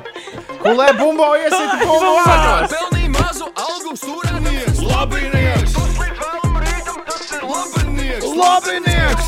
kulē 0.64 0.90
bumbo 1.00 1.30
iesit 1.40 1.72
bumbu 1.82 2.12
vārtos! 2.20 2.74
Pelnīja 2.74 3.12
mazu 3.16 3.48
algu 3.66 3.96
stūrēnieks, 4.00 4.80
labinieks! 4.90 5.74
Labinieks! 8.40 9.28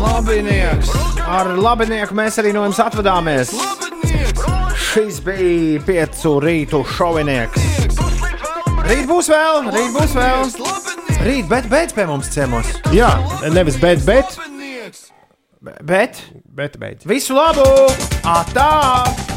Labinieks! 0.00 0.94
Ar 1.30 1.52
labinieku 1.54 2.16
mēs 2.18 2.40
arī 2.42 2.50
no 2.56 2.64
jums 2.66 2.80
atvadāmies. 2.82 3.52
Šis 4.90 5.20
bija 5.22 5.82
piecu 5.86 6.38
rītu 6.42 6.82
šovinieks. 6.96 7.68
Rīt 8.88 9.06
būs 9.06 9.30
vēl, 9.30 9.68
rīt 9.70 9.92
būs 9.94 10.16
vēl. 10.18 10.50
Rīt, 11.20 11.46
bet 11.50 11.68
beidz 11.70 11.94
pie 11.94 12.08
mums 12.08 12.32
ciemos. 12.32 12.66
Jā, 12.96 13.12
nevis 13.54 13.76
bet, 13.78 14.02
bet. 14.08 14.49
Bet, 15.60 16.32
bet 16.44 16.78
beidz. 16.80 17.04
visu 17.04 17.34
labu! 17.36 17.66
Atā! 18.24 19.29